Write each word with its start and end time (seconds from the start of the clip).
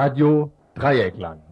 Radio 0.00 0.52
Dreieckland. 0.76 1.42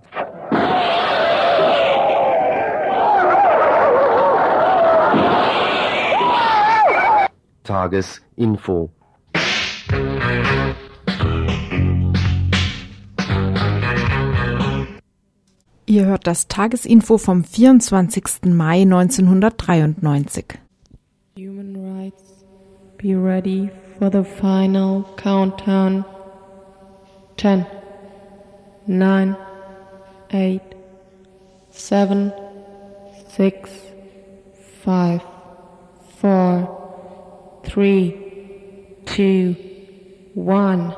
Tagesinfo. 7.65 8.93
Ihr 15.87 16.07
hört 16.07 16.29
das 16.29 16.47
Tagesinfo 16.47 17.19
vom 17.19 17.43
24. 17.43 18.45
Mai 18.45 18.83
1993. 18.83 20.45
Human 21.37 21.75
rights, 21.99 22.45
be 22.97 23.17
ready 23.17 23.69
for 23.99 24.09
the 24.09 24.23
final 24.23 25.05
countdown. 25.17 26.05
10, 27.39 27.67
9, 28.87 29.37
8, 30.33 30.61
7, 31.71 32.33
6, 33.29 33.71
5, 34.85 35.23
4, 36.21 36.69
3, 37.65 38.15
2, 39.07 39.57
1, 40.37 40.95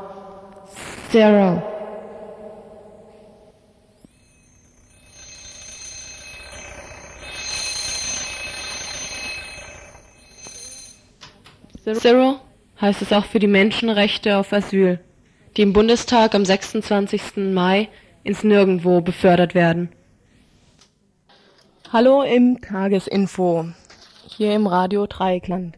0. 1.12 1.62
Zero 11.94 12.38
heißt 12.80 13.00
es 13.00 13.12
auch 13.12 13.24
für 13.24 13.38
die 13.38 13.46
Menschenrechte 13.46 14.36
auf 14.36 14.52
Asyl, 14.52 15.00
die 15.56 15.62
im 15.62 15.72
Bundestag 15.72 16.34
am 16.34 16.44
26. 16.44 17.36
Mai 17.36 17.88
ins 18.22 18.44
Nirgendwo 18.44 19.00
befördert 19.00 19.54
werden. 19.54 19.90
Hallo 21.92 22.22
im 22.22 22.60
Tagesinfo, 22.60 23.66
hier 24.26 24.54
im 24.54 24.66
Radio 24.66 25.06
Dreieckland. 25.06 25.76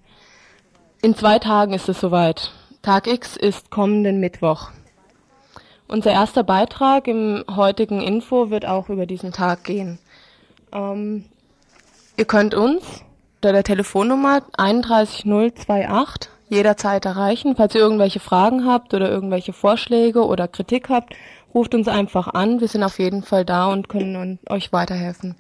In 1.03 1.15
zwei 1.15 1.39
Tagen 1.39 1.73
ist 1.73 1.89
es 1.89 2.01
soweit. 2.01 2.51
Tag 2.83 3.07
X 3.07 3.37
ist 3.37 3.71
kommenden 3.71 4.21
Mittwoch. 4.21 4.71
Unser 5.87 6.13
erster 6.13 6.45
Beitrag 6.45 7.09
im 7.09 7.45
heutigen 7.51 8.01
Info 8.01 8.51
wird 8.51 8.67
auch 8.67 8.89
über 8.89 9.07
diesen 9.07 9.33
Tag 9.33 9.65
gehen. 9.65 9.99
Ähm, 10.73 11.25
ihr 12.17 12.25
könnt 12.25 12.55
uns 12.55 13.03
unter 13.37 13.53
der 13.53 13.65
Telefonnummer 13.65 14.43
31028 14.59 16.31
jederzeit 16.51 17.05
erreichen. 17.07 17.57
Falls 17.57 17.75
ihr 17.75 17.81
irgendwelche 17.81 18.21
Fragen 18.21 18.67
habt 18.67 18.93
oder 18.93 19.11
irgendwelche 19.11 19.53
Vorschläge 19.53 20.27
oder 20.27 20.49
Kritik 20.49 20.89
habt, 20.91 21.15
ruft 21.55 21.75
uns 21.75 21.89
einfach 21.89 22.29
an. 22.29 22.61
Wir 22.61 22.69
sind 22.69 22.83
auf 22.83 22.99
jeden 22.99 23.23
Fall 23.23 23.45
da 23.45 23.67
und 23.67 23.89
können 23.89 24.39
euch 24.49 24.73
weiterhelfen. 24.73 25.37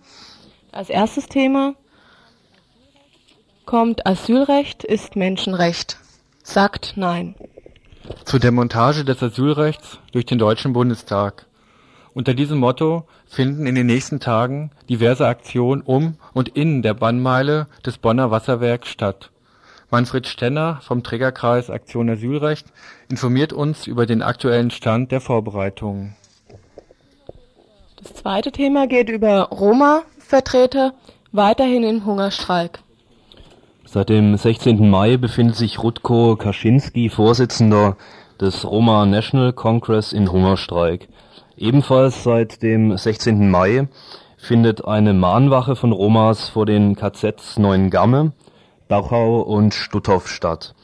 Als 0.72 0.88
erstes 0.88 1.27
Thema 1.27 1.75
kommt 3.66 4.06
Asylrecht 4.06 4.84
ist 4.84 5.16
Menschenrecht. 5.16 5.98
Sagt 6.42 6.94
nein. 6.97 7.34
Zur 8.25 8.41
Demontage 8.41 9.05
des 9.05 9.22
Asylrechts 9.22 9.98
durch 10.12 10.27
den 10.27 10.38
Deutschen 10.38 10.72
Bundestag. 10.72 11.47
Unter 12.12 12.34
diesem 12.34 12.58
Motto 12.58 13.06
finden 13.27 13.66
in 13.66 13.77
den 13.77 13.86
nächsten 13.86 14.19
Tagen 14.19 14.72
diverse 14.88 15.27
Aktionen 15.27 15.83
um 15.83 16.16
und 16.33 16.48
in 16.48 16.83
der 16.83 16.94
Bannmeile 16.94 17.69
des 17.86 17.98
Bonner 17.98 18.33
Wasserwerks 18.33 18.88
statt. 18.88 19.31
Manfred 19.91 20.27
Stenner 20.27 20.78
vom 20.83 21.03
Trägerkreis 21.03 21.69
Aktion 21.69 22.09
Asylrecht 22.11 22.67
informiert 23.09 23.53
uns 23.53 23.87
über 23.87 24.06
den 24.06 24.23
aktuellen 24.23 24.71
Stand 24.71 25.11
der 25.11 25.21
Vorbereitungen. 25.21 26.15
Das 27.97 28.15
zweite 28.15 28.53
Thema 28.53 28.87
geht 28.87 29.09
über 29.09 29.49
Roma-Vertreter 29.51 30.95
weiterhin 31.33 31.83
in 31.83 32.05
Hungerstreik. 32.05 32.78
Seit 33.84 34.09
dem 34.09 34.37
16. 34.37 34.89
Mai 34.89 35.17
befindet 35.17 35.56
sich 35.56 35.83
Rutko 35.83 36.37
Kaczynski, 36.37 37.09
Vorsitzender 37.09 37.97
des 38.41 38.65
Roma 38.65 39.05
National 39.05 39.53
Congress, 39.53 40.12
in 40.12 40.31
Hungerstreik. 40.31 41.09
Ebenfalls 41.57 42.22
seit 42.22 42.62
dem 42.62 42.97
16. 42.97 43.51
Mai 43.51 43.89
findet 44.39 44.84
eine 44.84 45.12
Mahnwache 45.12 45.77
von 45.77 45.93
Romas 45.93 46.49
vor 46.49 46.65
den 46.65 46.95
KZs 46.95 47.59
Neuengamme, 47.59 48.33
Dachau 48.91 49.43
und 49.43 49.73
Stutthof 49.73 50.28
statt. 50.28 50.75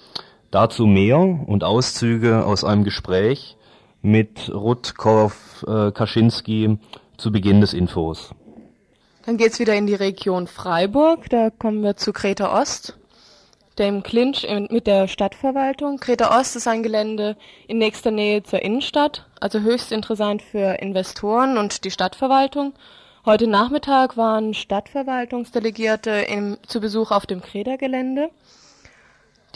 Dazu 0.53 0.87
mehr 0.87 1.19
und 1.19 1.65
Auszüge 1.65 2.47
aus 2.47 2.63
einem 2.63 2.85
Gespräch 2.85 3.57
mit 4.01 4.49
Rutkov 4.55 5.65
äh, 5.67 5.91
Kaczynski 5.91 6.79
zu 7.17 7.33
Beginn 7.33 7.61
des 7.61 7.75
Infos. 7.75 8.31
Dann 9.25 9.37
geht's 9.37 9.59
wieder 9.59 9.75
in 9.75 9.89
die 9.89 9.97
Region 9.97 10.47
Freiburg. 10.47 11.29
Da 11.31 11.51
kommen 11.51 11.83
wir 11.83 11.97
zu 11.97 12.13
Kreta 12.13 12.57
Ost, 12.61 12.97
dem 13.77 14.05
Clinch 14.05 14.47
mit 14.71 14.87
der 14.87 15.09
Stadtverwaltung. 15.09 15.99
Kreta 15.99 16.39
Ost 16.39 16.55
ist 16.55 16.69
ein 16.69 16.85
Gelände 16.85 17.37
in 17.67 17.79
nächster 17.79 18.13
Nähe 18.13 18.45
zur 18.45 18.63
Innenstadt, 18.63 19.27
also 19.41 19.59
höchst 19.59 19.91
interessant 19.91 20.43
für 20.43 20.81
Investoren 20.81 21.59
und 21.59 21.85
die 21.85 21.91
Stadtverwaltung. 21.91 22.73
Heute 23.27 23.49
Nachmittag 23.49 24.17
waren 24.17 24.55
Stadtverwaltungsdelegierte 24.55 26.11
im, 26.13 26.59
zu 26.65 26.79
Besuch 26.81 27.11
auf 27.11 27.27
dem 27.27 27.43
Kreta-Gelände. 27.43 28.31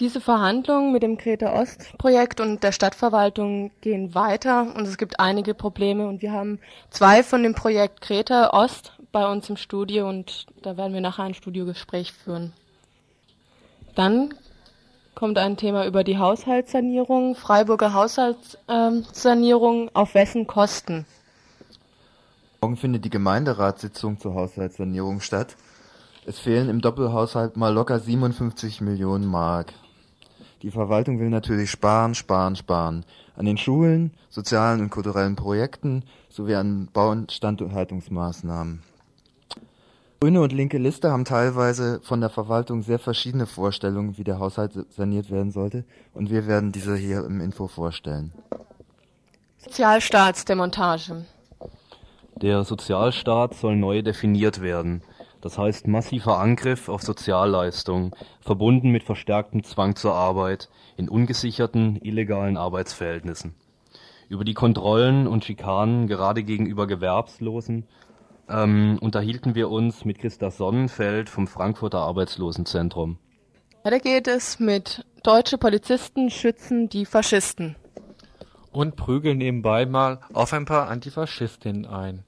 Diese 0.01 0.21
Verhandlungen 0.21 0.91
mit 0.91 1.05
dem 1.05 1.17
Kreta 1.17 1.53
Ost-Projekt 1.53 2.41
und 2.41 2.65
der 2.65 2.73
Stadtverwaltung 2.73 3.71
gehen 3.81 4.13
weiter 4.17 4.75
und 4.75 4.89
es 4.89 4.99
gibt 4.99 5.21
einige 5.21 5.55
Probleme 5.55 6.09
und 6.09 6.21
wir 6.21 6.33
haben 6.33 6.59
zwei 6.91 7.23
von 7.23 7.45
dem 7.45 7.55
Projekt 7.55 8.01
Kreta 8.01 8.51
Ost 8.53 8.95
bei 9.13 9.31
uns 9.31 9.49
im 9.49 9.57
Studio 9.57 10.09
und 10.09 10.47
da 10.63 10.77
werden 10.77 10.93
wir 10.93 11.01
nachher 11.01 11.23
ein 11.23 11.35
Studiogespräch 11.35 12.13
führen. 12.13 12.53
Dann 13.95 14.35
kommt 15.15 15.39
ein 15.39 15.57
Thema 15.57 15.87
über 15.87 16.03
die 16.03 16.19
Haushaltssanierung, 16.19 17.37
Freiburger 17.37 17.95
Haushaltssanierung, 17.95 19.91
auf 19.95 20.15
wessen 20.15 20.49
Kosten? 20.49 21.07
Morgen 22.63 22.77
findet 22.77 23.07
die 23.07 23.11
Gemeinderatssitzung 23.11 24.21
zur 24.21 24.35
Haushaltssanierung 24.35 25.21
statt. 25.21 25.57
Es 26.27 26.39
fehlen 26.39 26.69
im 26.69 26.83
Doppelhaushalt 26.83 27.57
mal 27.57 27.73
locker 27.73 27.99
57 27.99 28.83
Millionen 28.83 29.25
Mark. 29.25 29.73
Die 30.61 30.71
Verwaltung 30.71 31.19
will 31.19 31.31
natürlich 31.31 31.71
sparen, 31.71 32.15
sparen, 32.15 32.57
sparen. 32.57 33.07
An 33.35 33.47
den 33.47 33.57
Schulen, 33.57 34.13
sozialen 34.29 34.83
und 34.83 34.91
kulturellen 34.91 35.37
Projekten 35.37 36.05
sowie 36.29 36.55
an 36.55 36.91
Bau- 36.93 37.13
und 37.13 37.33
Standhaltungsmaßnahmen. 37.33 38.83
Grüne 40.21 40.43
und 40.43 40.53
linke 40.53 40.77
Liste 40.77 41.11
haben 41.11 41.25
teilweise 41.25 42.03
von 42.03 42.21
der 42.21 42.29
Verwaltung 42.29 42.83
sehr 42.83 42.99
verschiedene 42.99 43.47
Vorstellungen, 43.47 44.19
wie 44.19 44.25
der 44.25 44.39
Haushalt 44.39 44.73
saniert 44.91 45.31
werden 45.31 45.51
sollte, 45.51 45.85
und 46.13 46.29
wir 46.29 46.47
werden 46.47 46.73
diese 46.73 46.95
hier 46.95 47.25
im 47.25 47.41
Info 47.41 47.69
vorstellen. 47.69 48.33
Sozialstaatsdemontage. 49.57 51.25
Der 52.37 52.65
Sozialstaat 52.65 53.55
soll 53.55 53.77
neu 53.77 54.03
definiert 54.03 54.63
werden. 54.63 55.03
Das 55.41 55.57
heißt 55.57 55.89
massiver 55.89 56.39
Angriff 56.39 56.89
auf 56.89 57.03
Sozialleistungen, 57.03 58.13
verbunden 58.41 58.91
mit 58.91 59.05
verstärktem 59.05 59.65
Zwang 59.65 59.97
zur 59.97 60.15
Arbeit 60.15 60.69
in 60.97 61.09
ungesicherten, 61.09 61.97
illegalen 62.03 62.57
Arbeitsverhältnissen. 62.57 63.55
Über 64.29 64.45
die 64.45 64.55
Kontrollen 64.55 65.27
und 65.27 65.45
Schikanen 65.45 66.07
gerade 66.07 66.43
gegenüber 66.43 66.87
Gewerbslosen 66.87 67.87
ähm, 68.49 68.99
unterhielten 69.01 69.55
wir 69.55 69.71
uns 69.71 70.05
mit 70.05 70.19
Christa 70.19 70.51
Sonnenfeld 70.51 71.29
vom 71.29 71.47
Frankfurter 71.47 71.99
Arbeitslosenzentrum. 71.99 73.19
Weiter 73.83 73.99
geht 73.99 74.29
es 74.29 74.61
mit 74.61 75.05
deutsche 75.23 75.57
Polizisten 75.57 76.31
schützen 76.31 76.89
die 76.89 77.07
Faschisten. 77.07 77.77
Und 78.73 78.97
prügeln 78.97 79.39
nebenbei 79.39 79.85
mal 79.85 80.21
auf 80.33 80.53
ein 80.53 80.65
paar 80.65 80.89
Antifaschistinnen 80.89 81.87
ein. 81.87 82.25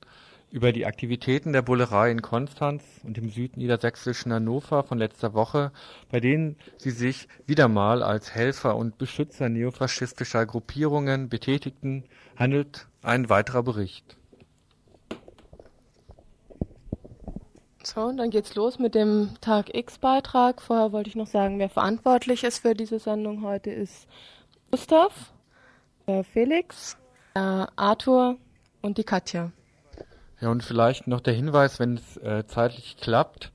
Über 0.51 0.73
die 0.73 0.85
Aktivitäten 0.85 1.53
der 1.53 1.63
Bullerei 1.63 2.11
in 2.11 2.21
Konstanz 2.21 2.83
und 3.05 3.17
im 3.17 3.31
südniedersächsischen 3.31 4.33
Hannover 4.33 4.83
von 4.83 4.99
letzter 4.99 5.33
Woche, 5.33 5.73
bei 6.11 6.21
denen 6.21 6.57
sie 6.77 6.91
sich 6.91 7.29
wieder 7.47 7.69
mal 7.69 8.03
als 8.03 8.35
Helfer 8.35 8.77
und 8.77 8.99
Beschützer 8.99 9.49
neofaschistischer 9.49 10.45
Gruppierungen 10.45 11.29
betätigten, 11.29 12.05
handelt 12.37 12.87
ein 13.03 13.31
weiterer 13.31 13.63
Bericht. 13.63 14.17
So, 17.85 18.13
dann 18.13 18.31
geht's 18.31 18.55
los 18.55 18.79
mit 18.79 18.95
dem 18.95 19.31
Tag 19.41 19.75
X-Beitrag. 19.75 20.63
Vorher 20.63 20.93
wollte 20.93 21.09
ich 21.09 21.17
noch 21.17 21.27
sagen, 21.27 21.59
wer 21.59 21.69
verantwortlich 21.69 22.45
ist 22.45 22.59
für 22.59 22.75
diese 22.75 22.99
Sendung 22.99 23.43
heute 23.43 23.71
ist 23.71 24.07
Gustav, 24.71 25.33
der 26.07 26.25
Felix, 26.25 26.97
der 27.35 27.69
Arthur 27.77 28.37
und 28.81 28.99
die 28.99 29.05
Katja. 29.05 29.53
Ja, 30.41 30.51
und 30.51 30.63
vielleicht 30.63 31.07
noch 31.07 31.21
der 31.21 31.35
Hinweis, 31.35 31.79
wenn 31.79 31.95
es 31.95 32.17
äh, 32.17 32.47
zeitlich 32.47 32.97
klappt, 33.01 33.53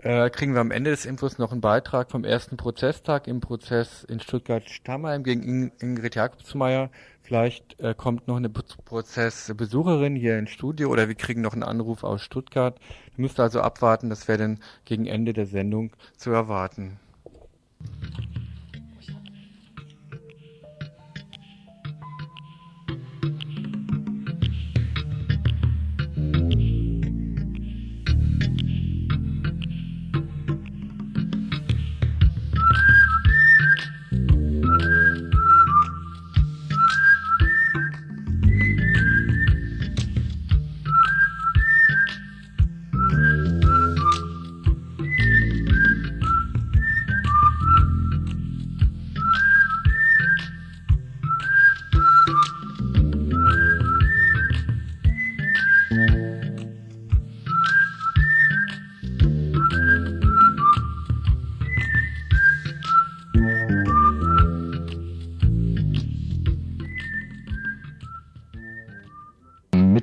äh, 0.00 0.30
kriegen 0.30 0.54
wir 0.54 0.60
am 0.60 0.70
Ende 0.70 0.90
des 0.90 1.06
Infos 1.06 1.38
noch 1.38 1.52
einen 1.52 1.60
Beitrag 1.60 2.10
vom 2.10 2.24
ersten 2.24 2.56
Prozesstag 2.56 3.26
im 3.26 3.40
Prozess 3.40 4.04
in 4.04 4.20
Stuttgart-Stammheim 4.20 5.24
gegen 5.24 5.42
In 5.42 5.72
Ingrid 5.80 6.14
Jakobsmeier 6.14 6.90
Vielleicht 7.28 7.78
äh, 7.78 7.92
kommt 7.94 8.26
noch 8.26 8.36
eine 8.36 8.48
Prozessbesucherin 8.48 10.16
hier 10.16 10.38
ins 10.38 10.48
Studio 10.48 10.88
oder 10.88 11.08
wir 11.08 11.14
kriegen 11.14 11.42
noch 11.42 11.52
einen 11.52 11.62
Anruf 11.62 12.02
aus 12.02 12.22
Stuttgart. 12.22 12.80
Du 13.16 13.20
müsst 13.20 13.38
also 13.38 13.60
abwarten, 13.60 14.08
das 14.08 14.28
wäre 14.28 14.38
dann 14.38 14.60
gegen 14.86 15.04
Ende 15.04 15.34
der 15.34 15.44
Sendung 15.44 15.92
zu 16.16 16.30
erwarten. 16.30 16.98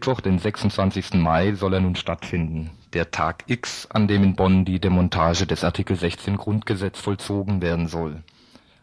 Mittwoch, 0.06 0.22
den 0.22 0.38
26. 0.38 1.16
Mai, 1.16 1.56
soll 1.56 1.74
er 1.74 1.80
nun 1.80 1.96
stattfinden. 1.96 2.70
Der 2.94 3.10
Tag 3.10 3.44
X, 3.48 3.88
an 3.90 4.08
dem 4.08 4.24
in 4.24 4.36
Bonn 4.36 4.64
die 4.64 4.80
Demontage 4.80 5.48
des 5.48 5.64
Artikel 5.64 5.98
16 5.98 6.38
Grundgesetz 6.38 7.00
vollzogen 7.00 7.60
werden 7.60 7.88
soll. 7.88 8.22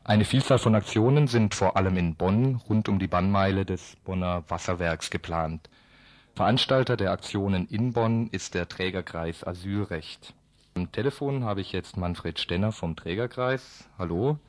Eine 0.03 0.25
Vielzahl 0.25 0.59
von 0.59 0.75
Aktionen 0.75 1.29
sind 1.29 1.55
vor 1.55 1.77
allem 1.77 1.97
in 1.97 2.17
Bonn 2.17 2.61
rund 2.69 2.89
um 2.89 2.99
die 2.99 3.07
Bannmeile 3.07 3.65
des 3.65 3.95
Bonner 4.05 4.43
Wasserwerks 4.49 5.11
geplant. 5.11 5.71
Veranstalter 6.35 6.97
der 6.97 7.13
Aktionen 7.13 7.69
in 7.69 7.93
Bonn 7.93 8.27
ist 8.33 8.55
der 8.55 8.69
Trägerkreis 8.69 9.47
Asylrecht. 9.47 10.35
Am 10.75 10.91
Telefon 10.91 11.45
habe 11.45 11.61
ich 11.61 11.71
jetzt 11.71 11.97
Manfred 11.97 12.41
Stenner 12.41 12.73
vom 12.73 12.97
Trägerkreis. 12.97 13.85
Hallo. 13.97 14.41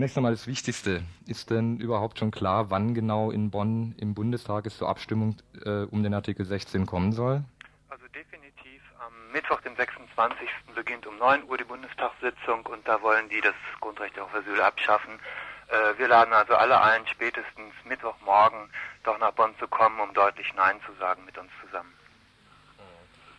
Zunächst 0.00 0.16
einmal 0.16 0.32
das 0.32 0.46
Wichtigste. 0.46 1.02
Ist 1.26 1.50
denn 1.50 1.76
überhaupt 1.76 2.18
schon 2.18 2.30
klar, 2.30 2.70
wann 2.70 2.94
genau 2.94 3.30
in 3.30 3.50
Bonn 3.50 3.94
im 3.98 4.14
Bundestag 4.14 4.64
es 4.64 4.78
zur 4.78 4.88
Abstimmung 4.88 5.36
äh, 5.62 5.82
um 5.82 6.02
den 6.02 6.14
Artikel 6.14 6.46
16 6.46 6.86
kommen 6.86 7.12
soll? 7.12 7.44
Also 7.90 8.06
definitiv 8.14 8.80
am 8.98 9.12
Mittwoch, 9.30 9.60
dem 9.60 9.76
26. 9.76 10.48
beginnt 10.74 11.06
um 11.06 11.18
9 11.18 11.44
Uhr 11.46 11.58
die 11.58 11.64
Bundestagssitzung 11.64 12.64
und 12.64 12.88
da 12.88 13.02
wollen 13.02 13.28
die 13.28 13.42
das 13.42 13.52
Grundrecht 13.82 14.18
auf 14.18 14.34
Asyl 14.34 14.62
abschaffen. 14.62 15.20
Äh, 15.68 15.98
wir 15.98 16.08
laden 16.08 16.32
also 16.32 16.54
alle 16.54 16.80
ein, 16.80 17.06
spätestens 17.06 17.74
Mittwochmorgen 17.86 18.70
doch 19.04 19.18
nach 19.18 19.32
Bonn 19.32 19.52
zu 19.58 19.68
kommen, 19.68 20.00
um 20.00 20.14
deutlich 20.14 20.50
Nein 20.56 20.76
zu 20.86 20.94
sagen 20.98 21.26
mit 21.26 21.36
uns 21.36 21.50
zusammen. 21.62 21.92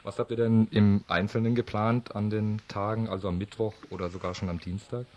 Was 0.04 0.20
habt 0.20 0.30
ihr 0.30 0.38
denn 0.38 0.68
im 0.70 1.04
Einzelnen 1.08 1.56
geplant 1.56 2.16
an 2.16 2.30
den 2.30 2.62
Tagen, 2.68 3.10
also 3.10 3.30
am 3.30 3.40
Mittwoch 3.40 3.74
oder 3.90 4.12
sogar 4.12 4.36
schon 4.36 4.50
am 4.50 4.60
Dienstag? 4.60 5.08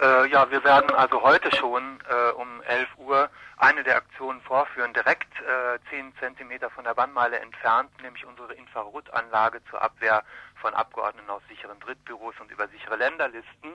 Äh, 0.00 0.26
ja, 0.28 0.50
wir 0.50 0.62
werden 0.62 0.94
also 0.94 1.22
heute 1.22 1.54
schon 1.56 2.00
äh, 2.08 2.32
um 2.32 2.62
11 2.62 2.88
Uhr 2.98 3.30
eine 3.56 3.82
der 3.82 3.96
Aktionen 3.96 4.42
vorführen, 4.42 4.92
direkt 4.92 5.32
äh, 5.40 5.78
10 5.88 6.12
Zentimeter 6.20 6.68
von 6.68 6.84
der 6.84 6.94
Bannmeile 6.94 7.38
entfernt, 7.38 7.90
nämlich 8.02 8.26
unsere 8.26 8.52
Infrarotanlage 8.54 9.62
zur 9.70 9.80
Abwehr 9.80 10.22
von 10.60 10.74
Abgeordneten 10.74 11.30
aus 11.30 11.42
sicheren 11.48 11.80
Drittbüros 11.80 12.34
und 12.40 12.50
über 12.50 12.68
sichere 12.68 12.96
Länderlisten. 12.96 13.72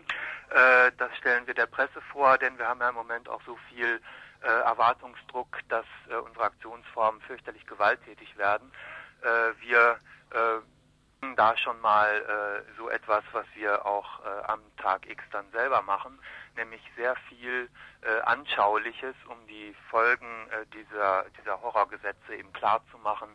Äh, 0.49 0.91
das 0.97 1.15
stellen 1.17 1.47
wir 1.47 1.55
der 1.55 1.65
Presse 1.65 2.01
vor, 2.11 2.37
denn 2.37 2.57
wir 2.59 2.67
haben 2.67 2.81
ja 2.81 2.89
im 2.89 2.95
Moment 2.95 3.27
auch 3.27 3.41
so 3.45 3.57
viel 3.69 3.99
äh, 4.41 4.47
Erwartungsdruck, 4.47 5.57
dass 5.69 5.85
äh, 6.09 6.15
unsere 6.15 6.45
Aktionsformen 6.45 7.21
fürchterlich 7.21 7.65
gewalttätig 7.65 8.37
werden. 8.37 8.71
Äh, 9.23 9.59
wir 9.61 9.99
äh, 10.31 10.59
da 11.35 11.55
schon 11.55 11.79
mal 11.81 12.07
äh, 12.09 12.77
so 12.77 12.89
etwas, 12.89 13.23
was 13.31 13.45
wir 13.53 13.85
auch 13.85 14.25
äh, 14.25 14.43
am 14.47 14.59
Tag 14.77 15.07
X 15.07 15.23
dann 15.31 15.49
selber 15.51 15.81
machen, 15.83 16.19
nämlich 16.55 16.81
sehr 16.95 17.15
viel 17.29 17.69
äh, 18.01 18.21
Anschauliches, 18.21 19.15
um 19.27 19.37
die 19.47 19.75
Folgen 19.89 20.49
äh, 20.49 20.65
dieser, 20.73 21.25
dieser 21.39 21.61
Horrorgesetze 21.61 22.35
eben 22.35 22.51
klar 22.53 22.81
zu 22.91 22.97
machen. 22.97 23.29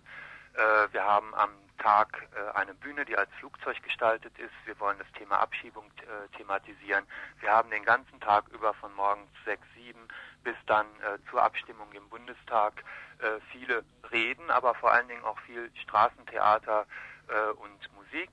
Äh, 0.54 0.92
wir 0.92 1.04
haben 1.04 1.32
am 1.36 1.50
Tag 1.78 2.26
äh, 2.34 2.58
eine 2.58 2.74
Bühne, 2.74 3.04
die 3.04 3.16
als 3.16 3.30
Flugzeug 3.38 3.80
gestaltet 3.82 4.36
ist. 4.38 4.54
Wir 4.64 4.78
wollen 4.80 4.98
das 4.98 5.10
Thema 5.12 5.38
Abschiebung 5.38 5.84
äh, 5.98 6.36
thematisieren. 6.36 7.06
Wir 7.40 7.52
haben 7.52 7.70
den 7.70 7.84
ganzen 7.84 8.18
Tag 8.20 8.48
über 8.48 8.74
von 8.74 8.92
morgens 8.94 9.30
sechs, 9.44 9.66
sieben 9.76 10.08
bis 10.42 10.56
dann 10.66 10.86
äh, 11.02 11.18
zur 11.30 11.42
Abstimmung 11.42 11.92
im 11.92 12.08
Bundestag 12.08 12.82
äh, 13.18 13.40
viele 13.52 13.84
Reden, 14.10 14.50
aber 14.50 14.74
vor 14.74 14.92
allen 14.92 15.08
Dingen 15.08 15.24
auch 15.24 15.38
viel 15.40 15.70
Straßentheater, 15.82 16.86
äh, 17.28 17.50
und 17.52 17.94
Musik. 17.94 18.30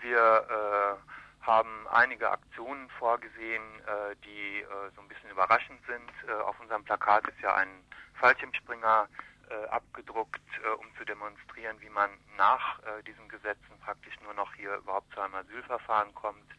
Wir 0.00 0.18
äh, 0.18 1.46
haben 1.46 1.86
einige 1.88 2.30
Aktionen 2.30 2.88
vorgesehen, 2.98 3.62
äh, 3.86 4.16
die 4.24 4.60
äh, 4.60 4.66
so 4.94 5.00
ein 5.00 5.08
bisschen 5.08 5.30
überraschend 5.30 5.80
sind. 5.86 6.10
Äh, 6.28 6.32
auf 6.42 6.58
unserem 6.60 6.84
Plakat 6.84 7.26
ist 7.28 7.40
ja 7.40 7.54
ein 7.54 7.68
Fallschirmspringer 8.14 9.08
äh, 9.48 9.68
abgedruckt, 9.68 10.40
um 10.78 10.86
zu 10.96 11.04
demonstrieren, 11.04 11.80
wie 11.80 11.90
man 11.90 12.10
nach 12.36 12.80
diesen 13.06 13.28
Gesetzen 13.28 13.78
praktisch 13.84 14.18
nur 14.22 14.34
noch 14.34 14.52
hier 14.54 14.74
überhaupt 14.76 15.12
zu 15.14 15.20
einem 15.20 15.34
Asylverfahren 15.34 16.12
kommt. 16.14 16.50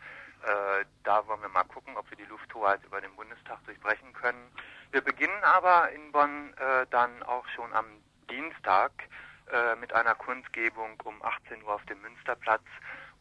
Da 1.04 1.28
wollen 1.28 1.42
wir 1.42 1.50
mal 1.50 1.64
gucken, 1.64 1.98
ob 1.98 2.10
wir 2.10 2.16
die 2.16 2.26
Lufthoheit 2.26 2.82
über 2.86 3.02
den 3.02 3.14
Bundestag 3.16 3.58
durchbrechen 3.66 4.14
können. 4.14 4.52
Wir 4.92 5.02
beginnen 5.02 5.44
aber 5.44 5.90
in 5.90 6.12
Bonn 6.12 6.54
dann 6.92 7.24
auch 7.24 7.46
schon 7.50 7.74
am 7.74 7.88
Dienstag 8.30 8.92
äh, 9.52 9.76
mit 9.76 9.94
einer 9.94 10.16
Kundgebung 10.16 11.00
um 11.04 11.22
18 11.24 11.64
Uhr 11.64 11.74
auf 11.74 11.86
dem 11.86 12.02
Münsterplatz, 12.02 12.64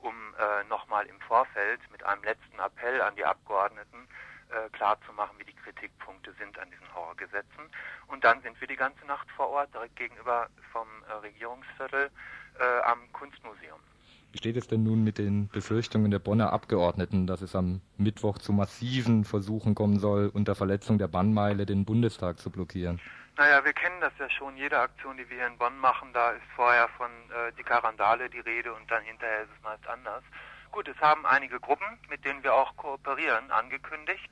um 0.00 0.14
äh, 0.38 0.64
nochmal 0.68 1.06
im 1.06 1.20
Vorfeld 1.20 1.80
mit 1.90 2.02
einem 2.04 2.22
letzten 2.24 2.58
Appell 2.58 3.00
an 3.00 3.14
die 3.16 3.24
Abgeordneten 3.24 4.08
äh, 4.50 4.68
klarzumachen, 4.70 5.38
wie 5.38 5.44
die 5.44 5.54
Kritikpunkte 5.54 6.32
sind 6.38 6.58
an 6.58 6.70
diesen 6.70 6.94
Horrorgesetzen. 6.94 7.64
Und 8.08 8.24
dann 8.24 8.40
sind 8.42 8.60
wir 8.60 8.68
die 8.68 8.76
ganze 8.76 9.04
Nacht 9.06 9.30
vor 9.32 9.48
Ort, 9.48 9.72
direkt 9.74 9.96
gegenüber 9.96 10.48
vom 10.72 10.86
äh, 11.08 11.12
Regierungsviertel 11.14 12.10
äh, 12.58 12.82
am 12.84 13.00
Kunstmuseum. 13.12 13.78
Wie 14.32 14.38
steht 14.38 14.56
es 14.56 14.68
denn 14.68 14.82
nun 14.82 15.02
mit 15.02 15.18
den 15.18 15.48
Befürchtungen 15.48 16.10
der 16.10 16.18
Bonner 16.18 16.52
Abgeordneten, 16.52 17.26
dass 17.26 17.40
es 17.40 17.56
am 17.56 17.80
Mittwoch 17.96 18.38
zu 18.38 18.52
massiven 18.52 19.24
Versuchen 19.24 19.74
kommen 19.74 19.98
soll, 19.98 20.30
unter 20.32 20.54
Verletzung 20.54 20.98
der 20.98 21.08
Bannmeile 21.08 21.66
den 21.66 21.84
Bundestag 21.84 22.38
zu 22.38 22.50
blockieren? 22.50 23.00
Naja, 23.38 23.62
wir 23.66 23.74
kennen 23.74 24.00
das 24.00 24.14
ja 24.18 24.30
schon. 24.30 24.56
Jede 24.56 24.78
Aktion, 24.78 25.18
die 25.18 25.28
wir 25.28 25.36
hier 25.36 25.46
in 25.46 25.58
Bonn 25.58 25.78
machen, 25.78 26.10
da 26.14 26.30
ist 26.30 26.46
vorher 26.54 26.88
von 26.96 27.10
äh, 27.30 27.52
dicker 27.52 27.84
Randale 27.84 28.30
die 28.30 28.40
Rede 28.40 28.72
und 28.72 28.90
dann 28.90 29.02
hinterher 29.02 29.42
ist 29.42 29.50
es 29.54 29.62
meist 29.62 29.86
anders. 29.88 30.24
Gut, 30.72 30.88
es 30.88 30.98
haben 31.02 31.26
einige 31.26 31.60
Gruppen, 31.60 31.98
mit 32.08 32.24
denen 32.24 32.42
wir 32.42 32.54
auch 32.54 32.74
kooperieren, 32.78 33.50
angekündigt. 33.50 34.30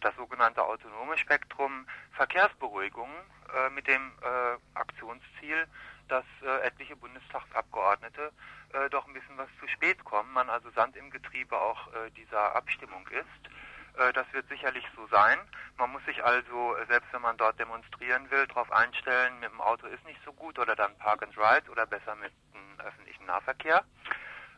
Das 0.00 0.16
sogenannte 0.16 0.64
autonome 0.64 1.16
Spektrum 1.16 1.86
Verkehrsberuhigung 2.14 3.10
äh, 3.54 3.70
mit 3.70 3.86
dem 3.86 4.12
äh, 4.20 4.76
Aktionsziel, 4.76 5.68
dass 6.08 6.24
äh, 6.42 6.66
etliche 6.66 6.96
Bundestagsabgeordnete 6.96 8.32
äh, 8.72 8.90
doch 8.90 9.06
ein 9.06 9.14
bisschen 9.14 9.38
was 9.38 9.48
zu 9.60 9.68
spät 9.68 10.02
kommen, 10.04 10.32
man 10.32 10.50
also 10.50 10.70
Sand 10.70 10.96
im 10.96 11.10
Getriebe 11.10 11.56
auch 11.56 11.86
äh, 11.92 12.10
dieser 12.16 12.56
Abstimmung 12.56 13.06
ist. 13.08 13.50
Äh, 13.96 14.12
das 14.12 14.26
wird 14.32 14.48
sicherlich 14.48 14.84
so 14.96 15.06
sein. 15.08 15.38
Man 15.76 15.90
muss 15.90 16.04
sich 16.04 16.22
also, 16.24 16.76
äh, 16.76 16.86
selbst 16.86 17.12
wenn 17.12 17.22
man 17.22 17.36
dort 17.36 17.58
demonstrieren 17.58 18.30
will, 18.30 18.46
darauf 18.46 18.70
einstellen, 18.72 19.40
mit 19.40 19.50
dem 19.50 19.60
Auto 19.60 19.86
ist 19.86 20.04
nicht 20.04 20.20
so 20.24 20.32
gut 20.32 20.58
oder 20.58 20.76
dann 20.76 20.96
Park 20.98 21.22
and 21.22 21.36
Ride 21.36 21.70
oder 21.70 21.86
besser 21.86 22.14
mit 22.16 22.32
dem 22.54 22.80
öffentlichen 22.86 23.26
Nahverkehr. 23.26 23.84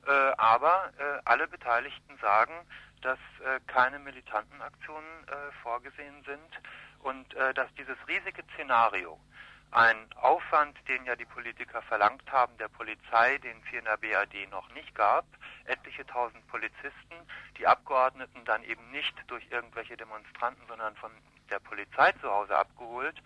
Äh, 0.07 0.11
aber 0.37 0.91
alle 1.25 1.47
Beteiligten 1.47 2.19
sagen, 2.19 2.55
dass 3.03 3.19
keine 3.67 3.99
militanten 3.99 4.61
Aktionen 4.61 5.27
vorgesehen 5.63 6.23
sind 6.25 6.61
und 7.01 7.35
dass 7.55 7.73
dieses 7.75 7.97
riesige 8.09 8.43
Szenario, 8.55 9.19
ein 9.73 9.97
Aufwand, 10.21 10.77
den 10.87 11.05
ja 11.07 11.17
die 11.17 11.25
Politiker 11.25 11.83
verlangt 11.83 12.31
haben, 12.31 12.57
der 12.59 12.69
Polizei, 12.69 13.39
den 13.39 13.57
es 13.63 13.69
hier 13.71 13.79
in 13.79 13.87
der 13.87 13.97
BAD 13.97 14.51
noch 14.51 14.69
nicht 14.75 14.95
gab, 14.95 15.25
etliche 15.65 16.07
tausend 16.07 16.47
Polizisten, 16.49 17.15
die 17.59 17.67
Abgeordneten 17.67 18.45
dann 18.45 18.63
eben 18.65 18.91
nicht 18.91 19.15
durch 19.29 19.45
irgendwelche 19.51 19.97
Demonstranten, 19.97 20.63
sondern 20.69 20.95
von 20.97 21.11
der 21.51 21.59
Polizei 21.59 22.13
zu 22.21 22.31
Hause 22.31 22.57
abgeholt, 22.57 23.17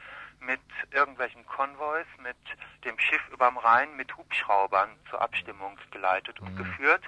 mit 0.40 0.60
irgendwelchen 0.92 1.44
Konvois, 1.46 2.04
mit 2.22 2.36
dem 2.84 2.98
Schiff 2.98 3.22
überm 3.32 3.58
Rhein, 3.58 3.96
mit 3.96 4.16
Hubschraubern 4.16 4.90
zur 5.10 5.20
Abstimmung 5.20 5.78
geleitet 5.90 6.40
und 6.40 6.52
mhm. 6.52 6.58
geführt. 6.58 7.02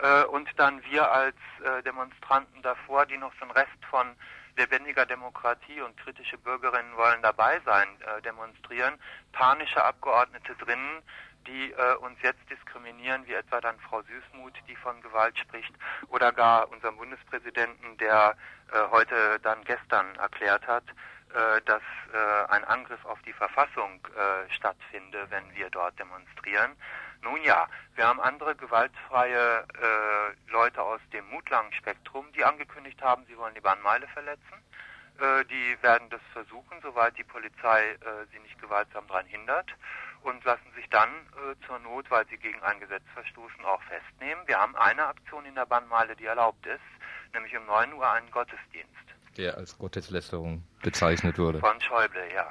Äh, 0.00 0.24
und 0.24 0.48
dann 0.56 0.82
wir 0.84 1.10
als 1.10 1.36
äh, 1.64 1.82
Demonstranten 1.82 2.62
davor, 2.62 3.04
die 3.06 3.18
noch 3.18 3.32
so 3.34 3.42
einen 3.42 3.50
Rest 3.50 3.84
von 3.90 4.14
lebendiger 4.58 5.06
Demokratie 5.06 5.80
und 5.80 5.96
kritische 5.96 6.36
Bürgerinnen 6.36 6.96
wollen 6.96 7.22
dabei 7.22 7.60
sein, 7.64 7.88
äh, 8.02 8.20
demonstrieren, 8.22 8.98
panische 9.32 9.82
Abgeordnete 9.82 10.54
drinnen, 10.56 11.02
die 11.46 11.72
äh, 11.72 11.94
uns 11.96 12.20
jetzt 12.22 12.50
diskriminieren, 12.50 13.26
wie 13.26 13.32
etwa 13.32 13.60
dann 13.60 13.78
Frau 13.80 14.02
Süßmuth, 14.02 14.58
die 14.68 14.76
von 14.76 15.00
Gewalt 15.00 15.38
spricht, 15.38 15.72
oder 16.08 16.32
gar 16.32 16.70
unseren 16.70 16.96
Bundespräsidenten, 16.96 17.96
der 17.98 18.36
äh, 18.72 18.90
heute 18.90 19.38
dann 19.40 19.64
gestern 19.64 20.14
erklärt 20.16 20.66
hat, 20.66 20.84
dass 21.64 21.82
äh, 22.12 22.52
ein 22.52 22.64
Angriff 22.64 23.04
auf 23.04 23.20
die 23.22 23.32
Verfassung 23.32 24.00
äh, 24.06 24.52
stattfinde, 24.52 25.26
wenn 25.30 25.54
wir 25.54 25.70
dort 25.70 25.98
demonstrieren. 25.98 26.74
Nun 27.22 27.42
ja, 27.42 27.66
wir 27.96 28.06
haben 28.06 28.20
andere 28.20 28.54
gewaltfreie 28.54 29.64
äh, 29.64 30.50
Leute 30.50 30.82
aus 30.82 31.00
dem 31.12 31.28
Mutlangen-Spektrum, 31.30 32.32
die 32.32 32.44
angekündigt 32.44 33.02
haben, 33.02 33.26
sie 33.26 33.36
wollen 33.36 33.54
die 33.54 33.60
Bahnmeile 33.60 34.06
verletzen. 34.08 34.62
Äh, 35.18 35.44
die 35.46 35.76
werden 35.82 36.08
das 36.10 36.20
versuchen, 36.32 36.80
soweit 36.80 37.18
die 37.18 37.24
Polizei 37.24 37.90
äh, 37.90 38.26
sie 38.32 38.38
nicht 38.38 38.60
gewaltsam 38.60 39.06
daran 39.08 39.26
hindert 39.26 39.74
und 40.22 40.44
lassen 40.44 40.72
sich 40.76 40.88
dann 40.90 41.10
äh, 41.10 41.66
zur 41.66 41.80
Not, 41.80 42.08
weil 42.10 42.26
sie 42.28 42.38
gegen 42.38 42.62
ein 42.62 42.78
Gesetz 42.78 43.02
verstoßen, 43.14 43.64
auch 43.64 43.82
festnehmen. 43.82 44.46
Wir 44.46 44.60
haben 44.60 44.76
eine 44.76 45.06
Aktion 45.06 45.44
in 45.44 45.56
der 45.56 45.66
Bahnmeile, 45.66 46.14
die 46.14 46.26
erlaubt 46.26 46.64
ist, 46.66 46.80
nämlich 47.34 47.56
um 47.56 47.66
9 47.66 47.92
Uhr 47.94 48.08
einen 48.10 48.30
Gottesdienst. 48.30 48.94
Der 49.38 49.56
als 49.56 49.78
Gotteslästerung 49.78 50.64
bezeichnet 50.82 51.38
wurde. 51.38 51.60
Von 51.60 51.80
Schäuble, 51.80 52.20
ja. 52.34 52.46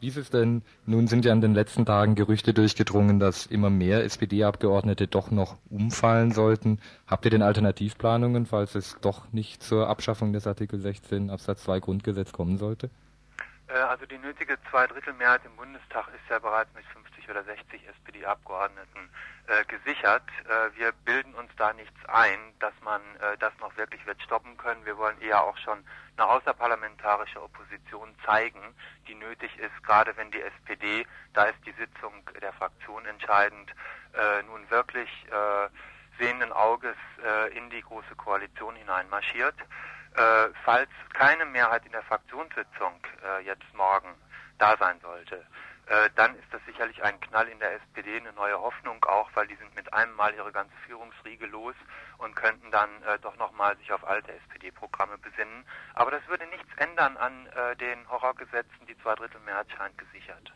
Wie 0.00 0.08
ist 0.08 0.16
es 0.16 0.30
denn, 0.30 0.62
nun 0.86 1.06
sind 1.06 1.24
ja 1.24 1.32
in 1.32 1.40
den 1.40 1.54
letzten 1.54 1.86
Tagen 1.86 2.14
Gerüchte 2.14 2.52
durchgedrungen, 2.54 3.20
dass 3.20 3.46
immer 3.46 3.70
mehr 3.70 4.02
SPD-Abgeordnete 4.04 5.06
doch 5.06 5.30
noch 5.30 5.56
umfallen 5.68 6.32
sollten. 6.32 6.80
Habt 7.06 7.24
ihr 7.26 7.30
denn 7.30 7.42
Alternativplanungen, 7.42 8.46
falls 8.46 8.74
es 8.74 8.96
doch 9.00 9.30
nicht 9.32 9.62
zur 9.62 9.88
Abschaffung 9.88 10.32
des 10.32 10.46
Artikel 10.46 10.80
16 10.80 11.30
Absatz 11.30 11.64
2 11.64 11.80
Grundgesetz 11.80 12.32
kommen 12.32 12.56
sollte? 12.56 12.90
Äh, 13.72 13.78
also 13.78 14.06
die 14.06 14.18
nötige 14.18 14.58
Zweidrittelmehrheit 14.70 15.42
im 15.44 15.56
Bundestag 15.56 16.08
ist 16.08 16.28
ja 16.28 16.38
bereits 16.38 16.72
mit 16.74 16.84
50 16.86 17.28
oder 17.30 17.44
60 17.44 17.86
SPD-Abgeordneten 17.86 19.10
äh, 19.46 19.64
gesichert. 19.64 20.24
Äh, 20.48 20.76
wir 20.78 20.92
bilden 21.04 21.34
uns 21.34 21.50
da 21.56 21.72
nichts 21.72 21.98
ein, 22.08 22.38
dass 22.58 22.74
man 22.82 23.00
äh, 23.16 23.36
das 23.38 23.52
noch 23.60 23.76
wirklich 23.76 24.04
wird 24.06 24.20
stoppen 24.22 24.56
können. 24.56 24.84
Wir 24.84 24.96
wollen 24.98 25.20
eher 25.20 25.42
auch 25.42 25.56
schon 25.58 25.84
eine 26.16 26.28
außerparlamentarische 26.28 27.42
Opposition 27.42 28.14
zeigen, 28.24 28.74
die 29.08 29.14
nötig 29.14 29.56
ist, 29.58 29.82
gerade 29.84 30.16
wenn 30.16 30.30
die 30.30 30.42
SPD, 30.42 31.06
da 31.32 31.44
ist 31.44 31.58
die 31.64 31.72
Sitzung 31.72 32.12
der 32.40 32.52
Fraktion 32.52 33.04
entscheidend, 33.06 33.70
äh, 34.12 34.42
nun 34.42 34.68
wirklich 34.70 35.08
äh, 35.30 35.68
sehenden 36.18 36.52
Auges 36.52 36.96
in 37.54 37.70
die 37.70 37.80
große 37.80 38.14
Koalition 38.14 38.76
hineinmarschiert. 38.76 39.54
Äh, 40.14 40.48
falls 40.64 40.90
keine 41.12 41.44
Mehrheit 41.44 41.86
in 41.86 41.92
der 41.92 42.02
Fraktionssitzung 42.02 42.94
äh, 43.24 43.44
jetzt 43.44 43.72
morgen 43.74 44.14
da 44.58 44.76
sein 44.76 45.00
sollte, 45.00 45.44
äh, 45.90 46.08
dann 46.14 46.36
ist 46.36 46.46
das 46.52 46.60
sicherlich 46.66 47.02
ein 47.02 47.18
Knall 47.20 47.48
in 47.48 47.58
der 47.58 47.74
SPD, 47.74 48.16
eine 48.16 48.32
neue 48.32 48.60
Hoffnung 48.60 49.04
auch, 49.04 49.28
weil 49.34 49.48
die 49.48 49.56
sind 49.56 49.74
mit 49.74 49.92
einem 49.92 50.14
Mal 50.14 50.32
ihre 50.34 50.52
ganze 50.52 50.74
Führungsriege 50.86 51.46
los 51.46 51.74
und 52.18 52.36
könnten 52.36 52.70
dann 52.70 52.90
äh, 53.02 53.18
doch 53.20 53.36
nochmal 53.38 53.76
sich 53.78 53.92
auf 53.92 54.06
alte 54.06 54.32
SPD-Programme 54.32 55.18
besinnen. 55.18 55.64
Aber 55.94 56.12
das 56.12 56.20
würde 56.28 56.46
nichts 56.46 56.68
ändern 56.76 57.16
an 57.16 57.46
äh, 57.46 57.74
den 57.76 58.08
Horrorgesetzen. 58.08 58.86
Die 58.88 58.96
Zweidrittelmehrheit 58.98 59.66
scheint 59.76 59.98
gesichert. 59.98 60.52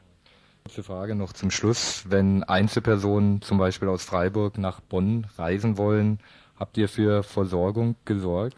Kurze 0.62 0.84
Frage 0.84 1.16
noch 1.16 1.32
zum 1.32 1.50
Schluss. 1.50 2.04
Wenn 2.08 2.44
Einzelpersonen 2.44 3.42
zum 3.42 3.58
Beispiel 3.58 3.88
aus 3.88 4.04
Freiburg 4.04 4.56
nach 4.56 4.80
Bonn 4.80 5.26
reisen 5.36 5.78
wollen, 5.78 6.20
habt 6.60 6.76
ihr 6.76 6.88
für 6.88 7.24
Versorgung 7.24 7.96
gesorgt? 8.04 8.56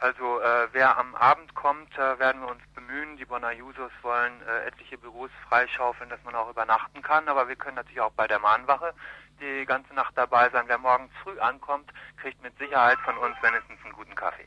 Also 0.00 0.40
äh, 0.40 0.68
wer 0.72 0.96
am 0.96 1.14
Abend 1.14 1.54
kommt, 1.54 1.92
äh, 1.98 2.18
werden 2.18 2.40
wir 2.40 2.48
uns 2.48 2.62
bemühen. 2.74 3.18
Die 3.18 3.26
Bonner 3.26 3.52
Jusos 3.52 3.92
wollen 4.00 4.32
äh, 4.48 4.66
etliche 4.66 4.96
Büros 4.96 5.30
freischaufeln, 5.46 6.08
dass 6.08 6.22
man 6.24 6.34
auch 6.34 6.48
übernachten 6.48 7.02
kann. 7.02 7.28
Aber 7.28 7.48
wir 7.48 7.56
können 7.56 7.76
natürlich 7.76 8.00
auch 8.00 8.12
bei 8.12 8.26
der 8.26 8.38
Mahnwache 8.38 8.94
die 9.42 9.66
ganze 9.66 9.92
Nacht 9.92 10.16
dabei 10.16 10.48
sein. 10.48 10.64
Wer 10.68 10.78
morgens 10.78 11.12
früh 11.22 11.38
ankommt, 11.38 11.90
kriegt 12.16 12.42
mit 12.42 12.56
Sicherheit 12.56 12.98
von 13.00 13.14
uns 13.18 13.36
wenigstens 13.42 13.78
einen 13.84 13.92
guten 13.92 14.14
Kaffee. 14.14 14.46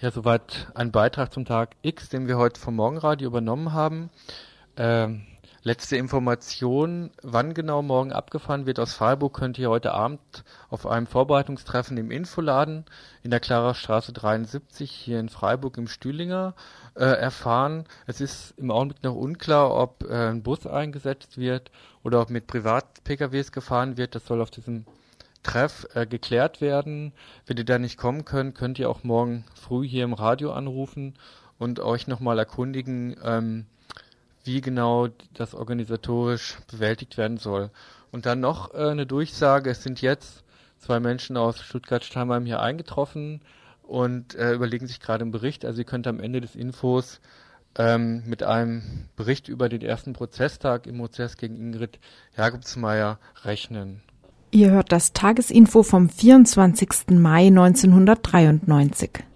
Ja, 0.00 0.10
soweit 0.10 0.70
ein 0.74 0.92
Beitrag 0.92 1.32
zum 1.32 1.46
Tag 1.46 1.70
X, 1.80 2.10
den 2.10 2.28
wir 2.28 2.36
heute 2.36 2.60
vom 2.60 2.76
Morgenradio 2.76 3.26
übernommen 3.26 3.72
haben. 3.72 4.10
Ähm, 4.76 5.26
Letzte 5.64 5.96
Information, 5.96 7.10
wann 7.22 7.52
genau 7.52 7.82
morgen 7.82 8.12
abgefahren 8.12 8.64
wird 8.64 8.78
aus 8.78 8.94
Freiburg, 8.94 9.34
könnt 9.34 9.58
ihr 9.58 9.68
heute 9.68 9.92
Abend 9.92 10.20
auf 10.70 10.86
einem 10.86 11.08
Vorbereitungstreffen 11.08 11.96
im 11.96 12.12
Infoladen 12.12 12.84
in 13.24 13.32
der 13.32 13.40
Klarer 13.40 13.74
Straße 13.74 14.12
73 14.12 14.88
hier 14.88 15.18
in 15.18 15.28
Freiburg 15.28 15.76
im 15.76 15.88
Stühlinger 15.88 16.54
äh, 16.94 17.04
erfahren. 17.04 17.86
Es 18.06 18.20
ist 18.20 18.54
im 18.56 18.70
Augenblick 18.70 19.02
noch 19.02 19.16
unklar, 19.16 19.74
ob 19.74 20.04
äh, 20.04 20.28
ein 20.28 20.44
Bus 20.44 20.64
eingesetzt 20.64 21.38
wird 21.38 21.72
oder 22.04 22.20
ob 22.20 22.30
mit 22.30 22.46
Privat-PKWs 22.46 23.50
gefahren 23.50 23.96
wird. 23.96 24.14
Das 24.14 24.26
soll 24.26 24.40
auf 24.40 24.52
diesem 24.52 24.84
Treff 25.42 25.88
äh, 25.94 26.06
geklärt 26.06 26.60
werden. 26.60 27.12
Wenn 27.46 27.56
ihr 27.56 27.64
da 27.64 27.80
nicht 27.80 27.98
kommen 27.98 28.24
könnt, 28.24 28.54
könnt 28.54 28.78
ihr 28.78 28.88
auch 28.88 29.02
morgen 29.02 29.44
früh 29.54 29.88
hier 29.88 30.04
im 30.04 30.12
Radio 30.12 30.52
anrufen 30.52 31.14
und 31.58 31.80
euch 31.80 32.06
nochmal 32.06 32.38
erkundigen, 32.38 33.16
ähm, 33.24 33.66
wie 34.48 34.62
genau 34.62 35.08
das 35.34 35.54
organisatorisch 35.54 36.58
bewältigt 36.70 37.18
werden 37.18 37.36
soll. 37.36 37.70
Und 38.10 38.26
dann 38.26 38.40
noch 38.40 38.74
äh, 38.74 38.78
eine 38.78 39.06
Durchsage, 39.06 39.70
es 39.70 39.82
sind 39.82 40.00
jetzt 40.00 40.42
zwei 40.78 40.98
Menschen 41.00 41.36
aus 41.36 41.60
Stuttgart-Steinheim 41.60 42.46
hier 42.46 42.60
eingetroffen 42.60 43.42
und 43.82 44.34
äh, 44.34 44.54
überlegen 44.54 44.86
sich 44.86 45.00
gerade 45.00 45.22
einen 45.22 45.32
Bericht. 45.32 45.66
Also 45.66 45.80
ihr 45.80 45.84
könnt 45.84 46.06
am 46.06 46.18
Ende 46.18 46.40
des 46.40 46.56
Infos 46.56 47.20
ähm, 47.76 48.22
mit 48.26 48.42
einem 48.42 49.08
Bericht 49.16 49.48
über 49.48 49.68
den 49.68 49.82
ersten 49.82 50.14
Prozesstag 50.14 50.86
im 50.86 50.96
Prozess 50.96 51.36
gegen 51.36 51.56
Ingrid 51.56 51.98
Hergubsmeier 52.32 53.18
rechnen. 53.44 54.02
Ihr 54.50 54.70
hört 54.70 54.92
das 54.92 55.12
Tagesinfo 55.12 55.82
vom 55.82 56.08
24. 56.08 57.10
Mai 57.10 57.48
1993. 57.48 59.27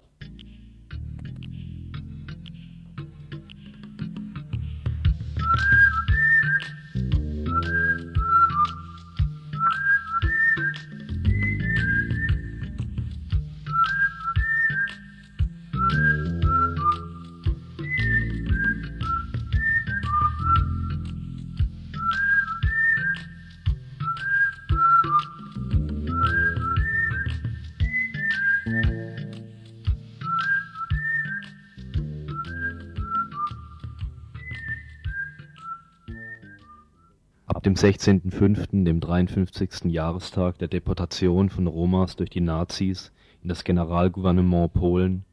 16.05., 37.83 38.85
dem 38.85 39.01
53. 39.01 39.91
Jahrestag 39.91 40.57
der 40.57 40.69
Deportation 40.69 41.49
von 41.49 41.67
Romas 41.67 42.15
durch 42.15 42.29
die 42.29 42.39
Nazis 42.39 43.11
in 43.41 43.49
das 43.49 43.65
Generalgouvernement 43.65 44.71
Polen, 44.71 45.25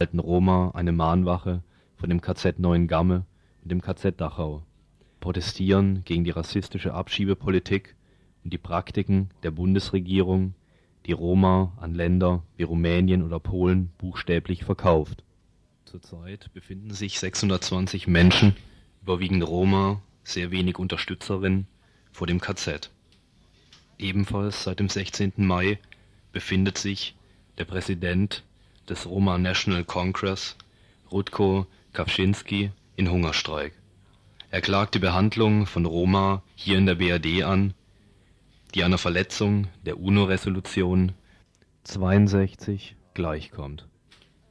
halten 0.00 0.18
Roma 0.18 0.70
eine 0.72 0.92
Mahnwache 0.92 1.62
vor 1.96 2.08
dem 2.08 2.22
KZ 2.22 2.58
Neuengamme 2.58 3.26
und 3.62 3.70
dem 3.70 3.82
KZ 3.82 4.18
Dachau, 4.18 4.62
protestieren 5.20 6.00
gegen 6.06 6.24
die 6.24 6.30
rassistische 6.30 6.94
Abschiebepolitik 6.94 7.94
und 8.44 8.54
die 8.54 8.56
Praktiken 8.56 9.28
der 9.42 9.50
Bundesregierung, 9.50 10.54
die 11.04 11.12
Roma 11.12 11.74
an 11.76 11.94
Länder 11.94 12.44
wie 12.56 12.62
Rumänien 12.62 13.22
oder 13.22 13.40
Polen 13.40 13.90
buchstäblich 13.98 14.64
verkauft. 14.64 15.22
Zurzeit 15.84 16.50
befinden 16.54 16.92
sich 16.92 17.20
620 17.20 18.06
Menschen, 18.06 18.56
überwiegend 19.02 19.46
Roma, 19.46 20.00
sehr 20.24 20.50
wenig 20.50 20.78
Unterstützerinnen, 20.78 21.66
vor 22.12 22.26
dem 22.26 22.40
KZ. 22.40 22.90
Ebenfalls 23.98 24.64
seit 24.64 24.80
dem 24.80 24.88
16. 24.88 25.32
Mai 25.36 25.78
befindet 26.32 26.78
sich 26.78 27.14
der 27.58 27.64
Präsident 27.64 28.44
des 28.88 29.06
Roma 29.06 29.38
National 29.38 29.84
Congress, 29.84 30.56
Rutko 31.10 31.66
Kawczynski, 31.92 32.70
in 32.96 33.10
Hungerstreik. 33.10 33.72
Er 34.50 34.60
klagt 34.60 34.94
die 34.94 34.98
Behandlung 34.98 35.66
von 35.66 35.86
Roma 35.86 36.42
hier 36.54 36.76
in 36.76 36.86
der 36.86 36.96
BRD 36.96 37.44
an, 37.44 37.72
die 38.74 38.84
einer 38.84 38.98
Verletzung 38.98 39.68
der 39.86 39.98
UNO-Resolution 39.98 41.12
62 41.84 42.96
gleichkommt. 43.14 43.86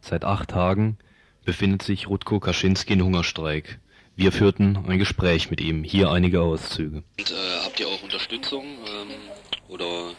Seit 0.02 0.26
acht 0.26 0.50
Tagen 0.50 0.98
befindet 1.46 1.84
sich 1.84 2.08
Rutko 2.08 2.40
Kaczynski 2.40 2.94
in 2.94 3.04
Hungerstreik. 3.04 3.80
Wir 4.20 4.34
führten 4.34 4.78
ein 4.86 5.00
Gespräch 5.00 5.50
mit 5.50 5.62
ihm. 5.62 5.86
Hier 5.86 6.12
einige 6.12 6.42
Auszüge. 6.42 7.04
Und, 7.18 7.32
äh, 7.32 7.36
habt 7.64 7.80
ihr 7.80 7.88
auch 7.88 8.04
Unterstützung? 8.04 8.66
Ähm, 8.66 9.16
Oder 9.70 10.10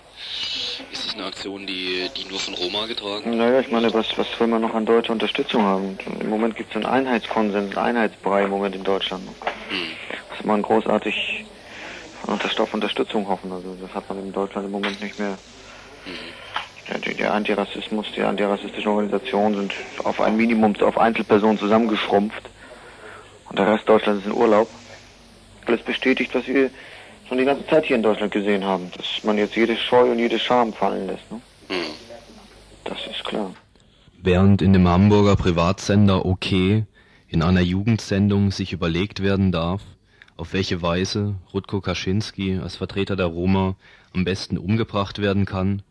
ist 0.91 1.05
es 1.07 1.15
eine 1.15 1.25
Aktion, 1.25 1.67
die, 1.67 2.09
die 2.17 2.27
nur 2.27 2.39
von 2.39 2.55
Roma 2.55 2.87
getragen 2.87 3.37
Naja, 3.37 3.61
ich 3.61 3.71
meine, 3.71 3.93
was, 3.93 4.07
was 4.17 4.27
will 4.41 4.47
man 4.47 4.63
noch 4.63 4.73
an 4.73 4.87
deutscher 4.87 5.13
Unterstützung 5.13 5.65
haben? 5.65 5.99
Im 6.19 6.31
Moment 6.31 6.57
gibt 6.57 6.71
es 6.71 6.77
einen 6.77 6.87
Einheitskonsens, 6.87 7.77
einen 7.77 7.97
Einheitsbrei 7.97 8.45
im 8.45 8.51
Moment 8.51 8.75
in 8.75 8.85
Deutschland. 8.85 9.23
Hm. 9.69 9.77
Dass 10.31 10.47
man 10.47 10.63
großartig 10.63 11.45
auf 12.27 12.73
Unterstützung 12.73 13.29
hoffen. 13.29 13.53
Also 13.53 13.77
das 13.83 13.93
hat 13.93 14.09
man 14.09 14.19
in 14.21 14.33
Deutschland 14.33 14.65
im 14.65 14.73
Moment 14.73 14.99
nicht 15.03 15.19
mehr. 15.19 15.37
Der, 16.89 17.15
der 17.15 17.35
Antirassismus, 17.35 18.07
die 18.17 18.23
antirassistischen 18.23 18.89
Organisationen 18.91 19.57
sind 19.57 19.75
auf 20.05 20.23
ein 20.23 20.39
Minimum, 20.39 20.75
auf 20.81 20.97
Einzelpersonen 20.97 21.59
zusammengeschrumpft. 21.59 22.49
Und 23.51 23.59
der 23.59 23.67
Rest 23.67 23.89
Deutschlands 23.89 24.25
ist 24.25 24.33
in 24.33 24.37
Urlaub. 24.37 24.69
Alles 25.67 25.83
bestätigt, 25.83 26.35
was 26.35 26.47
wir 26.47 26.71
schon 27.29 27.39
die 27.39 27.45
ganze 27.45 27.67
Zeit 27.67 27.85
hier 27.85 27.97
in 27.97 28.03
Deutschland 28.03 28.33
gesehen 28.33 28.65
haben. 28.65 28.91
Dass 28.97 29.23
man 29.25 29.37
jetzt 29.39 29.57
jede 29.57 29.77
Scheu 29.77 30.11
und 30.11 30.19
jede 30.19 30.39
Scham 30.39 30.73
fallen 30.73 31.09
lässt. 31.09 31.31
Ne? 31.31 31.41
Hm. 31.69 31.77
Das 32.85 32.99
ist 33.07 33.25
klar. 33.25 33.53
Während 34.23 34.63
in 34.63 34.73
dem 34.73 34.87
Hamburger 34.87 35.37
Privatsender 35.37 36.25
OK 36.25 36.53
in 36.53 37.43
einer 37.43 37.61
Jugendsendung 37.61 38.51
sich 38.51 38.73
überlegt 38.73 39.23
werden 39.23 39.53
darf, 39.53 39.83
auf 40.37 40.53
welche 40.53 40.83
Weise 40.83 41.35
Rutko 41.53 41.81
Kaczynski 41.81 42.59
als 42.59 42.77
Vertreter 42.77 43.17
der 43.17 43.27
Roma 43.27 43.77
am 44.15 44.25
besten 44.25 44.59
umgebracht 44.59 45.21
werden 45.21 45.45
kann 45.45 45.83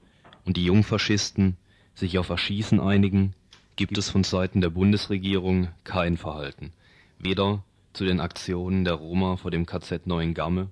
und 0.46 0.58
die 0.58 0.66
Jungfaschisten 0.66 1.58
sich 1.94 2.18
auf 2.18 2.30
Erschießen 2.30 2.80
einigen, 2.80 3.34
gibt 3.76 3.98
es 3.98 4.10
von 4.10 4.24
Seiten 4.24 4.62
der 4.62 4.70
Bundesregierung 4.70 5.70
kein 5.84 6.18
Verhalten, 6.18 6.74
weder 7.20 7.64
zu 7.94 8.06
den 8.06 8.20
Aktionen 8.20 8.86
der 8.86 8.96
Roma 8.96 9.36
vor 9.36 9.52
dem 9.52 9.66
KZ 9.66 10.08
Neuengamme 10.08 10.70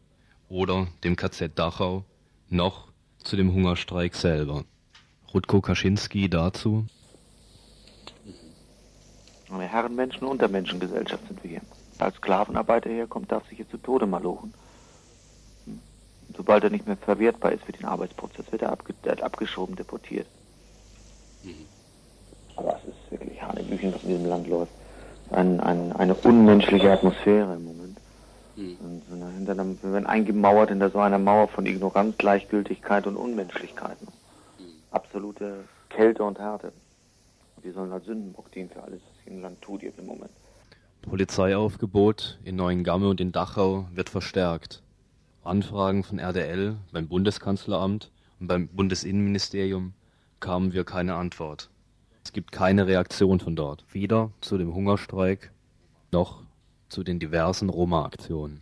oder 0.49 0.87
dem 1.03 1.15
KZ 1.15 1.57
Dachau, 1.57 2.05
noch 2.49 2.87
zu 3.19 3.35
dem 3.35 3.53
Hungerstreik 3.53 4.15
selber. 4.15 4.63
Rutko 5.33 5.61
Kaczynski 5.61 6.29
dazu. 6.29 6.85
Eine 9.49 9.65
Herrenmenschen- 9.65 10.23
und 10.23 10.31
Untermenschengesellschaft 10.31 11.27
sind 11.27 11.43
wir 11.43 11.49
hier 11.51 11.61
als 11.99 12.15
Sklavenarbeiter 12.17 12.89
herkommt, 12.89 13.31
darf 13.31 13.47
sich 13.47 13.57
hier 13.57 13.69
zu 13.69 13.77
Tode 13.77 14.05
malochen. 14.05 14.53
Hm. 15.65 15.79
Sobald 16.35 16.63
er 16.63 16.69
nicht 16.69 16.85
mehr 16.85 16.97
verwertbar 16.97 17.51
ist 17.51 17.63
für 17.63 17.71
den 17.71 17.85
Arbeitsprozess, 17.85 18.51
wird 18.51 18.61
er 18.61 18.71
abge 18.71 18.93
abgeschoben, 19.21 19.75
deportiert. 19.75 20.27
Mhm. 21.43 21.65
Aber 22.55 22.77
es 22.77 22.89
ist 22.89 23.11
wirklich 23.11 23.41
Hanebüchen, 23.41 23.93
was 23.93 24.03
in 24.03 24.09
diesem 24.09 24.25
Land 24.25 24.47
läuft. 24.47 24.71
Ein, 25.31 25.59
ein, 25.59 25.93
eine 25.93 26.13
unmenschliche 26.15 26.91
Atmosphäre 26.91 27.55
im 27.55 27.65
Moment. 27.65 27.97
Mhm. 28.55 28.77
Und 28.81 29.33
hinter 29.35 29.51
einem, 29.51 29.77
wir 29.81 29.93
werden 29.93 30.05
eingemauert 30.05 30.69
hinter 30.69 30.89
so 30.89 30.99
einer 30.99 31.19
Mauer 31.19 31.47
von 31.47 31.65
Ignoranz, 31.65 32.17
Gleichgültigkeit 32.17 33.07
und 33.07 33.15
Unmenschlichkeit. 33.15 33.97
Mhm. 34.01 34.63
Absolute 34.91 35.65
Kälte 35.89 36.23
und 36.23 36.39
Härte. 36.39 36.71
Wir 37.61 37.73
sollen 37.73 37.91
als 37.91 38.05
Sündenbock 38.05 38.51
dienen 38.51 38.69
für 38.69 38.81
alles, 38.83 39.01
was 39.01 39.33
im 39.33 39.41
Land 39.41 39.61
tut 39.61 39.81
jetzt 39.83 39.99
im 39.99 40.05
Moment. 40.05 40.31
Polizeiaufgebot 41.01 42.39
in 42.43 42.55
Neuengamme 42.55 43.07
und 43.09 43.21
in 43.21 43.31
Dachau 43.31 43.87
wird 43.93 44.09
verstärkt. 44.09 44.81
Anfragen 45.43 46.03
von 46.03 46.19
RDL 46.19 46.75
beim 46.91 47.07
Bundeskanzleramt 47.07 48.11
und 48.39 48.47
beim 48.47 48.67
Bundesinnenministerium 48.67 49.93
kamen 50.39 50.73
wir 50.73 50.83
keine 50.83 51.15
Antwort. 51.15 51.69
Es 52.27 52.33
gibt 52.33 52.51
keine 52.51 52.87
Reaktion 52.87 53.39
von 53.39 53.55
dort, 53.55 53.85
weder 53.89 54.31
zu 54.41 54.57
dem 54.57 54.75
Hungerstreik 54.75 55.53
noch 56.11 56.43
zu 56.89 57.05
den 57.05 57.19
diversen 57.19 57.69
Roma-Aktionen. 57.69 58.59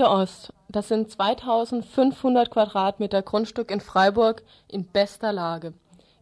Kreta 0.00 0.22
Ost, 0.22 0.54
das 0.70 0.88
sind 0.88 1.10
2500 1.10 2.50
Quadratmeter 2.50 3.20
Grundstück 3.20 3.70
in 3.70 3.82
Freiburg 3.82 4.42
in 4.66 4.86
bester 4.86 5.30
Lage. 5.30 5.74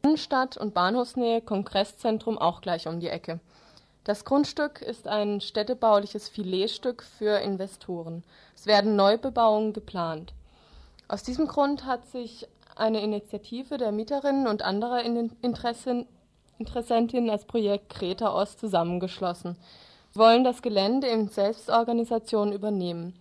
Innenstadt 0.03 0.57
und 0.57 0.75
Bahnhofsnähe, 0.75 1.41
Kongresszentrum 1.41 2.39
auch 2.39 2.61
gleich 2.61 2.89
um 2.89 2.99
die 2.99 3.09
Ecke. 3.09 3.39
Das 4.03 4.25
Grundstück 4.25 4.83
ist 4.83 5.07
ein 5.07 5.41
städtebauliches 5.41 6.29
Filetstück 6.29 7.05
für 7.05 7.39
Investoren. 7.39 8.25
Es 8.57 8.67
werden 8.67 8.97
Neubebauungen 8.97 9.73
geplant. 9.73 10.33
Aus 11.07 11.23
diesem 11.23 11.47
Grund 11.47 11.85
hat 11.85 12.05
sich 12.09 12.49
eine 12.75 13.01
Initiative 13.01 13.79
der 13.79 13.93
Mieterinnen 13.93 14.49
und 14.49 14.63
anderer 14.63 15.05
Interessentinnen 15.05 17.31
als 17.31 17.45
Projekt 17.45 17.91
Kreta 17.91 18.35
Ost 18.35 18.59
zusammengeschlossen. 18.59 19.55
Sie 20.11 20.19
wollen 20.19 20.43
das 20.43 20.63
Gelände 20.63 21.07
in 21.07 21.29
Selbstorganisation 21.29 22.53
übernehmen. 22.53 23.15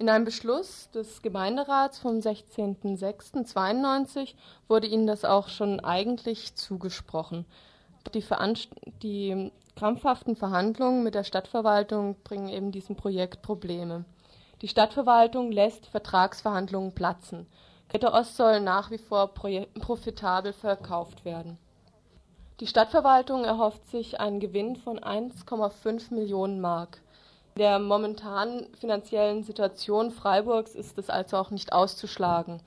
In 0.00 0.08
einem 0.08 0.24
Beschluss 0.24 0.90
des 0.92 1.20
Gemeinderats 1.20 1.98
vom 1.98 2.20
16.06.92 2.20 4.34
wurde 4.66 4.86
ihnen 4.86 5.06
das 5.06 5.26
auch 5.26 5.48
schon 5.48 5.80
eigentlich 5.80 6.54
zugesprochen. 6.54 7.44
Die, 8.14 8.24
die 9.02 9.52
krampfhaften 9.76 10.36
Verhandlungen 10.36 11.02
mit 11.02 11.14
der 11.14 11.24
Stadtverwaltung 11.24 12.16
bringen 12.24 12.48
eben 12.48 12.72
diesem 12.72 12.96
Projekt 12.96 13.42
Probleme. 13.42 14.06
Die 14.62 14.68
Stadtverwaltung 14.68 15.52
lässt 15.52 15.84
Vertragsverhandlungen 15.84 16.94
platzen. 16.94 17.46
Greta 17.90 18.18
Ost 18.18 18.38
soll 18.38 18.60
nach 18.60 18.90
wie 18.90 18.96
vor 18.96 19.34
profitabel 19.34 20.54
verkauft 20.54 21.26
werden. 21.26 21.58
Die 22.60 22.66
Stadtverwaltung 22.66 23.44
erhofft 23.44 23.86
sich 23.90 24.18
einen 24.18 24.40
Gewinn 24.40 24.76
von 24.76 24.98
1,5 24.98 26.14
Millionen 26.14 26.62
Mark 26.62 27.02
der 27.60 27.78
momentanen 27.78 28.68
finanziellen 28.74 29.42
Situation 29.42 30.10
Freiburgs 30.10 30.74
ist 30.74 30.96
es 30.96 31.10
also 31.10 31.36
auch 31.36 31.50
nicht 31.50 31.74
auszuschlagen. 31.74 32.62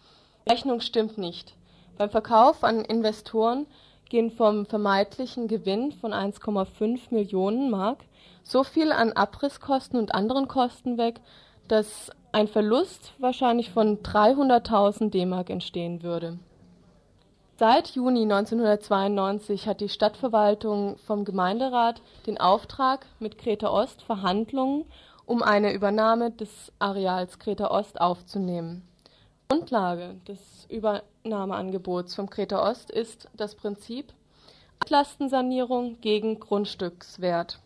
Die 0.46 0.52
Rechnung 0.52 0.82
stimmt 0.82 1.18
nicht. 1.18 1.56
Beim 1.98 2.12
Verkauf 2.12 2.64
an 2.64 2.86
Investoren 2.86 3.66
gehen 4.08 4.30
vom 4.30 4.68
vermeintlichen 4.68 5.48
Gewinn 5.48 5.94
von 5.94 6.14
1,5 6.14 7.00
Millionen 7.10 7.72
Mark 7.72 8.04
so 8.44 8.64
viel 8.64 8.92
an 8.92 9.14
Abrisskosten 9.14 9.98
und 9.98 10.14
anderen 10.14 10.48
Kosten 10.48 11.00
weg, 11.00 11.22
dass 11.68 12.12
ein 12.32 12.48
Verlust 12.48 13.14
wahrscheinlich 13.18 13.72
von 13.72 14.04
300.000 14.04 15.10
D-Mark 15.10 15.50
entstehen 15.50 16.04
würde 16.04 16.38
Seit 17.60 17.90
Juni 17.90 18.24
1992 18.24 19.68
hat 19.68 19.80
die 19.80 19.88
Stadtverwaltung 19.88 20.98
vom 21.06 21.24
Gemeinderat 21.24 22.02
den 22.26 22.40
Auftrag, 22.40 23.06
mit 23.20 23.38
Kreta 23.38 23.70
Ost 23.70 24.02
Verhandlungen 24.02 24.86
um 25.28 25.44
eine 25.44 25.72
Übernahme 25.72 26.32
des 26.32 26.72
Areals 26.80 27.38
Kreta 27.38 27.70
Ost 27.70 28.02
aufzunehmen. 28.02 28.82
Grundlage 29.50 30.16
des 30.28 30.40
Übernahmeangebots 30.68 32.16
vom 32.16 32.28
Kreta 32.28 32.68
Ost 32.68 32.90
ist 32.90 33.30
das 33.38 33.54
Prinzip 33.54 34.12
Altlastensanierung 34.80 36.02
gegen 36.02 36.40
Grundstückswert. 36.40 37.60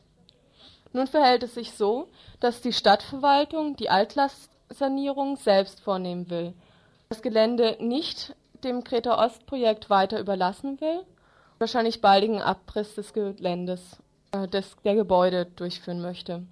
Nun 0.91 1.07
verhält 1.07 1.43
es 1.43 1.53
sich 1.53 1.71
so, 1.71 2.09
dass 2.41 2.59
die 2.59 2.73
Stadtverwaltung 2.73 3.77
die 3.77 3.89
Altlastsanierung 3.89 5.37
selbst 5.37 5.79
vornehmen 5.79 6.29
will, 6.29 6.53
das 7.07 7.21
Gelände 7.21 7.77
nicht 7.79 8.35
dem 8.67 8.83
Kreta 8.83 9.23
Ost 9.23 9.45
Projekt 9.45 9.89
weiter 9.89 10.19
überlassen 10.19 10.79
will, 10.81 11.03
wahrscheinlich 11.57 12.01
baldigen 12.01 12.41
Abriss 12.41 12.95
des 12.95 13.13
Geländes, 13.13 13.97
äh, 14.31 14.47
des, 14.47 14.75
der 14.83 14.95
Gebäude 14.95 15.45
durchführen 15.45 16.01
möchte. 16.01 16.43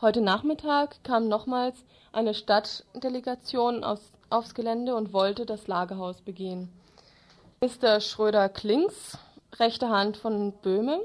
Heute 0.00 0.20
Nachmittag 0.20 1.02
kam 1.02 1.28
nochmals 1.28 1.84
eine 2.12 2.34
Stadtdelegation 2.34 3.82
aus, 3.82 4.12
aufs 4.28 4.54
Gelände 4.54 4.94
und 4.94 5.12
wollte 5.12 5.46
das 5.46 5.66
Lagerhaus 5.66 6.20
begehen. 6.20 6.70
Mr. 7.60 8.00
Schröder-Klings, 8.00 9.16
rechte 9.58 9.88
Hand 9.88 10.18
von 10.18 10.52
Böhme, 10.52 11.00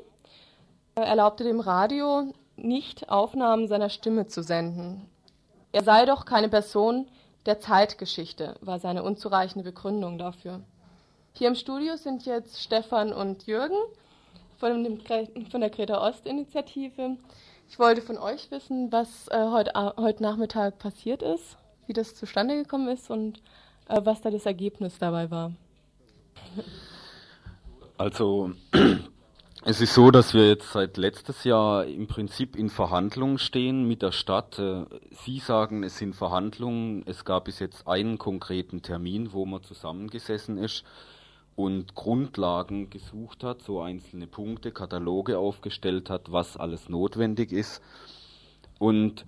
erlaubte 0.96 1.46
dem 1.46 1.62
Radio 1.62 2.34
nicht 2.58 3.10
Aufnahmen 3.10 3.70
seiner 3.70 3.90
Stimme 3.90 4.28
zu 4.28 4.44
senden. 4.44 5.10
Er 5.72 5.84
sei 5.84 6.06
doch 6.06 6.26
keine 6.26 6.50
Person, 6.50 7.08
der 7.46 7.60
Zeitgeschichte 7.60 8.56
war 8.62 8.80
seine 8.80 9.04
unzureichende 9.04 9.64
Begründung 9.64 10.18
dafür. 10.18 10.62
Hier 11.34 11.48
im 11.48 11.56
Studio 11.56 11.96
sind 11.96 12.26
jetzt 12.26 12.62
Stefan 12.62 13.14
und 13.14 13.48
Jürgen 13.48 13.78
von, 14.58 14.84
dem, 14.84 15.00
von 15.50 15.62
der 15.62 15.70
Greta 15.70 16.06
Ost 16.06 16.26
Initiative. 16.26 17.18
Ich 17.70 17.80
wollte 17.80 18.02
von 18.02 18.18
euch 18.18 18.52
wissen, 18.52 18.92
was 18.92 19.28
äh, 19.30 19.48
heute, 19.50 19.72
heute 19.98 20.24
Nachmittag 20.24 20.80
passiert 20.80 21.22
ist, 21.22 21.58
wie 21.88 21.94
das 21.94 22.16
zustande 22.16 22.56
gekommen 22.56 22.90
ist 22.90 23.10
und 23.10 23.42
äh, 23.88 24.02
was 24.04 24.22
da 24.22 24.32
das 24.32 24.46
Ergebnis 24.46 24.98
dabei 24.98 25.32
war. 25.32 25.54
Also 27.98 28.52
es 29.66 29.82
ist 29.82 29.94
so, 29.94 30.10
dass 30.10 30.34
wir 30.34 30.48
jetzt 30.48 30.72
seit 30.72 30.96
letztes 30.96 31.44
Jahr 31.44 31.86
im 31.86 32.08
Prinzip 32.08 32.56
in 32.56 32.70
Verhandlungen 32.70 33.38
stehen 33.38 33.88
mit 33.88 34.02
der 34.02 34.14
Stadt. 34.14 34.58
Äh, 34.58 34.86
Sie 35.26 35.40
sagen, 35.40 35.84
es 35.84 35.98
sind 35.98 36.16
Verhandlungen. 36.16 37.04
Es 37.06 37.26
gab 37.26 37.46
bis 37.46 37.60
jetzt 37.60 37.86
einen 37.88 38.18
konkreten 38.18 38.82
Termin, 38.82 39.34
wo 39.34 39.46
man 39.46 39.62
zusammengesessen 39.62 40.58
ist 40.58 40.86
und 41.58 41.94
Grundlagen 41.94 42.90
gesucht 42.90 43.44
hat, 43.44 43.62
so 43.62 43.82
einzelne 43.82 44.28
Punkte, 44.28 44.72
Kataloge 44.72 45.38
aufgestellt 45.38 46.10
hat, 46.10 46.32
was 46.32 46.56
alles 46.56 46.88
notwendig 46.88 47.52
ist. 47.52 47.82
Und 48.78 49.26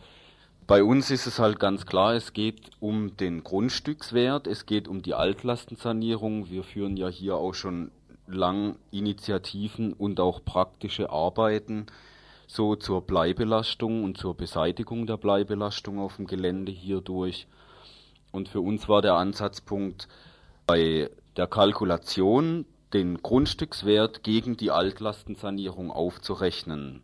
bei 0.66 0.82
uns 0.82 1.12
ist 1.12 1.28
es 1.28 1.40
halt 1.40 1.60
ganz 1.60 1.86
klar, 1.86 2.14
es 2.14 2.32
geht 2.32 2.70
um 2.80 3.18
den 3.18 3.44
Grundstückswert, 3.44 4.48
es 4.48 4.66
geht 4.66 4.88
um 4.88 5.02
die 5.02 5.14
Altlastensanierung. 5.14 6.50
Wir 6.50 6.64
führen 6.64 6.96
ja 6.96 7.10
hier 7.10 7.36
auch 7.36 7.54
schon 7.54 7.92
lang 8.34 8.78
Initiativen 8.92 9.94
und 9.94 10.20
auch 10.20 10.44
praktische 10.44 11.10
Arbeiten 11.10 11.88
so 12.48 12.76
zur 12.76 13.02
Bleibelastung 13.02 14.04
und 14.04 14.18
zur 14.18 14.36
Beseitigung 14.36 15.08
der 15.08 15.18
Bleibelastung 15.18 16.00
auf 16.00 16.18
dem 16.18 16.28
Gelände 16.28 16.72
hierdurch. 16.72 17.48
Und 18.32 18.50
für 18.50 18.60
uns 18.60 18.90
war 18.90 19.02
der 19.02 19.14
Ansatzpunkt 19.14 20.08
bei 20.68 21.10
der 21.38 21.48
Kalkulation 21.48 22.66
den 22.94 23.22
Grundstückswert 23.22 24.24
gegen 24.24 24.58
die 24.58 24.72
Altlastensanierung 24.72 25.92
aufzurechnen. 25.92 27.02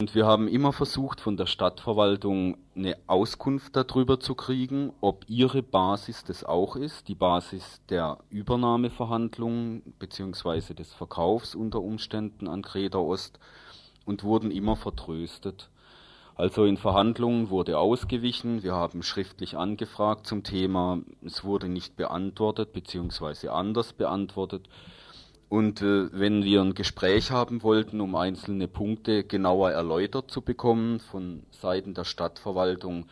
Und 0.00 0.14
wir 0.14 0.26
haben 0.26 0.46
immer 0.46 0.72
versucht, 0.72 1.20
von 1.20 1.36
der 1.36 1.46
Stadtverwaltung 1.46 2.56
eine 2.76 2.96
Auskunft 3.08 3.74
darüber 3.74 4.20
zu 4.20 4.36
kriegen, 4.36 4.92
ob 5.00 5.24
ihre 5.26 5.60
Basis 5.60 6.22
das 6.22 6.44
auch 6.44 6.76
ist, 6.76 7.08
die 7.08 7.16
Basis 7.16 7.80
der 7.88 8.18
Übernahmeverhandlungen 8.30 9.82
bzw. 9.98 10.74
des 10.74 10.94
Verkaufs 10.94 11.56
unter 11.56 11.80
Umständen 11.80 12.46
an 12.46 12.62
Kreta 12.62 12.98
Ost 12.98 13.40
und 14.04 14.22
wurden 14.22 14.52
immer 14.52 14.76
vertröstet. 14.76 15.68
Also 16.36 16.64
in 16.64 16.76
Verhandlungen 16.76 17.50
wurde 17.50 17.76
ausgewichen, 17.76 18.62
wir 18.62 18.74
haben 18.74 19.02
schriftlich 19.02 19.56
angefragt 19.56 20.28
zum 20.28 20.44
Thema, 20.44 21.00
es 21.24 21.42
wurde 21.42 21.68
nicht 21.68 21.96
beantwortet 21.96 22.72
bzw. 22.72 23.48
anders 23.48 23.94
beantwortet. 23.94 24.68
Und 25.48 25.80
äh, 25.80 26.12
wenn 26.12 26.44
wir 26.44 26.60
ein 26.60 26.74
Gespräch 26.74 27.30
haben 27.30 27.62
wollten, 27.62 28.00
um 28.00 28.14
einzelne 28.14 28.68
Punkte 28.68 29.24
genauer 29.24 29.70
erläutert 29.70 30.30
zu 30.30 30.42
bekommen 30.42 31.00
von 31.00 31.42
Seiten 31.50 31.94
der 31.94 32.04
Stadtverwaltung, 32.04 33.06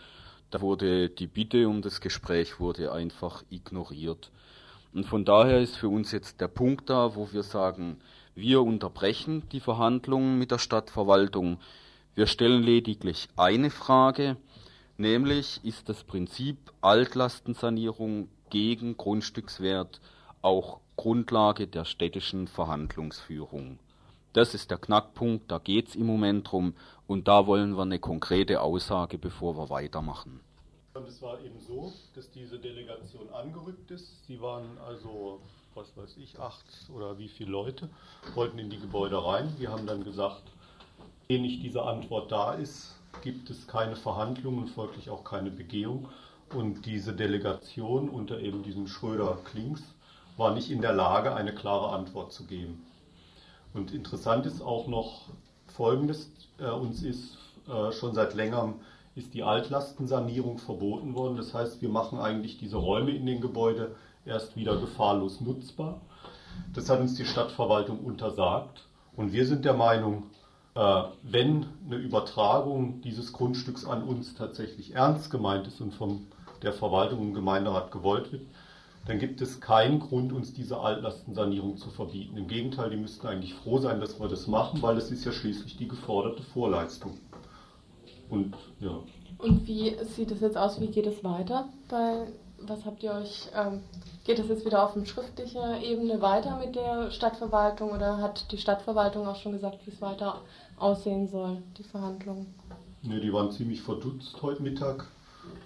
da 0.50 0.60
wurde 0.60 1.08
die 1.08 1.26
Bitte 1.26 1.68
um 1.68 1.80
das 1.82 2.00
Gespräch 2.00 2.60
wurde 2.60 2.92
einfach 2.92 3.42
ignoriert. 3.50 4.30
Und 4.92 5.04
von 5.04 5.24
daher 5.24 5.60
ist 5.60 5.76
für 5.76 5.88
uns 5.88 6.12
jetzt 6.12 6.40
der 6.40 6.48
Punkt 6.48 6.90
da, 6.90 7.16
wo 7.16 7.32
wir 7.32 7.42
sagen, 7.42 7.98
wir 8.34 8.62
unterbrechen 8.62 9.42
die 9.50 9.60
Verhandlungen 9.60 10.38
mit 10.38 10.50
der 10.50 10.58
Stadtverwaltung. 10.58 11.58
Wir 12.14 12.26
stellen 12.26 12.62
lediglich 12.62 13.28
eine 13.36 13.70
Frage, 13.70 14.36
nämlich 14.98 15.60
ist 15.64 15.88
das 15.88 16.04
Prinzip 16.04 16.58
Altlastensanierung 16.82 18.28
gegen 18.50 18.96
Grundstückswert 18.96 20.00
auch 20.42 20.80
Grundlage 20.96 21.66
der 21.66 21.84
städtischen 21.84 22.48
Verhandlungsführung. 22.48 23.78
Das 24.32 24.54
ist 24.54 24.70
der 24.70 24.78
Knackpunkt, 24.78 25.50
da 25.50 25.58
geht 25.58 25.88
es 25.88 25.94
im 25.94 26.06
Moment 26.06 26.50
drum 26.50 26.74
und 27.06 27.28
da 27.28 27.46
wollen 27.46 27.76
wir 27.76 27.82
eine 27.82 27.98
konkrete 27.98 28.60
Aussage, 28.60 29.18
bevor 29.18 29.56
wir 29.56 29.70
weitermachen. 29.70 30.40
Und 30.94 31.06
es 31.06 31.20
war 31.20 31.40
eben 31.40 31.60
so, 31.60 31.92
dass 32.14 32.30
diese 32.30 32.58
Delegation 32.58 33.28
angerückt 33.30 33.90
ist. 33.90 34.26
Sie 34.26 34.40
waren 34.40 34.78
also, 34.86 35.40
was 35.74 35.94
weiß 35.96 36.16
ich, 36.16 36.38
acht 36.38 36.64
oder 36.94 37.18
wie 37.18 37.28
viele 37.28 37.50
Leute, 37.50 37.88
wollten 38.34 38.58
in 38.58 38.70
die 38.70 38.80
Gebäude 38.80 39.22
rein. 39.22 39.54
Wir 39.58 39.70
haben 39.70 39.86
dann 39.86 40.04
gesagt, 40.04 40.42
ehe 41.28 41.40
nicht 41.40 41.62
diese 41.62 41.82
Antwort 41.82 42.32
da 42.32 42.54
ist, 42.54 42.94
gibt 43.22 43.50
es 43.50 43.66
keine 43.66 43.96
Verhandlungen 43.96 44.68
folglich 44.68 45.10
auch 45.10 45.24
keine 45.24 45.50
Begehung. 45.50 46.08
Und 46.54 46.86
diese 46.86 47.12
Delegation 47.12 48.08
unter 48.08 48.40
eben 48.40 48.62
diesem 48.62 48.86
Schröder-Klings 48.86 49.82
war 50.36 50.52
nicht 50.54 50.70
in 50.70 50.82
der 50.82 50.92
Lage, 50.92 51.34
eine 51.34 51.54
klare 51.54 51.94
Antwort 51.94 52.32
zu 52.32 52.44
geben. 52.44 52.84
Und 53.74 53.92
interessant 53.92 54.46
ist 54.46 54.62
auch 54.62 54.86
noch 54.86 55.28
Folgendes, 55.66 56.30
äh, 56.58 56.70
uns 56.70 57.02
ist 57.02 57.36
äh, 57.68 57.92
schon 57.92 58.14
seit 58.14 58.34
längerem 58.34 58.74
ist 59.16 59.32
die 59.32 59.42
Altlastensanierung 59.42 60.58
verboten 60.58 61.14
worden. 61.14 61.38
Das 61.38 61.54
heißt, 61.54 61.80
wir 61.80 61.88
machen 61.88 62.18
eigentlich 62.18 62.58
diese 62.58 62.76
Räume 62.76 63.12
in 63.12 63.24
den 63.24 63.40
Gebäuden 63.40 63.88
erst 64.26 64.56
wieder 64.56 64.76
gefahrlos 64.78 65.40
nutzbar. 65.40 66.02
Das 66.74 66.90
hat 66.90 67.00
uns 67.00 67.14
die 67.14 67.24
Stadtverwaltung 67.24 68.00
untersagt. 68.00 68.86
Und 69.16 69.32
wir 69.32 69.46
sind 69.46 69.64
der 69.64 69.72
Meinung, 69.72 70.24
äh, 70.74 71.02
wenn 71.22 71.66
eine 71.86 71.96
Übertragung 71.96 73.00
dieses 73.00 73.32
Grundstücks 73.32 73.86
an 73.86 74.02
uns 74.02 74.34
tatsächlich 74.34 74.94
ernst 74.94 75.30
gemeint 75.30 75.66
ist 75.66 75.80
und 75.80 75.94
von 75.94 76.26
der 76.62 76.74
Verwaltung 76.74 77.20
und 77.20 77.34
Gemeinderat 77.34 77.90
gewollt 77.90 78.32
wird, 78.32 78.42
dann 79.06 79.18
gibt 79.20 79.40
es 79.40 79.60
keinen 79.60 80.00
Grund, 80.00 80.32
uns 80.32 80.52
diese 80.52 80.78
Altlastensanierung 80.78 81.76
zu 81.76 81.90
verbieten. 81.90 82.36
Im 82.36 82.48
Gegenteil, 82.48 82.90
die 82.90 82.96
müssten 82.96 83.26
eigentlich 83.26 83.54
froh 83.54 83.78
sein, 83.78 84.00
dass 84.00 84.18
wir 84.20 84.28
das 84.28 84.48
machen, 84.48 84.82
weil 84.82 84.96
es 84.96 85.10
ist 85.10 85.24
ja 85.24 85.32
schließlich 85.32 85.76
die 85.76 85.86
geforderte 85.86 86.42
Vorleistung. 86.42 87.18
Und 88.28 88.56
ja. 88.80 88.98
Und 89.38 89.66
wie 89.68 89.96
sieht 90.04 90.32
es 90.32 90.40
jetzt 90.40 90.56
aus? 90.56 90.80
Wie 90.80 90.88
geht 90.88 91.06
es 91.06 91.22
weiter? 91.22 91.68
Bei, 91.88 92.26
was 92.58 92.84
habt 92.84 93.02
ihr 93.04 93.12
euch? 93.12 93.48
Ähm, 93.54 93.80
geht 94.24 94.40
es 94.40 94.48
jetzt 94.48 94.66
wieder 94.66 94.84
auf 94.84 94.94
schriftlicher 95.06 95.80
Ebene 95.80 96.20
weiter 96.20 96.58
mit 96.58 96.74
der 96.74 97.12
Stadtverwaltung 97.12 97.92
oder 97.92 98.18
hat 98.18 98.50
die 98.50 98.58
Stadtverwaltung 98.58 99.28
auch 99.28 99.36
schon 99.36 99.52
gesagt, 99.52 99.86
wie 99.86 99.90
es 99.90 100.00
weiter 100.00 100.40
aussehen 100.78 101.28
soll, 101.28 101.62
die 101.78 101.84
Verhandlungen? 101.84 102.52
Ne, 103.02 103.20
die 103.20 103.32
waren 103.32 103.52
ziemlich 103.52 103.82
verdutzt 103.82 104.42
heute 104.42 104.62
Mittag 104.62 105.06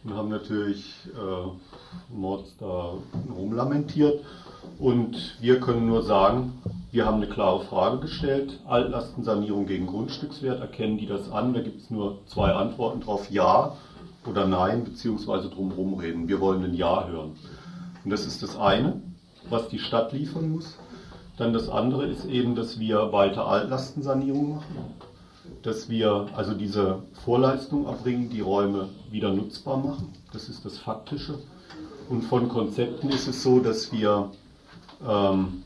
und 0.05 0.15
haben 0.15 0.29
natürlich 0.29 0.95
äh, 1.15 2.15
Mords 2.15 2.57
da 2.59 2.95
rumlamentiert. 3.35 4.25
Und 4.79 5.37
wir 5.41 5.61
können 5.61 5.87
nur 5.87 6.03
sagen, 6.03 6.61
wir 6.91 7.07
haben 7.07 7.17
eine 7.17 7.29
klare 7.29 7.65
Frage 7.65 8.01
gestellt. 8.01 8.61
Altlastensanierung 8.67 9.67
gegen 9.67 9.87
Grundstückswert, 9.87 10.61
erkennen 10.61 10.99
die 10.99 11.07
das 11.07 11.31
an? 11.31 11.55
Da 11.55 11.61
gibt 11.61 11.81
es 11.83 11.91
nur 11.91 12.19
zwei 12.27 12.53
Antworten 12.53 13.01
drauf, 13.01 13.31
ja 13.31 13.77
oder 14.27 14.47
nein, 14.47 14.85
beziehungsweise 14.85 15.49
drumherum 15.49 15.95
reden. 15.95 16.29
Wir 16.29 16.41
wollen 16.41 16.65
ein 16.65 16.75
Ja 16.75 17.07
hören. 17.07 17.37
Und 18.05 18.11
das 18.11 18.27
ist 18.27 18.43
das 18.43 18.59
eine, 18.59 19.01
was 19.49 19.69
die 19.69 19.79
Stadt 19.79 20.13
liefern 20.13 20.51
muss. 20.51 20.77
Dann 21.37 21.53
das 21.53 21.69
andere 21.69 22.07
ist 22.07 22.27
eben, 22.27 22.55
dass 22.55 22.79
wir 22.79 23.13
weiter 23.13 23.47
Altlastensanierung 23.47 24.57
machen 24.57 24.95
dass 25.63 25.89
wir 25.89 26.29
also 26.35 26.55
diese 26.55 27.03
Vorleistung 27.25 27.87
erbringen, 27.87 28.31
die 28.31 28.41
Räume 28.41 28.89
wieder 29.11 29.33
nutzbar 29.33 29.77
machen. 29.77 30.13
Das 30.33 30.49
ist 30.49 30.65
das 30.65 30.79
Faktische. 30.79 31.39
Und 32.09 32.23
von 32.23 32.49
Konzepten 32.49 33.11
ist 33.11 33.29
es 33.29 33.43
so, 33.43 33.61
dass 33.61 33.93
wir 33.93 34.33
ähm, 35.07 35.63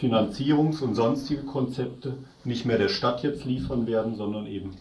Finanzierungs- 0.00 0.82
und 0.82 0.94
sonstige 0.94 1.42
Konzepte 1.42 2.16
nicht 2.44 2.64
mehr 2.64 2.78
der 2.78 2.88
Stadt 2.88 3.22
jetzt 3.22 3.44
liefern 3.44 3.86
werden, 3.86 4.16
sondern 4.16 4.46
eben, 4.46 4.76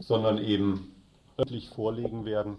sondern 0.00 0.38
eben 0.38 0.92
öffentlich 1.36 1.68
vorlegen 1.70 2.24
werden. 2.24 2.58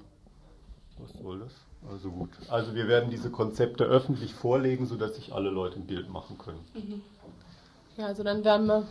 Was 0.98 1.12
soll 1.22 1.40
das? 1.40 1.54
Also 1.92 2.10
gut. 2.10 2.30
Also 2.50 2.74
wir 2.74 2.88
werden 2.88 3.10
diese 3.12 3.30
Konzepte 3.30 3.84
öffentlich 3.84 4.34
vorlegen, 4.34 4.88
sodass 4.88 5.16
sich 5.16 5.34
alle 5.34 5.50
Leute 5.50 5.78
ein 5.80 5.86
Bild 5.86 6.10
machen 6.10 6.38
können. 6.38 6.60
Mhm. 6.74 7.02
Ja, 7.98 8.08
also 8.08 8.24
dann 8.24 8.44
werden 8.44 8.68
wir 8.68 8.86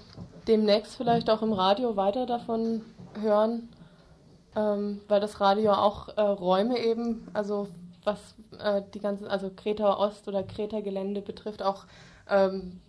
demnächst 0.48 0.96
vielleicht 0.96 1.28
auch 1.28 1.42
im 1.42 1.52
Radio 1.52 1.96
weiter 1.96 2.24
davon 2.24 2.82
hören, 3.20 3.68
ähm, 4.56 5.00
weil 5.08 5.20
das 5.20 5.40
Radio 5.40 5.72
auch 5.72 6.08
äh, 6.16 6.20
Räume 6.22 6.78
eben, 6.78 7.28
also 7.34 7.68
was 8.04 8.34
äh, 8.58 8.82
die 8.94 9.00
ganzen, 9.00 9.26
also 9.26 9.50
Kreta 9.54 9.98
Ost 9.98 10.26
oder 10.28 10.42
Kreta 10.42 10.80
Gelände 10.80 11.20
betrifft, 11.20 11.62
auch 11.62 11.84
ähm, 12.30 12.80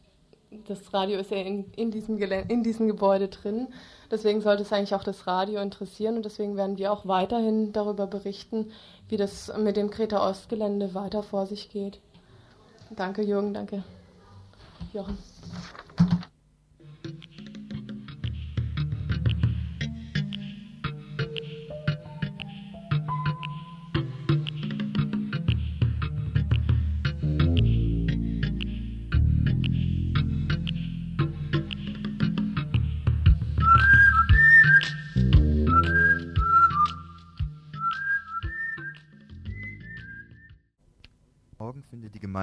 das 0.68 0.94
Radio 0.94 1.20
ist 1.20 1.32
ja 1.32 1.38
in, 1.38 1.72
in, 1.74 1.92
diesem 1.92 2.18
in 2.18 2.64
diesem 2.64 2.88
Gebäude 2.88 3.28
drin. 3.28 3.68
Deswegen 4.10 4.40
sollte 4.40 4.62
es 4.62 4.72
eigentlich 4.72 4.96
auch 4.96 5.04
das 5.04 5.28
Radio 5.28 5.60
interessieren 5.60 6.16
und 6.16 6.24
deswegen 6.24 6.56
werden 6.56 6.78
wir 6.78 6.94
auch 6.94 7.06
weiterhin 7.06 7.74
darüber 7.74 8.08
berichten, 8.08 8.72
wie 9.10 9.18
das 9.18 9.52
mit 9.58 9.76
dem 9.76 9.90
Kreta 9.90 10.26
Ost 10.30 10.48
Gelände 10.48 10.94
weiter 10.94 11.24
vor 11.24 11.46
sich 11.46 11.70
geht. 11.70 12.00
Danke 12.96 13.22
Jürgen, 13.22 13.54
danke 13.54 13.84
Jochen. 14.94 15.18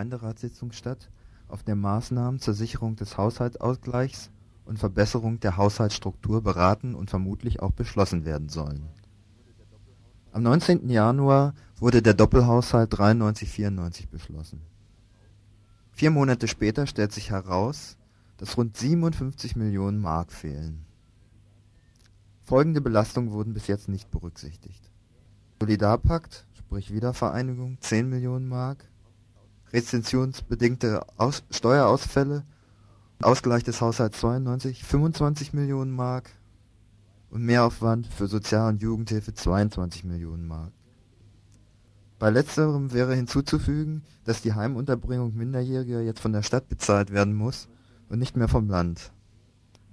Gemeinderatssitzung 0.02 0.72
statt, 0.72 1.10
auf 1.46 1.62
der 1.62 1.76
Maßnahmen 1.76 2.40
zur 2.40 2.54
Sicherung 2.54 2.96
des 2.96 3.16
Haushaltsausgleichs 3.16 4.30
und 4.64 4.78
Verbesserung 4.78 5.38
der 5.38 5.56
Haushaltsstruktur 5.56 6.42
beraten 6.42 6.96
und 6.96 7.08
vermutlich 7.08 7.60
auch 7.60 7.70
beschlossen 7.70 8.24
werden 8.24 8.48
sollen. 8.48 8.88
Am 10.32 10.42
19. 10.42 10.88
Januar 10.88 11.54
wurde 11.76 12.02
der 12.02 12.14
Doppelhaushalt 12.14 12.92
93/94 12.92 14.08
beschlossen. 14.08 14.62
Vier 15.92 16.10
Monate 16.10 16.48
später 16.48 16.86
stellt 16.88 17.12
sich 17.12 17.30
heraus, 17.30 17.96
dass 18.38 18.56
rund 18.56 18.76
57 18.76 19.54
Millionen 19.54 20.00
Mark 20.00 20.32
fehlen. 20.32 20.84
Folgende 22.42 22.80
Belastungen 22.80 23.30
wurden 23.30 23.54
bis 23.54 23.68
jetzt 23.68 23.88
nicht 23.88 24.10
berücksichtigt: 24.10 24.90
Solidarpakt 25.60 26.46
sprich 26.54 26.92
Wiedervereinigung 26.92 27.76
10 27.80 28.08
Millionen 28.08 28.48
Mark, 28.48 28.88
rezessionsbedingte 29.72 31.02
Aus 31.16 31.42
Steuerausfälle 31.50 32.44
Ausgleich 33.22 33.62
des 33.62 33.80
Haushalts 33.80 34.18
92 34.18 34.84
25 34.84 35.52
Millionen 35.52 35.92
Mark 35.92 36.30
und 37.30 37.44
Mehraufwand 37.44 38.06
für 38.06 38.26
Sozial 38.26 38.68
und 38.70 38.82
Jugendhilfe 38.82 39.32
22 39.32 40.04
Millionen 40.04 40.46
Mark. 40.46 40.72
Bei 42.18 42.30
letzterem 42.30 42.92
wäre 42.92 43.14
hinzuzufügen, 43.14 44.02
dass 44.24 44.42
die 44.42 44.54
Heimunterbringung 44.54 45.34
Minderjähriger 45.34 46.00
jetzt 46.02 46.20
von 46.20 46.32
der 46.32 46.42
Stadt 46.42 46.68
bezahlt 46.68 47.12
werden 47.12 47.34
muss 47.34 47.68
und 48.08 48.18
nicht 48.18 48.36
mehr 48.36 48.48
vom 48.48 48.68
Land. 48.68 49.12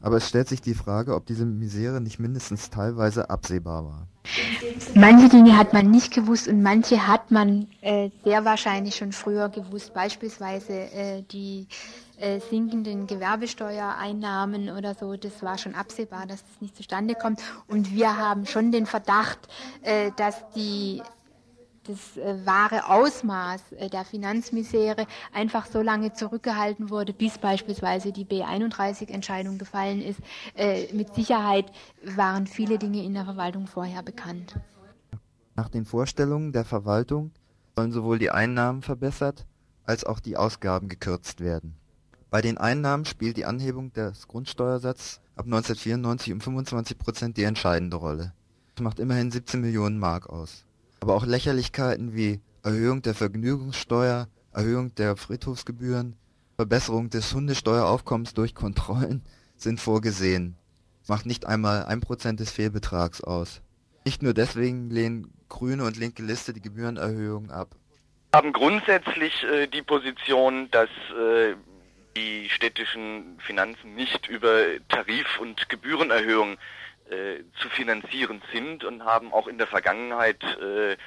Aber 0.01 0.17
es 0.17 0.27
stellt 0.27 0.47
sich 0.47 0.61
die 0.61 0.73
Frage, 0.73 1.15
ob 1.15 1.25
diese 1.25 1.45
Misere 1.45 1.99
nicht 2.01 2.19
mindestens 2.19 2.69
teilweise 2.69 3.29
absehbar 3.29 3.85
war. 3.85 4.07
Manche 4.95 5.29
Dinge 5.29 5.57
hat 5.57 5.73
man 5.73 5.89
nicht 5.91 6.13
gewusst 6.13 6.47
und 6.47 6.61
manche 6.61 7.07
hat 7.07 7.31
man 7.31 7.67
äh, 7.81 8.09
sehr 8.23 8.45
wahrscheinlich 8.45 8.95
schon 8.95 9.11
früher 9.11 9.49
gewusst. 9.49 9.93
Beispielsweise 9.93 10.73
äh, 10.73 11.23
die 11.23 11.67
äh, 12.19 12.39
sinkenden 12.39 13.07
Gewerbesteuereinnahmen 13.07 14.69
oder 14.69 14.93
so. 14.93 15.15
Das 15.15 15.41
war 15.41 15.57
schon 15.57 15.75
absehbar, 15.75 16.27
dass 16.27 16.43
das 16.43 16.61
nicht 16.61 16.75
zustande 16.75 17.15
kommt. 17.15 17.41
Und 17.67 17.91
wir 17.93 18.17
haben 18.17 18.45
schon 18.45 18.71
den 18.71 18.85
Verdacht, 18.85 19.39
äh, 19.81 20.11
dass 20.17 20.35
die 20.55 21.01
das 21.89 22.17
äh, 22.17 22.45
wahre 22.45 22.87
Ausmaß 22.87 23.71
äh, 23.71 23.89
der 23.89 24.05
Finanzmisere 24.05 25.07
einfach 25.33 25.65
so 25.65 25.81
lange 25.81 26.13
zurückgehalten 26.13 26.89
wurde, 26.89 27.13
bis 27.13 27.39
beispielsweise 27.39 28.11
die 28.11 28.25
B31-Entscheidung 28.25 29.57
gefallen 29.57 30.01
ist. 30.01 30.19
Äh, 30.55 30.93
mit 30.93 31.15
Sicherheit 31.15 31.71
waren 32.03 32.45
viele 32.45 32.77
Dinge 32.77 33.03
in 33.03 33.15
der 33.15 33.25
Verwaltung 33.25 33.65
vorher 33.65 34.03
bekannt. 34.03 34.55
Nach 35.55 35.69
den 35.69 35.85
Vorstellungen 35.85 36.53
der 36.53 36.63
Verwaltung 36.63 37.31
sollen 37.75 37.91
sowohl 37.91 38.19
die 38.19 38.31
Einnahmen 38.31 38.81
verbessert 38.81 39.45
als 39.83 40.03
auch 40.03 40.19
die 40.19 40.37
Ausgaben 40.37 40.87
gekürzt 40.87 41.41
werden. 41.41 41.75
Bei 42.29 42.41
den 42.41 42.59
Einnahmen 42.59 43.05
spielt 43.05 43.37
die 43.37 43.45
Anhebung 43.45 43.91
des 43.93 44.27
Grundsteuersatzes 44.27 45.19
ab 45.35 45.45
1994 45.45 46.33
um 46.33 46.41
25 46.41 46.97
Prozent 46.99 47.37
die 47.37 47.43
entscheidende 47.43 47.97
Rolle. 47.97 48.33
Das 48.75 48.83
macht 48.83 48.99
immerhin 48.99 49.31
17 49.31 49.59
Millionen 49.59 49.97
Mark 49.97 50.29
aus. 50.29 50.65
Aber 50.99 51.15
auch 51.15 51.25
Lächerlichkeiten 51.25 52.13
wie 52.13 52.41
Erhöhung 52.63 53.01
der 53.01 53.15
Vergnügungssteuer, 53.15 54.27
Erhöhung 54.53 54.93
der 54.95 55.15
Friedhofsgebühren, 55.15 56.15
Verbesserung 56.55 57.09
des 57.09 57.33
Hundesteueraufkommens 57.33 58.33
durch 58.33 58.53
Kontrollen 58.53 59.23
sind 59.55 59.79
vorgesehen. 59.79 60.55
Macht 61.07 61.25
nicht 61.25 61.45
einmal 61.45 61.85
ein 61.85 62.01
Prozent 62.01 62.39
des 62.39 62.51
Fehlbetrags 62.51 63.21
aus. 63.21 63.61
Nicht 64.05 64.21
nur 64.21 64.33
deswegen 64.33 64.89
lehnen 64.89 65.33
Grüne 65.47 65.85
und 65.85 65.97
linke 65.97 66.21
Liste 66.21 66.53
die 66.53 66.61
Gebührenerhöhung 66.61 67.49
ab. 67.49 67.75
Wir 68.31 68.37
haben 68.37 68.53
grundsätzlich 68.53 69.43
äh, 69.43 69.67
die 69.67 69.81
Position, 69.81 70.69
dass 70.71 70.89
äh, 71.17 71.55
die 72.15 72.49
städtischen 72.49 73.39
Finanzen 73.39 73.95
nicht 73.95 74.27
über 74.27 74.63
Tarif- 74.89 75.39
und 75.39 75.67
Gebührenerhöhungen 75.69 76.57
äh, 77.09 77.43
zu 77.61 77.69
finanzieren 77.69 78.41
sind 78.51 78.83
und 78.83 79.03
haben 79.03 79.33
auch 79.33 79.47
in 79.47 79.57
der 79.57 79.67
Vergangenheit 79.67 80.43
äh, 80.43 80.97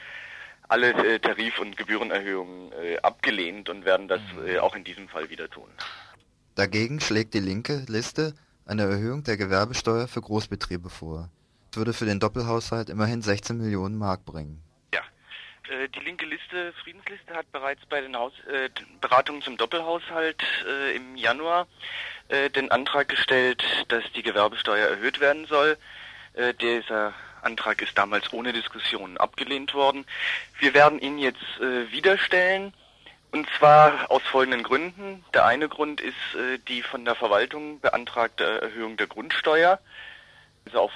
alle 0.69 0.93
äh, 0.93 1.19
Tarif- 1.19 1.61
und 1.61 1.77
Gebührenerhöhungen 1.77 2.73
äh, 2.73 2.99
abgelehnt 2.99 3.69
und 3.69 3.85
werden 3.85 4.09
das 4.09 4.21
mhm. 4.35 4.47
äh, 4.47 4.59
auch 4.59 4.75
in 4.75 4.85
diesem 4.85 5.09
Fall 5.09 5.29
wieder 5.31 5.49
tun. 5.51 5.69
Dagegen 6.55 7.01
schlägt 7.01 7.35
die 7.35 7.41
linke 7.41 7.85
Liste 7.89 8.35
eine 8.67 8.83
Erhöhung 8.83 9.25
der 9.25 9.37
Gewerbesteuer 9.37 10.09
für 10.09 10.21
Großbetriebe 10.21 10.89
vor. 10.89 11.31
Das 11.71 11.79
würde 11.79 11.93
für 11.93 12.05
den 12.05 12.21
Doppelhaushalt 12.21 12.91
immerhin 12.91 13.23
16 13.23 13.59
Millionen 13.59 13.97
Mark 13.97 14.25
bringen. 14.25 14.62
Äh, 15.69 15.89
die 15.89 16.01
linke 16.01 16.27
Liste, 16.27 16.73
Friedensliste, 16.83 17.35
hat 17.35 17.51
bereits 17.53 17.85
bei 17.87 18.01
den 18.01 18.17
Haus 18.17 18.33
äh, 18.51 18.69
Beratungen 19.01 19.43
zum 19.43 19.57
Doppelhaushalt 19.57 20.43
äh, 20.67 20.97
im 20.97 21.17
Januar 21.17 21.67
äh, 22.29 22.51
den 22.51 22.71
Antrag 22.71 23.09
gestellt, 23.09 23.63
dass 23.89 24.05
die 24.15 24.23
Gewerbesteuer 24.23 24.89
erhöht 24.89 25.21
werden 25.21 25.47
soll. 25.47 25.77
Äh, 26.35 26.55
dieser 26.55 27.15
Antrag 27.43 27.83
ist 27.83 27.97
damals 27.99 28.33
ohne 28.33 28.53
Diskussion 28.53 29.17
abgelehnt 29.17 29.75
worden. 29.75 30.05
Wir 30.59 30.75
werden 30.75 31.01
ihn 31.01 31.19
jetzt 31.19 31.61
äh, 31.61 31.91
wieder 31.93 32.19
stellen. 32.19 32.73
Und 33.31 33.49
zwar 33.59 34.11
aus 34.11 34.23
folgenden 34.25 34.63
Gründen. 34.63 35.25
Der 35.33 35.47
eine 35.47 35.69
Grund 35.69 36.03
ist 36.03 36.35
äh, 36.35 36.59
die 36.69 36.83
von 36.83 37.05
der 37.05 37.15
Verwaltung 37.15 37.81
beantragte 37.81 38.45
Erhöhung 38.61 38.97
der 38.99 39.07
Grundsteuer. 39.07 39.81
Also 40.67 40.81
auf 40.81 40.93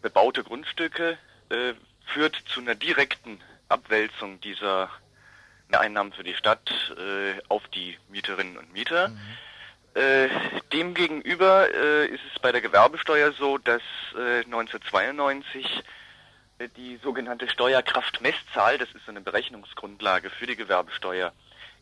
bebaute 0.00 0.42
Grundstücke 0.44 1.18
äh, 1.50 1.74
führt 2.06 2.36
zu 2.46 2.60
einer 2.60 2.74
direkten 2.74 3.38
Abwälzung 3.68 4.40
dieser 4.40 4.90
Einnahmen 5.72 6.12
für 6.12 6.22
die 6.22 6.34
Stadt 6.34 6.70
äh, 6.96 7.40
auf 7.48 7.66
die 7.68 7.98
Mieterinnen 8.08 8.56
und 8.56 8.72
Mieter. 8.72 9.08
Mhm. 9.08 9.20
Äh, 9.94 10.28
demgegenüber 10.72 11.72
äh, 11.72 12.06
ist 12.06 12.22
es 12.32 12.40
bei 12.40 12.52
der 12.52 12.60
Gewerbesteuer 12.60 13.32
so, 13.32 13.58
dass 13.58 13.82
äh, 14.16 14.44
1992 14.44 15.84
äh, 16.58 16.68
die 16.76 16.98
sogenannte 17.02 17.48
Steuerkraftmesszahl, 17.48 18.78
das 18.78 18.88
ist 18.90 19.04
so 19.06 19.12
eine 19.12 19.20
Berechnungsgrundlage 19.20 20.30
für 20.30 20.46
die 20.46 20.56
Gewerbesteuer, 20.56 21.32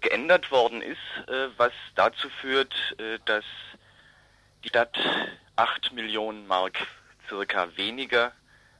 geändert 0.03 0.51
worden 0.51 0.83
ist, 0.83 0.99
äh, 1.29 1.49
was 1.57 1.73
dazu 1.95 2.29
führt, 2.29 2.75
äh, 2.99 3.19
dass 3.25 3.45
die 4.65 4.69
Stadt 4.69 4.99
8 5.57 5.93
Millionen 5.93 6.47
Mark 6.47 6.79
circa 7.29 7.77
weniger 7.77 8.33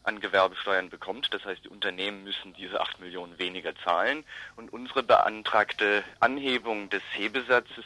an 0.05 0.21
Gewerbesteuern 0.21 0.91
bekommt. 0.91 1.33
Das 1.33 1.45
heißt, 1.45 1.65
die 1.65 1.69
Unternehmen 1.69 2.25
müssen 2.25 2.55
diese 2.55 2.81
8 2.81 3.01
Millionen 3.01 3.39
weniger 3.39 3.75
zahlen 3.85 4.25
und 4.57 4.73
unsere 4.73 5.03
beantragte 5.03 6.03
Anhebung 6.21 6.91
des 6.91 7.03
Hebesatzes 7.13 7.85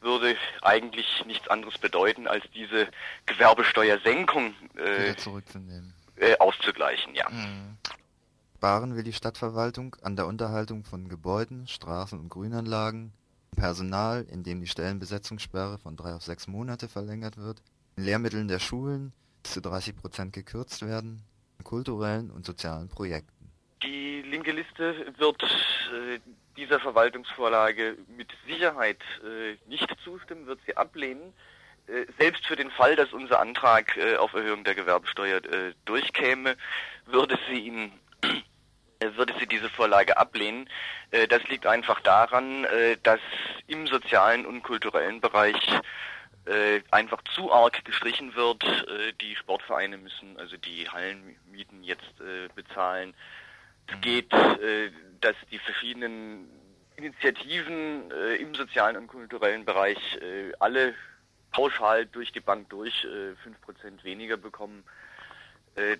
würde 0.00 0.36
eigentlich 0.62 1.24
nichts 1.26 1.48
anderes 1.48 1.78
bedeuten, 1.78 2.28
als 2.28 2.44
diese 2.54 2.88
Gewerbesteuersenkung 3.26 4.54
äh, 4.76 5.14
äh, 6.16 6.38
auszugleichen, 6.38 7.14
ja. 7.14 7.28
Mhm. 7.28 7.76
Sparen 8.56 8.96
will 8.96 9.04
die 9.04 9.12
Stadtverwaltung 9.12 9.96
an 10.02 10.16
der 10.16 10.26
Unterhaltung 10.26 10.84
von 10.84 11.08
Gebäuden, 11.08 11.68
Straßen 11.68 12.18
und 12.18 12.28
Grünanlagen, 12.28 13.12
Personal, 13.54 14.26
indem 14.30 14.60
die 14.60 14.66
Stellenbesetzungssperre 14.66 15.78
von 15.78 15.96
drei 15.96 16.12
auf 16.14 16.22
sechs 16.22 16.48
Monate 16.48 16.88
verlängert 16.88 17.36
wird, 17.36 17.62
in 17.96 18.04
Lehrmitteln 18.04 18.48
der 18.48 18.58
Schulen 18.58 19.12
zu 19.44 19.60
30 19.60 19.96
Prozent 19.96 20.32
gekürzt 20.32 20.84
werden, 20.84 21.22
in 21.36 21.37
kulturellen 21.64 22.30
und 22.30 22.44
sozialen 22.44 22.88
Projekten. 22.88 23.38
Die 23.82 24.22
linke 24.22 24.52
Liste 24.52 25.12
wird 25.18 25.42
äh, 25.42 26.18
dieser 26.56 26.80
Verwaltungsvorlage 26.80 27.96
mit 28.16 28.28
Sicherheit 28.46 28.98
äh, 29.22 29.56
nicht 29.68 29.88
zustimmen, 30.02 30.46
wird 30.46 30.60
sie 30.66 30.76
ablehnen. 30.76 31.32
Äh, 31.86 32.06
selbst 32.18 32.44
für 32.46 32.56
den 32.56 32.70
Fall, 32.70 32.96
dass 32.96 33.12
unser 33.12 33.40
Antrag 33.40 33.96
auf 34.18 34.34
Erhöhung 34.34 34.64
der 34.64 34.74
Gewerbesteuer 34.74 35.40
durchkäme, 35.84 36.56
würde 37.06 37.38
sie 37.48 37.60
ihn 37.60 37.92
würde 39.00 39.32
sie 39.38 39.46
diese 39.46 39.70
Vorlage 39.70 40.16
ablehnen. 40.16 40.68
Das 41.28 41.44
liegt 41.44 41.66
einfach 41.66 42.00
daran, 42.00 42.66
dass 43.04 43.20
im 43.68 43.86
sozialen 43.86 44.44
und 44.44 44.64
kulturellen 44.64 45.20
Bereich 45.20 45.80
einfach 46.90 47.22
zu 47.34 47.52
arg 47.52 47.84
gestrichen 47.84 48.34
wird. 48.34 48.64
Die 49.20 49.36
Sportvereine 49.36 49.98
müssen 49.98 50.38
also 50.38 50.56
die 50.56 50.88
Hallenmieten 50.88 51.84
jetzt 51.84 52.14
bezahlen. 52.54 53.14
Es 53.86 53.96
mhm. 53.96 54.00
geht 54.00 54.32
dass 55.20 55.36
die 55.50 55.58
verschiedenen 55.58 56.48
Initiativen 56.96 58.10
äh, 58.10 58.36
im 58.36 58.54
sozialen 58.54 58.96
und 58.96 59.06
kulturellen 59.06 59.64
Bereich 59.64 59.98
äh, 60.16 60.52
alle 60.58 60.94
pauschal 61.52 62.06
durch 62.06 62.32
die 62.32 62.40
Bank 62.40 62.68
durch 62.70 63.04
äh, 63.04 63.34
5% 63.88 64.02
weniger 64.04 64.36
bekommen. 64.36 64.84
Äh, 65.76 65.96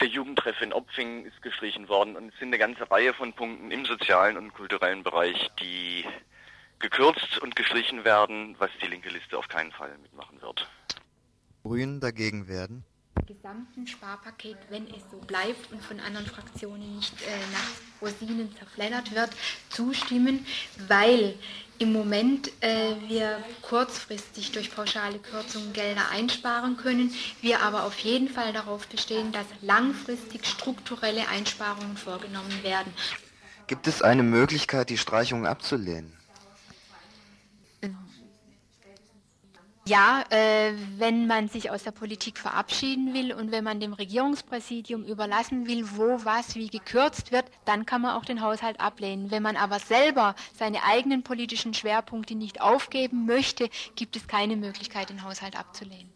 der 0.00 0.08
Jugendtreff 0.08 0.60
in 0.60 0.72
Opfing 0.72 1.24
ist 1.24 1.40
gestrichen 1.42 1.88
worden 1.88 2.16
und 2.16 2.32
es 2.32 2.38
sind 2.38 2.48
eine 2.48 2.58
ganze 2.58 2.88
Reihe 2.90 3.14
von 3.14 3.32
Punkten 3.32 3.70
im 3.70 3.86
sozialen 3.86 4.36
und 4.36 4.52
kulturellen 4.52 5.02
Bereich, 5.02 5.50
die 5.60 6.04
gekürzt 6.78 7.38
und 7.38 7.56
gestrichen 7.56 8.04
werden, 8.04 8.54
was 8.58 8.70
die 8.82 8.86
linke 8.86 9.08
Liste 9.08 9.38
auf 9.38 9.48
keinen 9.48 9.72
Fall 9.72 9.96
mitmachen 9.98 10.40
wird. 10.40 10.68
Grünen 11.62 12.00
dagegen 12.00 12.48
werden 12.48 12.84
gesamten 13.26 13.86
Sparpaket, 13.86 14.56
wenn 14.68 14.86
es 14.88 15.02
so 15.10 15.18
bleibt 15.18 15.72
und 15.72 15.82
von 15.82 15.98
anderen 16.00 16.26
Fraktionen 16.26 16.96
nicht 16.96 17.14
äh, 17.22 17.26
nach 17.52 18.02
Rosinen 18.02 18.54
zerfleddert 18.56 19.14
wird, 19.14 19.30
zustimmen, 19.70 20.46
weil 20.86 21.34
im 21.78 21.92
Moment 21.92 22.50
äh, 22.62 22.94
wir 23.08 23.42
kurzfristig 23.62 24.52
durch 24.52 24.74
pauschale 24.74 25.18
Kürzungen 25.18 25.72
Gelder 25.72 26.08
einsparen 26.10 26.76
können, 26.76 27.12
wir 27.40 27.60
aber 27.60 27.84
auf 27.84 27.98
jeden 27.98 28.28
Fall 28.28 28.52
darauf 28.52 28.86
bestehen, 28.86 29.32
dass 29.32 29.46
langfristig 29.60 30.46
strukturelle 30.46 31.28
Einsparungen 31.28 31.96
vorgenommen 31.96 32.62
werden. 32.62 32.92
Gibt 33.66 33.88
es 33.88 34.02
eine 34.02 34.22
Möglichkeit, 34.22 34.90
die 34.90 34.98
Streichung 34.98 35.46
abzulehnen? 35.46 36.15
Ja, 39.88 40.24
äh, 40.30 40.72
wenn 40.98 41.28
man 41.28 41.48
sich 41.48 41.70
aus 41.70 41.84
der 41.84 41.92
Politik 41.92 42.38
verabschieden 42.38 43.14
will 43.14 43.32
und 43.32 43.52
wenn 43.52 43.62
man 43.62 43.78
dem 43.78 43.92
Regierungspräsidium 43.92 45.04
überlassen 45.04 45.68
will, 45.68 45.88
wo 45.94 46.24
was 46.24 46.56
wie 46.56 46.66
gekürzt 46.66 47.30
wird, 47.30 47.44
dann 47.66 47.86
kann 47.86 48.02
man 48.02 48.16
auch 48.16 48.24
den 48.24 48.40
Haushalt 48.40 48.80
ablehnen. 48.80 49.30
Wenn 49.30 49.44
man 49.44 49.56
aber 49.56 49.78
selber 49.78 50.34
seine 50.58 50.82
eigenen 50.82 51.22
politischen 51.22 51.72
Schwerpunkte 51.72 52.34
nicht 52.34 52.60
aufgeben 52.60 53.26
möchte, 53.26 53.70
gibt 53.94 54.16
es 54.16 54.26
keine 54.26 54.56
Möglichkeit, 54.56 55.08
den 55.08 55.22
Haushalt 55.22 55.56
abzulehnen. 55.56 56.12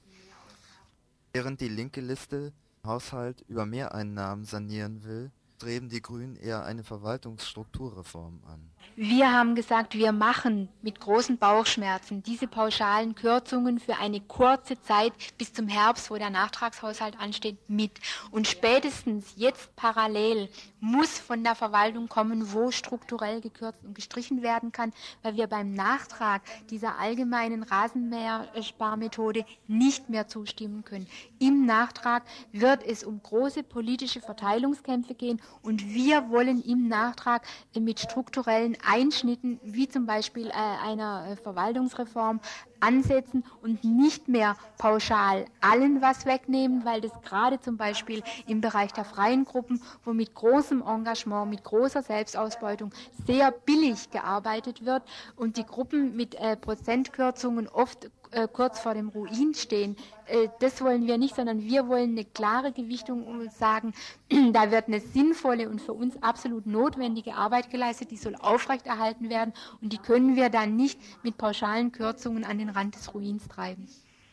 Während 1.33 1.61
die 1.61 1.69
linke 1.69 2.01
Liste 2.01 2.53
Haushalt 2.85 3.45
über 3.47 3.67
Mehreinnahmen 3.67 4.47
sanieren 4.47 5.05
will, 5.05 5.31
streben 5.55 5.89
die 5.89 6.03
Grünen 6.03 6.35
eher 6.35 6.65
eine 6.65 6.83
Verwaltungsstrukturreform 6.83 8.41
an. 8.49 8.71
Wir 8.97 9.33
haben 9.33 9.55
gesagt, 9.55 9.95
wir 9.95 10.13
machen 10.13 10.69
mit 10.83 11.01
großen 11.01 11.39
Bauchschmerzen 11.39 12.23
diese 12.23 12.47
pauschalen 12.47 13.15
Kürzungen 13.15 13.79
für 13.79 13.97
eine 13.97 14.21
kurze 14.21 14.79
Zeit 14.83 15.15
bis 15.39 15.55
zum 15.55 15.69
Herbst, 15.69 16.11
wo 16.11 16.17
der 16.17 16.29
Nachtragshaushalt 16.29 17.19
ansteht, 17.19 17.57
mit. 17.67 17.93
Und 18.31 18.47
spätestens 18.47 19.33
jetzt 19.37 19.75
parallel 19.75 20.51
muss 20.81 21.19
von 21.19 21.45
der 21.45 21.55
Verwaltung 21.55 22.09
kommen, 22.09 22.53
wo 22.53 22.71
strukturell 22.71 23.41
gekürzt 23.41 23.83
und 23.85 23.95
gestrichen 23.95 24.43
werden 24.43 24.71
kann, 24.71 24.93
weil 25.23 25.37
wir 25.37 25.47
beim 25.47 25.73
Nachtrag 25.73 26.43
dieser 26.69 26.99
allgemeinen 26.99 27.63
Rasenmähersparmethode 27.63 29.47
nicht 29.67 30.11
mehr 30.11 30.29
zustimmen 30.29 30.85
können. 30.85 31.07
Im 31.39 31.65
Nachtrag 31.65 32.25
wird 32.53 32.85
es 32.85 33.05
um 33.05 33.23
große 33.23 33.63
politische 33.63 34.21
Verteilungskämpfe 34.21 35.15
gehen 35.15 35.41
und 35.63 35.95
wir 35.95 36.29
wollen 36.29 36.63
im 36.63 36.89
Nachtrag 36.89 37.47
mit 37.75 38.01
strukturellen 38.01 38.70
Einschnitten, 38.87 39.61
wie 39.63 39.89
zum 39.89 40.07
Beispiel 40.07 40.49
äh, 40.49 40.53
einer 40.53 41.29
äh, 41.31 41.37
Verwaltungsreform, 41.37 42.41
ansetzen 42.81 43.45
und 43.63 43.85
nicht 43.85 44.29
mehr 44.29 44.57
pauschal 44.79 45.45
allen 45.61 46.03
was 46.03 46.27
wegnehmen, 46.27 46.85
weil 46.85 47.01
das 47.01 47.13
gerade 47.23 47.61
zum 47.61 47.77
Beispiel 47.77 48.23
im 48.47 48.61
Bereich 48.61 48.93
der 48.93 49.05
freien 49.05 49.45
Gruppen, 49.45 49.81
wo 50.05 50.13
mit 50.13 50.35
großem 50.35 50.83
Engagement, 50.83 51.51
mit 51.51 51.65
großer 51.65 52.03
Selbstausbeutung 52.03 52.93
sehr 53.27 53.51
billig 53.51 54.11
gearbeitet 54.11 54.85
wird 54.85 55.03
und 55.37 55.57
die 55.57 55.67
Gruppen 55.67 56.17
mit 56.17 56.35
äh, 56.35 56.57
Prozentkürzungen 56.57 57.69
oft 57.69 58.11
äh, 58.33 58.47
kurz 58.47 58.79
vor 58.79 58.95
dem 58.95 59.09
Ruin 59.09 59.55
stehen. 59.55 59.97
Äh, 60.27 60.49
das 60.61 60.81
wollen 60.83 61.07
wir 61.07 61.19
nicht, 61.19 61.35
sondern 61.35 61.63
wir 61.63 61.89
wollen 61.89 62.11
eine 62.11 62.25
klare 62.25 62.71
Gewichtung 62.71 63.27
und 63.27 63.53
sagen, 63.53 63.93
da 64.53 64.71
wird 64.71 64.87
eine 64.87 65.01
sinnvolle 65.01 65.69
und 65.69 65.81
für 65.81 65.93
uns 65.93 66.23
absolut 66.23 66.67
notwendige 66.67 67.35
Arbeit 67.35 67.71
geleistet, 67.71 68.13
die 68.13 68.17
soll 68.17 68.37
aufrechterhalten 68.37 69.31
werden 69.31 69.53
und 69.83 69.93
die 69.93 69.99
können 69.99 70.37
wir 70.37 70.49
dann 70.49 70.77
nicht 70.77 71.01
mit 71.25 71.39
pauschalen 71.39 71.91
Kürzungen 71.91 72.45
an 72.45 72.59
den 72.59 72.70
Rand 72.71 72.95
des 72.95 73.13
Ruins 73.15 73.47
treiben. 73.49 73.89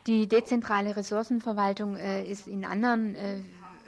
Die 0.08 0.28
dezentrale 0.28 0.96
Ressourcenverwaltung 0.96 1.98
äh, 1.98 2.24
ist 2.24 2.48
in 2.48 2.64
anderen 2.64 3.16
äh, 3.16 3.40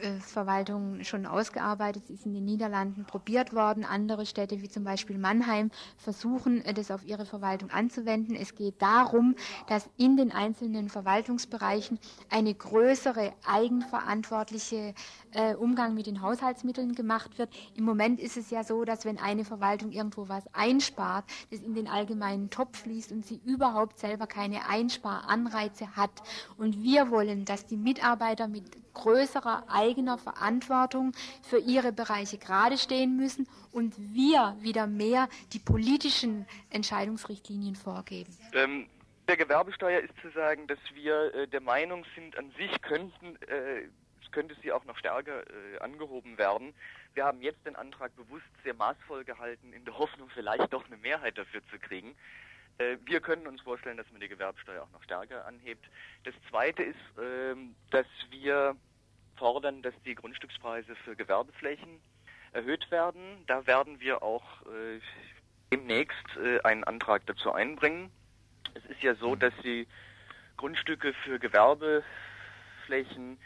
äh, 0.02 0.20
Verwaltung 0.20 1.04
schon 1.04 1.26
ausgearbeitet. 1.26 2.10
Ist 2.10 2.26
in 2.26 2.34
den 2.34 2.46
Niederlanden 2.46 3.06
probiert 3.06 3.54
worden. 3.54 3.84
Andere 3.84 4.26
Städte 4.26 4.62
wie 4.62 4.70
zum 4.70 4.84
Beispiel 4.84 5.18
Mannheim 5.18 5.72
versuchen, 5.98 6.64
äh, 6.64 6.74
das 6.74 6.92
auf 6.92 7.06
ihre 7.06 7.26
Verwaltung 7.26 7.70
anzuwenden. 7.70 8.36
Es 8.36 8.56
geht 8.56 8.82
darum, 8.82 9.36
dass 9.68 9.90
in 9.98 10.16
den 10.16 10.32
einzelnen 10.32 10.90
Verwaltungsbereichen 10.90 12.00
eine 12.30 12.54
größere 12.54 13.34
eigenverantwortliche 13.46 14.94
äh, 15.34 15.54
Umgang 15.56 15.94
mit 15.94 16.08
den 16.08 16.22
Haushaltsmitteln 16.22 16.94
gemacht 16.94 17.38
wird. 17.38 17.50
Im 17.76 17.84
Moment 17.84 18.20
ist 18.20 18.38
es 18.38 18.50
ja 18.50 18.64
so, 18.64 18.86
dass 18.86 19.06
wenn 19.06 19.18
eine 19.18 19.46
Verwaltung 19.46 19.92
irgendwo 19.92 20.30
was 20.30 20.44
einspart, 20.54 21.26
das 21.52 21.62
in 21.62 21.76
den 21.76 21.88
allgemeinen 21.88 22.50
Topf 22.50 22.84
fließt 22.84 23.12
und 23.12 23.26
sie 23.26 23.42
überhaupt 23.46 24.00
selber 24.00 24.28
keine 24.28 24.68
Einsparanreize 24.68 25.96
hat. 25.96 26.12
Und 26.58 26.82
wir 26.84 27.12
wollen, 27.12 27.46
dass 27.46 27.66
die 27.66 27.78
Mitarbeiter 27.78 28.48
mit 28.48 28.66
größerer 28.94 29.66
eigener 29.70 30.18
Verantwortung 30.18 31.14
für 31.42 31.60
ihre 31.60 31.92
Bereiche 31.92 32.38
gerade 32.38 32.78
stehen 32.78 33.16
müssen 33.16 33.48
und 33.72 33.96
wir 33.98 34.56
wieder 34.60 34.88
mehr 34.88 35.30
die 35.54 35.60
politischen 35.60 36.46
Entscheidungsrichtlinien 36.70 37.76
vorgeben. 37.76 38.36
Ähm, 38.54 38.88
der 39.28 39.38
Gewerbesteuer 39.38 40.00
ist 40.00 40.14
zu 40.22 40.30
sagen, 40.32 40.68
dass 40.68 40.80
wir 40.94 41.34
äh, 41.34 41.48
der 41.48 41.62
Meinung 41.62 42.04
sind, 42.16 42.38
an 42.38 42.52
sich 42.58 42.82
könnten 42.82 43.36
äh, 43.48 43.88
könnte 44.32 44.56
sie 44.62 44.72
auch 44.72 44.86
noch 44.86 44.98
stärker 44.98 45.42
äh, 45.42 45.80
angehoben 45.80 46.38
werden. 46.38 46.74
Wir 47.14 47.26
haben 47.26 47.42
jetzt 47.42 47.66
den 47.66 47.76
Antrag 47.76 48.16
bewusst 48.16 48.46
sehr 48.64 48.74
maßvoll 48.74 49.24
gehalten, 49.24 49.74
in 49.74 49.86
der 49.86 49.98
Hoffnung, 49.98 50.30
vielleicht 50.34 50.72
doch 50.72 50.86
eine 50.86 50.98
Mehrheit 50.98 51.38
dafür 51.38 51.62
zu 51.70 51.80
kriegen. 51.80 52.16
Äh, 52.78 52.98
wir 53.06 53.22
können 53.22 53.48
uns 53.48 53.62
vorstellen, 53.62 53.98
dass 53.98 54.10
man 54.12 54.22
die 54.22 54.28
Gewerbsteuer 54.28 54.84
auch 54.84 54.92
noch 54.92 55.04
stärker 55.04 55.46
anhebt. 55.46 55.86
Das 56.24 56.34
Zweite 56.50 56.84
ist, 56.84 56.98
ähm, 57.22 57.76
dass 57.92 58.08
wir 58.30 58.76
fordern, 59.38 59.82
dass 59.82 59.94
die 60.06 60.16
Grundstückspreise 60.16 60.96
für 60.96 61.16
Gewerbeflächen 61.16 62.00
erhöht 62.52 62.90
werden. 62.92 63.44
Da 63.48 63.66
werden 63.68 64.00
wir 64.00 64.24
auch 64.24 64.62
äh, 64.64 65.00
demnächst 65.72 66.38
äh, 66.38 66.62
einen 66.62 66.84
Antrag 66.84 67.26
dazu 67.26 67.52
einbringen. 67.52 68.12
Es 68.74 68.86
ist 68.86 69.02
ja 69.02 69.16
so, 69.16 69.36
dass 69.36 69.54
die 69.64 69.88
Grundstücke 70.58 71.14
für 71.14 71.40
Gewerbeflächen 71.40 73.40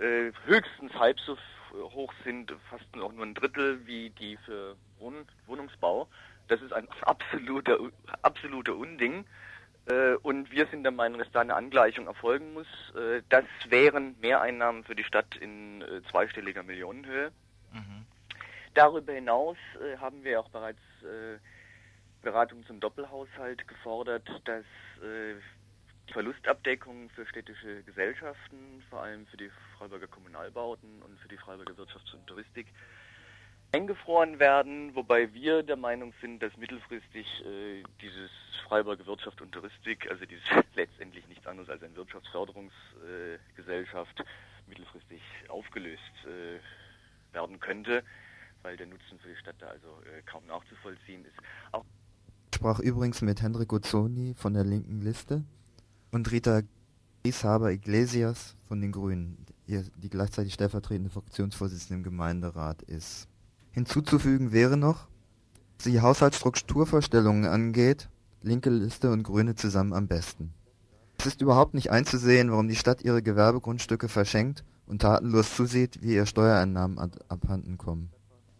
äh, 0.00 0.32
höchstens 0.46 0.94
halb 0.94 1.20
so 1.20 1.36
hoch 1.72 2.12
sind, 2.24 2.52
fast 2.68 2.84
auch 3.00 3.12
nur 3.12 3.24
ein 3.24 3.34
Drittel 3.34 3.86
wie 3.86 4.10
die 4.10 4.36
für 4.38 4.76
Wohn 4.98 5.26
Wohnungsbau. 5.46 6.08
Das 6.48 6.60
ist 6.62 6.72
ein 6.72 6.88
absoluter, 7.02 7.78
absoluter 8.22 8.74
Unding. 8.76 9.24
Äh, 9.86 10.14
und 10.22 10.50
wir 10.50 10.66
sind 10.66 10.82
der 10.82 10.92
Meinung, 10.92 11.18
dass 11.18 11.30
da 11.32 11.40
eine 11.40 11.54
Angleichung 11.54 12.06
erfolgen 12.06 12.52
muss. 12.52 12.66
Äh, 12.94 13.22
das 13.28 13.44
wären 13.68 14.16
Mehreinnahmen 14.20 14.84
für 14.84 14.94
die 14.94 15.04
Stadt 15.04 15.36
in 15.36 15.82
äh, 15.82 16.02
zweistelliger 16.10 16.62
Millionenhöhe. 16.62 17.30
Mhm. 17.72 18.06
Darüber 18.74 19.12
hinaus 19.12 19.56
haben 20.00 20.22
wir 20.22 20.38
auch 20.38 20.48
bereits 20.50 20.78
Beratungen 22.22 22.64
zum 22.66 22.78
Doppelhaushalt 22.78 23.66
gefordert, 23.66 24.28
dass 24.44 24.64
Verlustabdeckung 26.12 27.10
für 27.10 27.26
städtische 27.26 27.82
Gesellschaften, 27.84 28.82
vor 28.90 29.02
allem 29.02 29.26
für 29.26 29.36
die 29.36 29.50
Freiburger 29.76 30.06
Kommunalbauten 30.06 31.02
und 31.02 31.18
für 31.20 31.28
die 31.28 31.36
Freiburger 31.36 31.74
Wirtschafts- 31.74 32.14
und 32.14 32.26
Touristik, 32.26 32.68
eingefroren 33.72 34.38
werden, 34.38 34.94
wobei 34.94 35.32
wir 35.32 35.62
der 35.62 35.76
Meinung 35.76 36.12
sind, 36.20 36.42
dass 36.42 36.54
mittelfristig 36.56 37.26
äh, 37.44 37.82
dieses 38.00 38.30
Freiburger 38.66 39.06
Wirtschaft 39.06 39.40
und 39.40 39.52
Touristik, 39.52 40.10
also 40.10 40.26
dieses 40.26 40.44
letztendlich 40.74 41.26
nichts 41.28 41.46
anderes 41.46 41.70
als 41.70 41.80
eine 41.82 41.94
Wirtschaftsförderungsgesellschaft, 41.96 44.20
äh, 44.20 44.24
mittelfristig 44.68 45.22
aufgelöst 45.48 46.02
äh, 46.24 46.58
werden 47.34 47.58
könnte, 47.60 48.02
weil 48.62 48.76
der 48.76 48.86
Nutzen 48.86 49.18
für 49.20 49.28
die 49.28 49.36
Stadt 49.36 49.56
da 49.60 49.68
also 49.68 50.02
äh, 50.02 50.20
kaum 50.22 50.44
nachzuvollziehen 50.46 51.24
ist. 51.24 51.36
Auch 51.72 51.84
ich 52.52 52.56
sprach 52.56 52.80
übrigens 52.80 53.22
mit 53.22 53.40
Henrik 53.40 53.68
Guzzoni 53.68 54.34
von 54.34 54.52
der 54.52 54.64
linken 54.64 55.00
Liste 55.00 55.44
und 56.10 56.30
Rita 56.30 56.62
Grieshaber 57.22 57.70
Iglesias 57.70 58.56
von 58.66 58.80
den 58.80 58.92
Grünen, 58.92 59.44
die 59.66 60.10
gleichzeitig 60.10 60.54
stellvertretende 60.54 61.10
Fraktionsvorsitzende 61.10 61.94
im 61.94 62.02
Gemeinderat 62.02 62.82
ist. 62.82 63.28
Hinzuzufügen 63.72 64.52
wäre 64.52 64.76
noch, 64.76 65.08
was 65.78 65.84
die 65.84 66.00
Haushaltsstrukturvorstellungen 66.00 67.44
angeht, 67.44 68.08
linke 68.42 68.70
Liste 68.70 69.10
und 69.10 69.22
Grüne 69.22 69.54
zusammen 69.54 69.92
am 69.92 70.08
besten. 70.08 70.52
Es 71.18 71.26
ist 71.26 71.42
überhaupt 71.42 71.74
nicht 71.74 71.90
einzusehen, 71.90 72.50
warum 72.50 72.68
die 72.68 72.76
Stadt 72.76 73.02
ihre 73.02 73.22
Gewerbegrundstücke 73.22 74.08
verschenkt 74.08 74.64
und 74.86 75.02
tatenlos 75.02 75.54
zusieht, 75.54 76.02
wie 76.02 76.14
ihr 76.14 76.26
Steuereinnahmen 76.26 76.98
abhanden 77.28 77.76
kommen. 77.76 78.10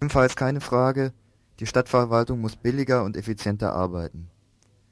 Ebenfalls 0.00 0.36
keine 0.36 0.60
Frage, 0.60 1.12
die 1.58 1.66
Stadtverwaltung 1.66 2.40
muss 2.40 2.56
billiger 2.56 3.04
und 3.04 3.16
effizienter 3.16 3.72
arbeiten. 3.72 4.28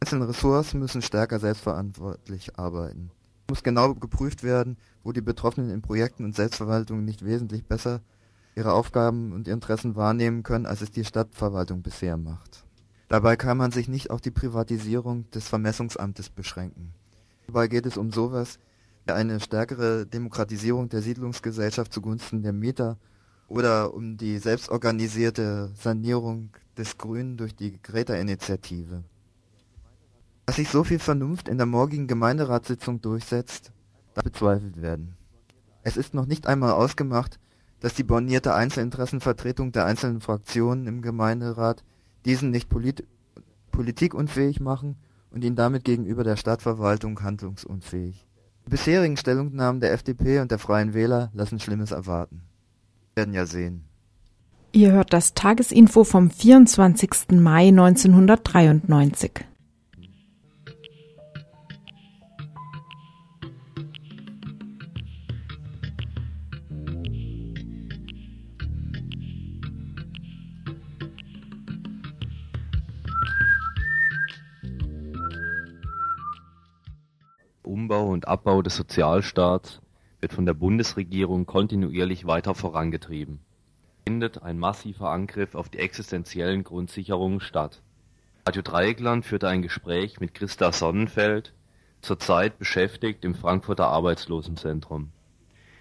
Einzelne 0.01 0.29
Ressorts 0.29 0.75
müssen 0.75 1.03
stärker 1.03 1.41
selbstverantwortlich 1.41 2.57
arbeiten. 2.59 3.11
Es 3.47 3.51
muss 3.51 3.63
genau 3.63 3.95
geprüft 3.95 4.43
werden, 4.43 4.77
wo 5.03 5.13
die 5.13 5.21
Betroffenen 5.21 5.71
in 5.71 5.83
Projekten 5.83 6.25
und 6.25 6.37
Selbstverwaltung 6.37 7.05
nicht 7.05 7.25
wesentlich 7.25 7.67
besser 7.67 8.01
ihre 8.55 8.73
Aufgaben 8.73 9.33
und 9.33 9.49
Interessen 9.49 9.97
wahrnehmen 9.97 10.43
können, 10.43 10.67
als 10.67 10.83
es 10.83 10.91
die 10.91 11.05
Stadtverwaltung 11.05 11.83
bisher 11.83 12.17
macht. 12.17 12.65
Dabei 13.09 13.37
kann 13.37 13.57
man 13.57 13.73
sich 13.73 13.89
nicht 13.89 14.11
auf 14.11 14.21
die 14.21 14.31
Privatisierung 14.31 15.31
des 15.31 15.49
Vermessungsamtes 15.49 16.31
beschränken. 16.31 16.93
Hierbei 17.47 17.69
geht 17.69 17.87
es 17.87 17.97
um 17.97 18.13
sowas 18.13 18.59
wie 19.07 19.13
eine 19.13 19.41
stärkere 19.41 20.07
Demokratisierung 20.07 20.89
der 20.89 21.03
Siedlungsgesellschaft 21.03 21.93
zugunsten 21.93 22.43
der 22.43 22.53
Mieter 22.53 22.99
oder 23.49 23.95
um 23.95 24.17
die 24.17 24.39
selbstorganisierte 24.39 25.73
Sanierung 25.75 26.51
des 26.77 26.99
Grünen 26.99 27.37
durch 27.37 27.57
die 27.57 27.81
Greta-Initiative. 27.83 29.03
Dass 30.49 30.57
sich 30.57 30.71
so 30.71 30.83
viel 30.83 30.99
Vernunft 30.99 31.47
in 31.47 31.59
der 31.59 31.67
morgigen 31.67 32.07
Gemeinderatssitzung 32.07 33.03
durchsetzt, 33.03 33.71
darf 34.15 34.25
bezweifelt 34.25 34.81
werden. 34.81 35.15
Es 35.83 35.99
ist 35.99 36.15
noch 36.15 36.25
nicht 36.25 36.47
einmal 36.47 36.73
ausgemacht, 36.73 37.39
dass 37.81 37.93
die 37.93 38.03
bornierte 38.03 38.55
Einzelinteressenvertretung 38.55 39.73
der 39.73 39.85
einzelnen 39.85 40.23
Fraktionen 40.23 40.87
im 40.87 41.03
Gemeinderat 41.03 41.85
diesen 42.25 42.49
nicht 42.51 42.71
polit 42.71 43.05
politikunfähig 43.73 44.59
machen 44.59 44.97
und 45.31 45.45
ihn 45.45 45.55
damit 45.55 45.85
gegenüber 45.85 46.25
der 46.25 46.37
Stadtverwaltung 46.37 47.23
handlungsunfähig. 47.23 48.27
Die 48.65 48.71
bisherigen 48.71 49.19
Stellungnahmen 49.19 49.83
der 49.83 49.93
FDP 49.93 50.41
und 50.41 50.51
der 50.51 50.59
Freien 50.59 50.95
Wähler 50.95 51.31
lassen 51.35 51.61
Schlimmes 51.61 51.91
erwarten. 51.91 52.41
Wir 53.13 53.25
werden 53.25 53.35
ja 53.35 53.45
sehen. 53.45 53.85
Ihr 54.73 54.93
hört 54.93 55.13
das 55.13 55.35
Tagesinfo 55.35 56.05
vom 56.05 56.31
24. 56.31 57.33
Mai 57.33 57.69
1993. 57.69 59.48
Umbau 77.99 78.13
und 78.13 78.29
Abbau 78.29 78.63
des 78.63 78.77
Sozialstaats 78.77 79.81
wird 80.21 80.33
von 80.33 80.47
der 80.47 80.55
Bundesregierung 80.55 81.47
kontinuierlich 81.47 82.27
weiter 82.27 82.55
vorangetrieben. 82.55 83.41
Findet 84.07 84.41
ein 84.41 84.57
massiver 84.57 85.11
Angriff 85.11 85.57
auf 85.57 85.69
die 85.69 85.81
existenziellen 85.81 86.63
Grundsicherungen 86.63 87.41
statt. 87.41 87.83
Radio 88.47 88.63
Dreieckland 88.63 89.27
führte 89.27 89.49
ein 89.49 89.63
Gespräch 89.63 90.21
mit 90.21 90.33
Christa 90.35 90.71
Sonnenfeld, 90.71 91.53
zurzeit 92.01 92.61
beschäftigt 92.61 93.25
im 93.25 93.35
Frankfurter 93.35 93.89
Arbeitslosenzentrum. 93.89 95.11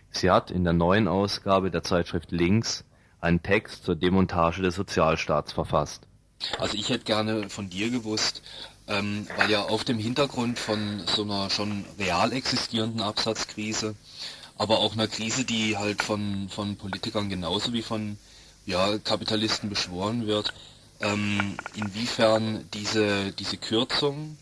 Sie 0.10 0.32
hat 0.32 0.50
in 0.50 0.64
der 0.64 0.74
neuen 0.74 1.08
Ausgabe 1.08 1.70
der 1.70 1.84
Zeitschrift 1.84 2.32
Links 2.32 2.84
einen 3.22 3.44
Text 3.44 3.84
zur 3.84 3.96
Demontage 3.96 4.64
des 4.64 4.74
Sozialstaats 4.74 5.52
verfasst. 5.52 6.08
Also 6.58 6.78
ich 6.78 6.90
hätte 6.90 7.06
gerne 7.06 7.50
von 7.50 7.70
dir 7.70 7.92
gewusst, 7.92 8.42
ähm, 8.88 9.28
weil 9.38 9.50
ja 9.50 9.64
auf 9.64 9.84
dem 9.84 10.00
Hintergrund 10.00 10.60
von 10.60 11.04
so 11.08 11.24
einer 11.24 11.50
schon 11.50 11.86
real 12.00 12.32
existierenden 12.34 13.02
Absatzkrise, 13.02 13.96
aber 14.58 14.80
auch 14.80 14.94
einer 14.94 15.08
Krise, 15.08 15.46
die 15.46 15.78
halt 15.78 16.02
von, 16.02 16.50
von 16.50 16.78
Politikern 16.78 17.30
genauso 17.30 17.74
wie 17.74 17.82
von 17.82 18.18
ja, 18.66 18.98
Kapitalisten 19.00 19.70
beschworen 19.70 20.28
wird, 20.28 20.54
ähm, 21.02 21.58
inwiefern 21.76 22.68
diese, 22.74 23.32
diese 23.34 23.58
Kürzungen, 23.58 24.38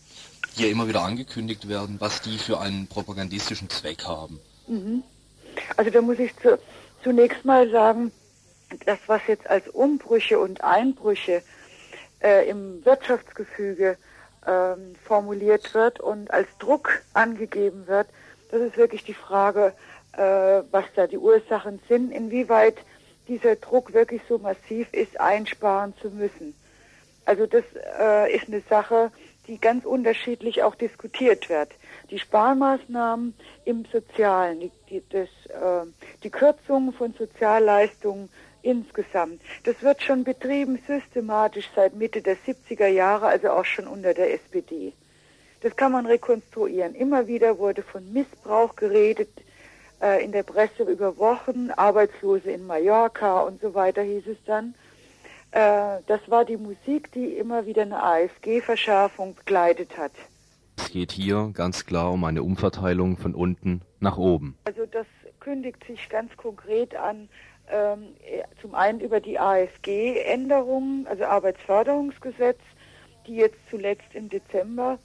die 0.56 0.62
ja 0.62 0.68
immer 0.68 0.88
wieder 0.88 1.02
angekündigt 1.02 1.68
werden, 1.68 1.96
was 2.00 2.22
die 2.22 2.38
für 2.38 2.60
einen 2.60 2.86
propagandistischen 2.86 3.68
Zweck 3.68 4.04
haben. 4.04 4.40
Mhm. 4.66 5.02
Also 5.76 5.90
da 5.90 6.00
muss 6.00 6.18
ich 6.18 6.34
zu, 6.38 6.58
zunächst 7.02 7.44
mal 7.44 7.70
sagen, 7.70 8.10
das, 8.84 8.98
was 9.06 9.20
jetzt 9.28 9.48
als 9.48 9.68
Umbrüche 9.68 10.38
und 10.38 10.62
Einbrüche 10.64 11.42
äh, 12.20 12.48
im 12.48 12.84
Wirtschaftsgefüge 12.84 13.96
ähm, 14.46 14.94
formuliert 15.04 15.74
wird 15.74 16.00
und 16.00 16.30
als 16.30 16.48
Druck 16.58 17.02
angegeben 17.14 17.86
wird, 17.86 18.08
das 18.50 18.60
ist 18.60 18.76
wirklich 18.76 19.04
die 19.04 19.14
Frage, 19.14 19.72
äh, 20.12 20.62
was 20.70 20.84
da 20.94 21.06
die 21.06 21.18
Ursachen 21.18 21.80
sind, 21.88 22.12
inwieweit 22.12 22.76
dieser 23.28 23.56
Druck 23.56 23.92
wirklich 23.92 24.22
so 24.28 24.38
massiv 24.38 24.92
ist, 24.92 25.20
einsparen 25.20 25.94
zu 26.00 26.10
müssen. 26.10 26.54
Also 27.24 27.46
das 27.46 27.64
äh, 27.98 28.34
ist 28.34 28.46
eine 28.46 28.62
Sache, 28.70 29.10
die 29.48 29.58
ganz 29.58 29.84
unterschiedlich 29.84 30.62
auch 30.62 30.74
diskutiert 30.74 31.48
wird. 31.48 31.70
Die 32.10 32.18
Sparmaßnahmen 32.18 33.34
im 33.64 33.84
Sozialen, 33.92 34.60
die, 34.60 34.70
die, 34.90 35.02
das, 35.10 35.28
äh, 35.50 35.86
die 36.22 36.30
Kürzungen 36.30 36.92
von 36.92 37.14
Sozialleistungen 37.14 38.28
insgesamt. 38.66 39.40
Das 39.64 39.82
wird 39.82 40.02
schon 40.02 40.24
betrieben 40.24 40.78
systematisch 40.86 41.70
seit 41.74 41.94
Mitte 41.94 42.20
der 42.20 42.36
70er 42.36 42.88
Jahre, 42.88 43.26
also 43.26 43.50
auch 43.50 43.64
schon 43.64 43.86
unter 43.86 44.12
der 44.12 44.34
SPD. 44.34 44.92
Das 45.62 45.74
kann 45.76 45.92
man 45.92 46.06
rekonstruieren. 46.06 46.94
Immer 46.94 47.26
wieder 47.26 47.58
wurde 47.58 47.82
von 47.82 48.12
Missbrauch 48.12 48.76
geredet, 48.76 49.30
äh, 50.02 50.22
in 50.24 50.32
der 50.32 50.42
Presse 50.42 50.82
über 50.82 51.16
Wochen, 51.16 51.70
Arbeitslose 51.70 52.50
in 52.50 52.66
Mallorca 52.66 53.40
und 53.40 53.60
so 53.60 53.74
weiter 53.74 54.02
hieß 54.02 54.26
es 54.26 54.38
dann. 54.44 54.74
Äh, 55.52 56.02
das 56.06 56.20
war 56.28 56.44
die 56.44 56.56
Musik, 56.56 57.12
die 57.12 57.36
immer 57.38 57.66
wieder 57.66 57.82
eine 57.82 58.02
AfG-Verschärfung 58.02 59.34
begleitet 59.36 59.96
hat. 59.96 60.12
Es 60.76 60.90
geht 60.90 61.12
hier 61.12 61.50
ganz 61.54 61.86
klar 61.86 62.12
um 62.12 62.24
eine 62.24 62.42
Umverteilung 62.42 63.16
von 63.16 63.34
unten 63.34 63.80
nach 64.00 64.18
oben. 64.18 64.58
Also 64.64 64.84
das 64.86 65.06
kündigt 65.40 65.84
sich 65.86 66.08
ganz 66.08 66.36
konkret 66.36 66.94
an, 66.96 67.28
ähm, 67.70 68.14
zum 68.60 68.74
einen 68.74 69.00
über 69.00 69.20
die 69.20 69.38
AFG-Änderungen, 69.38 71.06
also 71.06 71.24
Arbeitsförderungsgesetz, 71.24 72.58
die 73.26 73.36
jetzt 73.36 73.58
zuletzt 73.70 74.14
im 74.14 74.28
Dezember 74.28 74.98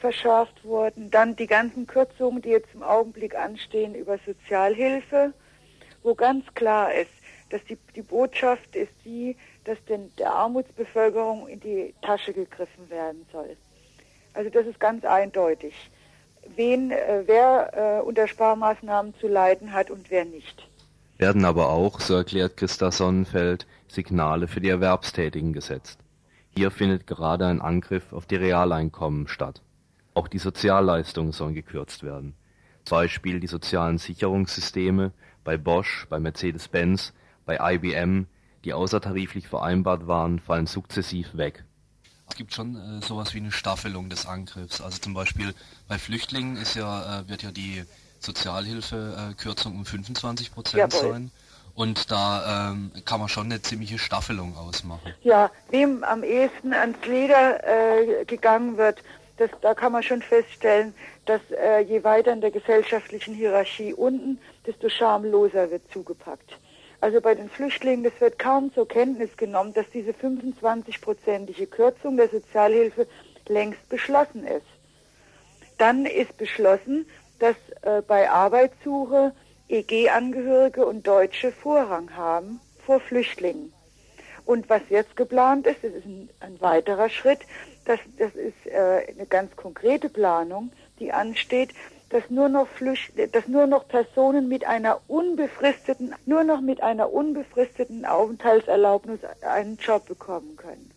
verschärft 0.00 0.64
wurden, 0.64 1.10
dann 1.10 1.36
die 1.36 1.46
ganzen 1.46 1.86
Kürzungen, 1.86 2.42
die 2.42 2.50
jetzt 2.50 2.74
im 2.74 2.82
Augenblick 2.82 3.36
anstehen 3.36 3.94
über 3.94 4.18
Sozialhilfe, 4.24 5.32
wo 6.02 6.14
ganz 6.14 6.44
klar 6.54 6.92
ist, 6.94 7.10
dass 7.50 7.62
die, 7.64 7.78
die 7.94 8.02
Botschaft 8.02 8.74
ist 8.74 8.92
die, 9.04 9.36
dass 9.64 9.82
denn 9.84 10.10
der 10.18 10.32
Armutsbevölkerung 10.32 11.48
in 11.48 11.60
die 11.60 11.94
Tasche 12.02 12.32
gegriffen 12.32 12.90
werden 12.90 13.26
soll. 13.32 13.56
Also 14.32 14.50
das 14.50 14.66
ist 14.66 14.80
ganz 14.80 15.04
eindeutig, 15.04 15.74
wen, 16.56 16.90
äh, 16.90 17.22
wer 17.26 18.00
äh, 18.00 18.02
unter 18.02 18.26
Sparmaßnahmen 18.26 19.14
zu 19.20 19.28
leiden 19.28 19.72
hat 19.72 19.90
und 19.90 20.10
wer 20.10 20.24
nicht 20.24 20.66
werden 21.18 21.44
aber 21.44 21.70
auch, 21.70 22.00
so 22.00 22.14
erklärt 22.14 22.56
Christa 22.56 22.90
Sonnenfeld, 22.90 23.66
Signale 23.88 24.48
für 24.48 24.60
die 24.60 24.68
Erwerbstätigen 24.68 25.52
gesetzt. 25.52 25.98
Hier 26.50 26.70
findet 26.70 27.06
gerade 27.06 27.46
ein 27.46 27.60
Angriff 27.60 28.12
auf 28.12 28.26
die 28.26 28.36
Realeinkommen 28.36 29.28
statt. 29.28 29.62
Auch 30.14 30.28
die 30.28 30.38
Sozialleistungen 30.38 31.32
sollen 31.32 31.54
gekürzt 31.54 32.02
werden. 32.02 32.34
Zum 32.84 32.98
Beispiel 32.98 33.40
die 33.40 33.46
sozialen 33.46 33.98
Sicherungssysteme 33.98 35.12
bei 35.42 35.56
Bosch, 35.56 36.06
bei 36.08 36.20
Mercedes-Benz, 36.20 37.12
bei 37.44 37.58
IBM, 37.74 38.26
die 38.64 38.72
außertariflich 38.72 39.48
vereinbart 39.48 40.06
waren, 40.06 40.38
fallen 40.38 40.66
sukzessiv 40.66 41.36
weg. 41.36 41.64
Es 42.28 42.36
gibt 42.36 42.54
schon 42.54 42.76
äh, 42.76 43.02
sowas 43.02 43.34
wie 43.34 43.38
eine 43.38 43.52
Staffelung 43.52 44.08
des 44.08 44.26
Angriffs. 44.26 44.80
Also 44.80 44.98
zum 44.98 45.14
Beispiel 45.14 45.54
bei 45.88 45.98
Flüchtlingen 45.98 46.56
ist 46.56 46.74
ja, 46.74 47.20
äh, 47.20 47.28
wird 47.28 47.42
ja 47.42 47.52
die 47.52 47.84
Sozialhilfekürzung 48.24 49.76
um 49.76 49.84
25 49.84 50.52
Prozent 50.52 50.92
sein. 50.92 51.30
Und 51.74 52.10
da 52.10 52.70
ähm, 52.70 52.92
kann 53.04 53.18
man 53.18 53.28
schon 53.28 53.46
eine 53.46 53.60
ziemliche 53.60 53.98
Staffelung 53.98 54.56
ausmachen. 54.56 55.12
Ja, 55.22 55.50
wem 55.70 56.04
am 56.04 56.22
ehesten 56.22 56.72
ans 56.72 57.04
Leder 57.04 57.60
äh, 57.66 58.24
gegangen 58.24 58.76
wird, 58.76 59.02
das, 59.38 59.50
da 59.60 59.74
kann 59.74 59.90
man 59.90 60.04
schon 60.04 60.22
feststellen, 60.22 60.94
dass 61.26 61.40
äh, 61.50 61.80
je 61.80 62.04
weiter 62.04 62.32
in 62.32 62.40
der 62.40 62.52
gesellschaftlichen 62.52 63.34
Hierarchie 63.34 63.92
unten, 63.92 64.38
desto 64.64 64.88
schamloser 64.88 65.70
wird 65.72 65.82
zugepackt. 65.92 66.58
Also 67.00 67.20
bei 67.20 67.34
den 67.34 67.50
Flüchtlingen, 67.50 68.04
das 68.04 68.18
wird 68.20 68.38
kaum 68.38 68.72
zur 68.72 68.86
Kenntnis 68.86 69.36
genommen, 69.36 69.74
dass 69.74 69.86
diese 69.92 70.12
25-prozentige 70.12 71.66
Kürzung 71.66 72.16
der 72.16 72.28
Sozialhilfe 72.28 73.06
längst 73.48 73.88
beschlossen 73.88 74.46
ist. 74.46 74.64
Dann 75.76 76.06
ist 76.06 76.38
beschlossen, 76.38 77.04
dass 77.40 77.56
äh, 77.84 78.02
bei 78.02 78.30
Arbeitssuche 78.30 79.32
EG-Angehörige 79.68 80.86
und 80.86 81.06
Deutsche 81.06 81.52
Vorrang 81.52 82.16
haben 82.16 82.60
vor 82.84 83.00
Flüchtlingen. 83.00 83.72
Und 84.44 84.68
was 84.68 84.82
jetzt 84.90 85.16
geplant 85.16 85.66
ist, 85.66 85.82
das 85.82 85.92
ist 85.92 86.04
ein, 86.04 86.28
ein 86.40 86.60
weiterer 86.60 87.08
Schritt, 87.08 87.40
das, 87.86 87.98
das 88.18 88.34
ist 88.34 88.66
äh, 88.66 89.06
eine 89.08 89.26
ganz 89.26 89.56
konkrete 89.56 90.08
Planung, 90.08 90.72
die 90.98 91.12
ansteht, 91.12 91.70
dass 92.10 92.30
nur 92.30 92.48
noch 92.48 92.68
Flücht, 92.68 93.12
dass 93.32 93.48
nur 93.48 93.66
noch 93.66 93.88
Personen 93.88 94.48
mit 94.48 94.66
einer 94.66 95.00
unbefristeten, 95.08 96.14
nur 96.26 96.44
noch 96.44 96.60
mit 96.60 96.82
einer 96.82 97.12
unbefristeten 97.12 98.04
Aufenthaltserlaubnis 98.04 99.20
einen 99.42 99.76
Job 99.78 100.06
bekommen 100.06 100.56
können. 100.56 100.90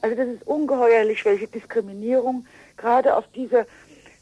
Also 0.00 0.16
das 0.16 0.28
ist 0.28 0.46
ungeheuerlich, 0.46 1.24
welche 1.24 1.46
Diskriminierung 1.46 2.46
gerade 2.76 3.16
auf 3.16 3.24
dieser 3.34 3.66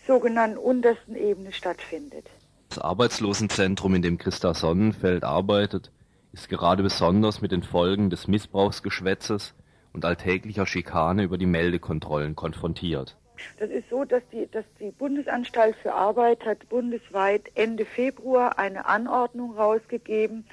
sogenannten 0.07 0.59
untersten 0.59 1.17
Ebene 1.17 1.53
stattfindet. 1.53 2.27
Das 2.69 2.79
Arbeitslosenzentrum, 2.79 3.95
in 3.95 4.03
dem 4.03 4.19
Christa 4.19 4.55
Sonnenfeld 4.55 5.25
arbeitet, 5.25 5.91
ist 6.33 6.49
gerade 6.49 6.83
besonders 6.83 7.43
mit 7.43 7.53
den 7.53 7.63
Folgen 7.63 8.09
des 8.09 8.29
Missbrauchsgeschwätzes 8.29 9.55
und 9.93 10.05
alltäglicher 10.05 10.67
Schikane 10.67 11.25
über 11.25 11.37
die 11.37 11.47
Meldekontrollen 11.47 12.35
konfrontiert. 12.35 13.17
Das 13.59 13.71
ist 13.71 13.89
so, 13.91 14.05
dass 14.05 14.23
die, 14.33 14.49
dass 14.51 14.65
die 14.81 14.91
Bundesanstalt 14.91 15.77
für 15.77 15.93
Arbeit 15.93 16.45
hat 16.45 16.69
bundesweit 16.69 17.51
Ende 17.55 17.85
Februar 17.85 18.59
eine 18.59 18.87
Anordnung 18.87 19.57
rausgegeben, 19.57 20.47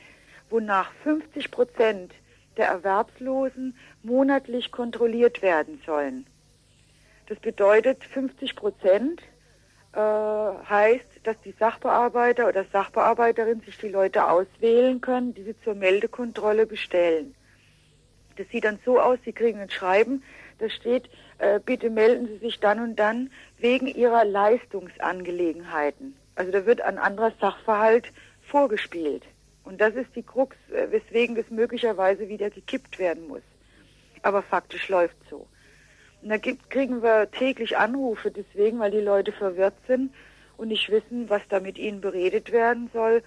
wonach 0.49 0.91
50 1.03 1.51
Prozent 1.51 2.13
der 2.57 2.67
Erwerbslosen 2.67 3.77
monatlich 4.03 4.71
kontrolliert 4.71 5.41
werden 5.41 5.81
sollen. 5.85 6.25
Das 7.27 7.39
bedeutet 7.39 8.03
50 8.03 8.55
Prozent 8.55 9.21
äh, 9.93 9.99
heißt, 9.99 11.05
dass 11.23 11.39
die 11.41 11.53
Sachbearbeiter 11.59 12.47
oder 12.47 12.65
Sachbearbeiterin 12.71 13.61
sich 13.61 13.77
die 13.77 13.89
Leute 13.89 14.27
auswählen 14.29 15.01
können, 15.01 15.33
die 15.33 15.43
sie 15.43 15.55
zur 15.63 15.75
Meldekontrolle 15.75 16.65
bestellen. 16.65 17.35
Das 18.37 18.47
sieht 18.49 18.63
dann 18.63 18.79
so 18.85 18.99
aus, 18.99 19.19
sie 19.25 19.33
kriegen 19.33 19.59
ein 19.59 19.69
Schreiben, 19.69 20.23
da 20.59 20.69
steht, 20.69 21.09
äh, 21.39 21.59
bitte 21.59 21.89
melden 21.89 22.27
Sie 22.27 22.37
sich 22.37 22.59
dann 22.59 22.79
und 22.81 22.97
dann 22.97 23.31
wegen 23.57 23.87
Ihrer 23.87 24.25
Leistungsangelegenheiten. 24.25 26.15
Also 26.35 26.51
da 26.51 26.65
wird 26.65 26.81
ein 26.81 26.97
anderer 26.97 27.31
Sachverhalt 27.39 28.11
vorgespielt. 28.41 29.23
Und 29.63 29.79
das 29.81 29.95
ist 29.95 30.15
die 30.15 30.23
Krux, 30.23 30.55
äh, 30.71 30.91
weswegen 30.91 31.35
das 31.35 31.49
möglicherweise 31.49 32.27
wieder 32.27 32.49
gekippt 32.49 32.99
werden 32.99 33.27
muss. 33.27 33.41
Aber 34.21 34.41
faktisch 34.41 34.89
läuft 34.89 35.17
so. 35.29 35.47
Und 36.21 36.29
da 36.29 36.37
gibt, 36.37 36.69
kriegen 36.69 37.01
wir 37.01 37.31
täglich 37.31 37.77
Anrufe 37.77 38.31
deswegen, 38.31 38.79
weil 38.79 38.91
die 38.91 38.99
Leute 38.99 39.31
verwirrt 39.31 39.75
sind 39.87 40.13
und 40.57 40.67
nicht 40.67 40.89
wissen, 40.89 41.29
was 41.29 41.41
da 41.49 41.59
mit 41.59 41.77
ihnen 41.77 42.01
beredet 42.01 42.51
werden 42.51 42.89
soll. 42.93 43.23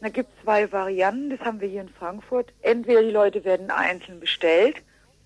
Da 0.00 0.08
gibt 0.10 0.30
es 0.30 0.44
zwei 0.44 0.70
Varianten, 0.70 1.30
das 1.30 1.40
haben 1.40 1.60
wir 1.60 1.68
hier 1.68 1.80
in 1.80 1.88
Frankfurt. 1.88 2.52
Entweder 2.62 3.02
die 3.02 3.10
Leute 3.10 3.44
werden 3.44 3.70
einzeln 3.70 4.20
bestellt, 4.20 4.76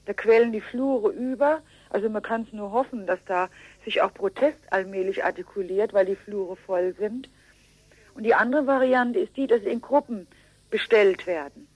da 0.07 0.15
quellen 0.15 0.53
die 0.53 0.61
Flure 0.61 1.13
über. 1.13 1.61
Also 1.91 2.09
man 2.09 2.23
kann 2.23 2.43
es 2.43 2.53
nur 2.53 2.73
hoffen, 2.73 3.07
dass 3.07 3.19
da 3.27 3.49
sich 3.85 4.01
auch 4.01 4.15
Protest 4.15 4.59
allmählich 4.71 5.25
artikuliert, 5.25 5.93
weil 5.93 6.07
die 6.07 6.17
Flure 6.17 6.57
voll 6.57 6.95
sind. 6.99 7.29
Und 8.15 8.23
die 8.23 8.35
andere 8.35 8.67
Variante 8.67 9.19
ist 9.19 9.37
die, 9.37 9.47
dass 9.47 9.61
sie 9.61 9.71
in 9.71 9.81
Gruppen 9.81 10.27
bestellt 10.71 11.27
werden. 11.27 11.69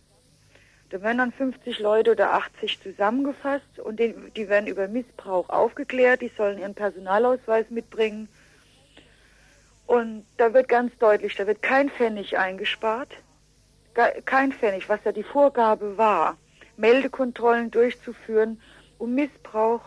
Da 0.90 1.02
werden 1.02 1.18
dann 1.18 1.32
50 1.32 1.78
Leute 1.80 2.12
oder 2.12 2.34
80 2.34 2.80
zusammengefasst 2.80 3.78
und 3.82 3.98
die, 3.98 4.14
die 4.36 4.48
werden 4.48 4.66
über 4.66 4.86
Missbrauch 4.86 5.48
aufgeklärt. 5.48 6.22
Die 6.22 6.30
sollen 6.36 6.58
ihren 6.58 6.74
Personalausweis 6.74 7.70
mitbringen. 7.70 8.28
Und 9.86 10.24
da 10.36 10.52
wird 10.54 10.68
ganz 10.68 10.96
deutlich, 10.98 11.34
da 11.36 11.46
wird 11.46 11.62
kein 11.62 11.90
Pfennig 11.90 12.38
eingespart. 12.38 13.10
Kein 14.24 14.52
Pfennig, 14.52 14.88
was 14.88 15.00
ja 15.04 15.12
die 15.12 15.22
Vorgabe 15.22 15.96
war, 15.96 16.36
Meldekontrollen 16.76 17.70
durchzuführen, 17.70 18.60
um 18.98 19.14
Missbrauch 19.14 19.82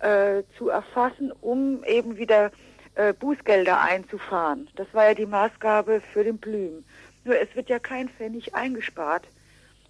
äh, 0.00 0.42
zu 0.58 0.70
erfassen, 0.70 1.30
um 1.40 1.84
eben 1.84 2.16
wieder 2.16 2.50
äh, 2.96 3.12
Bußgelder 3.12 3.80
einzufahren. 3.80 4.68
Das 4.76 4.86
war 4.92 5.06
ja 5.06 5.14
die 5.14 5.26
Maßgabe 5.26 6.00
für 6.12 6.24
den 6.24 6.38
Blüm. 6.38 6.84
Nur 7.24 7.40
es 7.40 7.54
wird 7.54 7.68
ja 7.68 7.78
kein 7.78 8.08
Pfennig 8.08 8.54
eingespart. 8.54 9.26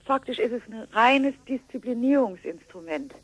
Faktisch 0.05 0.39
ist 0.39 0.53
es 0.53 0.63
ein 0.69 0.87
reines 0.93 1.35
Disziplinierungsinstrument. 1.49 3.15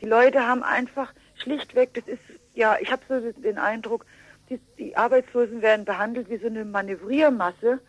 Die 0.00 0.06
Leute 0.06 0.46
haben 0.46 0.62
einfach 0.62 1.12
schlichtweg, 1.36 1.94
das 1.94 2.06
ist, 2.06 2.22
ja, 2.54 2.76
ich 2.80 2.90
habe 2.90 3.02
so 3.08 3.32
den 3.40 3.58
Eindruck, 3.58 4.06
die, 4.48 4.58
die 4.78 4.96
Arbeitslosen 4.96 5.62
werden 5.62 5.84
behandelt 5.84 6.28
wie 6.28 6.38
so 6.38 6.46
eine 6.46 6.64
Manövriermasse, 6.64 7.80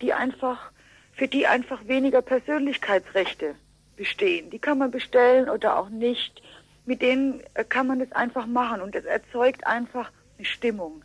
die 0.00 0.12
einfach, 0.12 0.72
für 1.12 1.28
die 1.28 1.46
einfach 1.46 1.86
weniger 1.86 2.22
Persönlichkeitsrechte 2.22 3.54
bestehen. 3.96 4.50
Die 4.50 4.58
kann 4.58 4.78
man 4.78 4.90
bestellen 4.90 5.48
oder 5.48 5.78
auch 5.78 5.88
nicht. 5.88 6.42
Mit 6.84 7.00
denen 7.00 7.40
äh, 7.54 7.64
kann 7.64 7.86
man 7.86 8.00
das 8.00 8.10
einfach 8.12 8.46
machen 8.46 8.80
und 8.80 8.94
es 8.96 9.04
erzeugt 9.04 9.66
einfach 9.66 10.10
eine 10.36 10.46
Stimmung. 10.46 11.04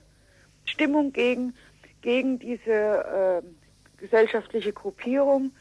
Stimmung 0.65 1.13
gegen, 1.13 1.53
gegen 2.01 2.39
diese 2.39 3.43
äh, 3.43 4.01
gesellschaftliche 4.01 4.73
Gruppierung. 4.73 5.51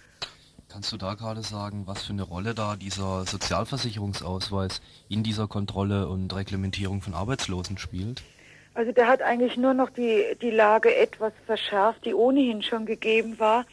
Kannst 0.69 0.93
du 0.93 0.97
da 0.97 1.15
gerade 1.15 1.43
sagen, 1.43 1.85
was 1.87 2.05
für 2.05 2.13
eine 2.13 2.23
Rolle 2.23 2.55
da 2.55 2.77
dieser 2.77 3.25
Sozialversicherungsausweis 3.25 4.81
in 5.09 5.23
dieser 5.23 5.47
Kontrolle 5.47 6.09
und 6.09 6.35
Reglementierung 6.35 7.03
von 7.03 7.15
Arbeitslosen 7.15 7.79
spielt? 7.79 8.23
Also 8.75 8.93
der 8.93 9.07
hat 9.07 9.23
eigentlich 9.23 9.57
nur 9.57 9.75
noch 9.75 9.91
die, 9.91 10.37
die 10.43 10.51
Lage 10.51 10.95
etwas 10.95 11.33
verschärft, 11.47 12.05
die 12.05 12.15
ohnehin 12.15 12.63
schon 12.63 12.85
gegeben 12.85 13.39
war. 13.39 13.65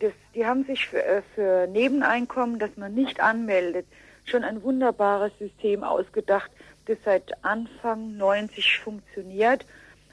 Das, 0.00 0.12
die 0.34 0.46
haben 0.46 0.64
sich 0.64 0.88
für, 0.88 1.04
äh, 1.04 1.22
für 1.34 1.68
Nebeneinkommen, 1.68 2.58
das 2.58 2.70
man 2.76 2.94
nicht 2.94 3.20
anmeldet, 3.20 3.86
schon 4.24 4.42
ein 4.42 4.62
wunderbares 4.62 5.32
System 5.38 5.84
ausgedacht, 5.84 6.50
das 6.86 6.98
seit 7.04 7.44
Anfang 7.44 8.16
90 8.16 8.78
funktioniert 8.78 9.64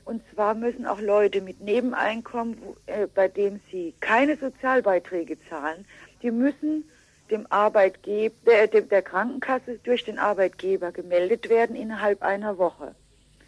und 0.06 0.22
zwar 0.34 0.54
müssen 0.54 0.86
auch 0.86 1.02
Leute 1.02 1.42
mit 1.42 1.62
Nebeneinkommen, 1.62 2.58
äh, 2.86 3.08
bei 3.08 3.28
dem 3.28 3.60
sie 3.72 3.94
keine 4.00 4.38
Sozialbeiträge 4.38 5.38
zahlen, 5.50 5.86
die 6.26 6.32
müssen 6.32 6.90
dem 7.30 7.46
Arbeitgeber, 7.52 8.68
der, 8.68 8.82
der 8.82 9.02
Krankenkasse 9.04 9.80
durch 9.84 10.04
den 10.04 10.18
Arbeitgeber 10.18 10.92
gemeldet 10.92 11.50
werden 11.50 11.76
innerhalb 11.76 12.24
einer 12.24 12.58
Woche. 12.58 12.96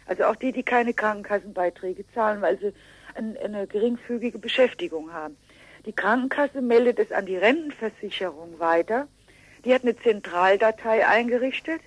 Also 0.06 0.24
auch 0.24 0.36
die, 0.36 0.52
die 0.52 0.62
keine 0.62 0.94
Krankenkassenbeiträge 0.94 2.04
zahlen, 2.14 2.40
weil 2.40 2.58
sie 2.58 2.72
ein, 3.14 3.36
eine 3.36 3.66
geringfügige 3.66 4.38
Beschäftigung 4.38 5.12
haben. 5.12 5.36
Die 5.86 5.92
Krankenkasse 5.92 6.62
meldet 6.62 7.00
es 7.00 7.10
an 7.10 7.26
die 7.26 7.36
Rentenversicherung 7.36 8.60
weiter. 8.60 9.08
Die 9.64 9.74
hat 9.74 9.82
eine 9.82 9.96
Zentraldatei 9.96 11.06
eingerichtet 11.06 11.80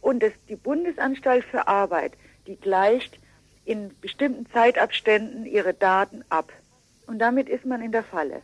und 0.00 0.22
das, 0.22 0.32
die 0.48 0.56
Bundesanstalt 0.56 1.44
für 1.44 1.66
Arbeit, 1.66 2.12
die 2.46 2.56
gleicht 2.56 3.18
in 3.64 3.90
bestimmten 4.00 4.46
Zeitabständen 4.52 5.44
ihre 5.44 5.74
Daten 5.74 6.24
ab. 6.28 6.52
Und 7.06 7.18
damit 7.18 7.48
ist 7.48 7.64
man 7.64 7.82
in 7.82 7.90
der 7.90 8.04
Falle. 8.04 8.42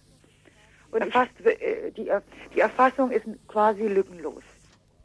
Und 0.91 1.01
erfasst, 1.03 1.33
äh, 1.45 1.91
die, 1.93 2.11
die 2.55 2.61
Erfassung 2.61 3.11
ist 3.11 3.25
quasi 3.49 3.83
lückenlos. 3.83 4.43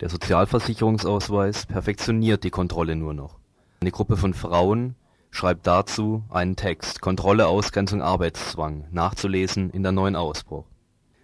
Der 0.01 0.09
Sozialversicherungsausweis 0.09 1.65
perfektioniert 1.67 2.43
die 2.43 2.49
Kontrolle 2.49 2.95
nur 2.95 3.13
noch. 3.13 3.37
Eine 3.81 3.91
Gruppe 3.91 4.17
von 4.17 4.33
Frauen 4.33 4.95
schreibt 5.31 5.67
dazu 5.67 6.23
einen 6.29 6.55
Text 6.55 7.01
Kontrolle, 7.01 7.47
Ausgrenzung, 7.47 8.01
Arbeitszwang, 8.01 8.87
nachzulesen 8.91 9.69
in 9.69 9.83
der 9.83 9.91
neuen 9.91 10.15
Ausbruch. 10.15 10.65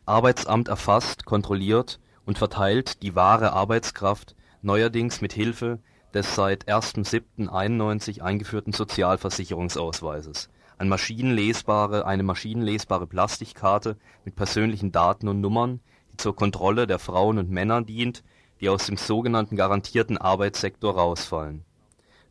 Arbeitsamt 0.05 0.67
erfasst, 0.67 1.25
kontrolliert 1.25 1.99
und 2.25 2.37
verteilt 2.37 3.01
die 3.03 3.15
wahre 3.15 3.53
Arbeitskraft 3.53 4.35
neuerdings 4.61 5.21
mit 5.21 5.33
Hilfe 5.33 5.79
des 6.13 6.35
seit 6.35 6.67
1.7.91 6.67 8.21
eingeführten 8.21 8.73
Sozialversicherungsausweises, 8.73 10.49
eine 10.81 10.89
maschinenlesbare, 10.89 12.07
eine 12.07 12.23
maschinenlesbare 12.23 13.05
Plastikkarte 13.05 13.97
mit 14.25 14.35
persönlichen 14.35 14.91
Daten 14.91 15.27
und 15.27 15.39
Nummern, 15.39 15.79
die 16.11 16.17
zur 16.17 16.35
Kontrolle 16.35 16.87
der 16.87 16.97
Frauen 16.97 17.37
und 17.37 17.51
Männer 17.51 17.83
dient, 17.83 18.23
die 18.59 18.67
aus 18.67 18.87
dem 18.87 18.97
sogenannten 18.97 19.55
garantierten 19.55 20.17
Arbeitssektor 20.17 20.95
rausfallen. 20.95 21.63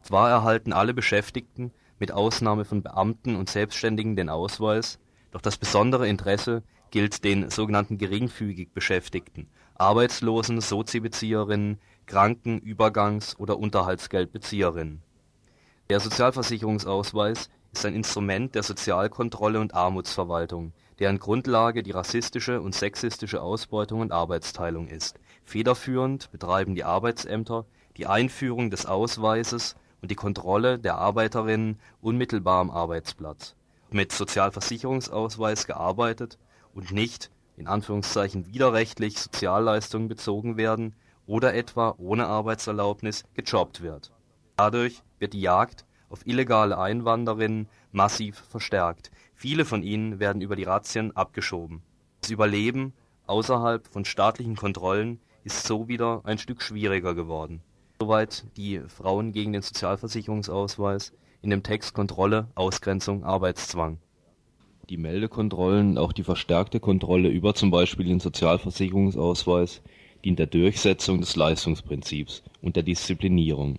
Zwar 0.02 0.30
erhalten 0.30 0.72
alle 0.72 0.94
Beschäftigten 0.94 1.70
mit 2.00 2.10
Ausnahme 2.10 2.64
von 2.64 2.82
Beamten 2.82 3.36
und 3.36 3.48
Selbstständigen 3.48 4.16
den 4.16 4.28
Ausweis, 4.28 4.98
doch 5.30 5.40
das 5.40 5.56
besondere 5.56 6.08
Interesse 6.08 6.64
gilt 6.90 7.22
den 7.22 7.50
sogenannten 7.50 7.98
geringfügig 7.98 8.70
Beschäftigten, 8.74 9.46
Arbeitslosen, 9.76 10.60
Sozialbezieherinnen, 10.60 11.78
Kranken-, 12.06 12.58
Übergangs- 12.58 13.38
oder 13.38 13.58
Unterhaltsgeldbezieherinnen. 13.58 15.02
Der 15.88 16.00
Sozialversicherungsausweis 16.00 17.48
ist 17.72 17.86
ein 17.86 17.94
Instrument 17.94 18.54
der 18.54 18.62
Sozialkontrolle 18.62 19.60
und 19.60 19.74
Armutsverwaltung, 19.74 20.72
deren 20.98 21.18
Grundlage 21.18 21.82
die 21.82 21.92
rassistische 21.92 22.60
und 22.60 22.74
sexistische 22.74 23.40
Ausbeutung 23.40 24.00
und 24.00 24.12
Arbeitsteilung 24.12 24.88
ist. 24.88 25.18
Federführend 25.44 26.30
betreiben 26.30 26.74
die 26.74 26.84
Arbeitsämter 26.84 27.64
die 27.96 28.06
Einführung 28.06 28.70
des 28.70 28.86
Ausweises 28.86 29.76
und 30.02 30.10
die 30.10 30.16
Kontrolle 30.16 30.78
der 30.78 30.96
Arbeiterinnen 30.96 31.78
unmittelbar 32.00 32.60
am 32.60 32.70
Arbeitsplatz. 32.70 33.54
Mit 33.90 34.12
Sozialversicherungsausweis 34.12 35.66
gearbeitet 35.66 36.38
und 36.74 36.92
nicht 36.92 37.30
in 37.56 37.66
Anführungszeichen 37.66 38.46
widerrechtlich 38.46 39.18
Sozialleistungen 39.18 40.08
bezogen 40.08 40.56
werden 40.56 40.94
oder 41.26 41.54
etwa 41.54 41.94
ohne 41.98 42.26
Arbeitserlaubnis 42.26 43.24
gejobbt 43.34 43.82
wird. 43.82 44.10
Dadurch 44.56 45.02
wird 45.18 45.32
die 45.34 45.40
Jagd 45.40 45.84
auf 46.10 46.26
illegale 46.26 46.76
Einwanderinnen 46.78 47.68
massiv 47.92 48.36
verstärkt. 48.36 49.10
Viele 49.34 49.64
von 49.64 49.82
ihnen 49.82 50.20
werden 50.20 50.42
über 50.42 50.56
die 50.56 50.64
Razzien 50.64 51.16
abgeschoben. 51.16 51.82
Das 52.20 52.30
Überleben 52.30 52.92
außerhalb 53.26 53.86
von 53.86 54.04
staatlichen 54.04 54.56
Kontrollen 54.56 55.20
ist 55.44 55.66
so 55.66 55.88
wieder 55.88 56.20
ein 56.24 56.38
Stück 56.38 56.60
schwieriger 56.60 57.14
geworden. 57.14 57.62
Soweit 58.00 58.44
die 58.56 58.80
Frauen 58.88 59.32
gegen 59.32 59.52
den 59.52 59.62
Sozialversicherungsausweis 59.62 61.12
in 61.42 61.50
dem 61.50 61.62
Text 61.62 61.94
Kontrolle, 61.94 62.48
Ausgrenzung, 62.54 63.24
Arbeitszwang. 63.24 63.98
Die 64.90 64.96
Meldekontrollen, 64.96 65.96
auch 65.96 66.12
die 66.12 66.24
verstärkte 66.24 66.80
Kontrolle 66.80 67.28
über 67.28 67.54
zum 67.54 67.70
Beispiel 67.70 68.06
den 68.06 68.20
Sozialversicherungsausweis 68.20 69.82
dient 70.24 70.38
der 70.38 70.46
Durchsetzung 70.46 71.20
des 71.20 71.36
Leistungsprinzips 71.36 72.42
und 72.60 72.76
der 72.76 72.82
Disziplinierung. 72.82 73.78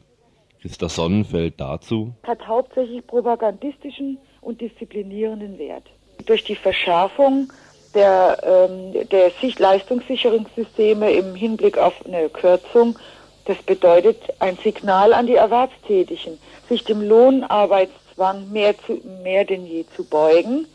Christa 0.61 0.89
Sonnenfeld 0.89 1.59
dazu. 1.59 2.13
Hat 2.23 2.47
hauptsächlich 2.47 3.05
propagandistischen 3.05 4.17
und 4.41 4.61
disziplinierenden 4.61 5.57
Wert. 5.57 5.83
Durch 6.25 6.43
die 6.43 6.55
Verschärfung 6.55 7.51
der, 7.95 8.37
ähm, 8.43 9.09
der 9.09 9.31
Leistungssicherungssysteme 9.57 11.11
im 11.11 11.35
Hinblick 11.35 11.77
auf 11.77 11.93
eine 12.05 12.29
Kürzung 12.29 12.97
Das 13.45 13.57
bedeutet 13.63 14.17
ein 14.39 14.57
Signal 14.57 15.13
an 15.13 15.25
die 15.25 15.35
Erwerbstätigen, 15.35 16.37
sich 16.69 16.83
dem 16.83 17.01
Lohnarbeitszwang 17.01 18.51
mehr, 18.51 18.77
zu, 18.77 19.01
mehr 19.23 19.45
denn 19.45 19.65
je 19.65 19.85
zu 19.95 20.07
beugen. 20.07 20.67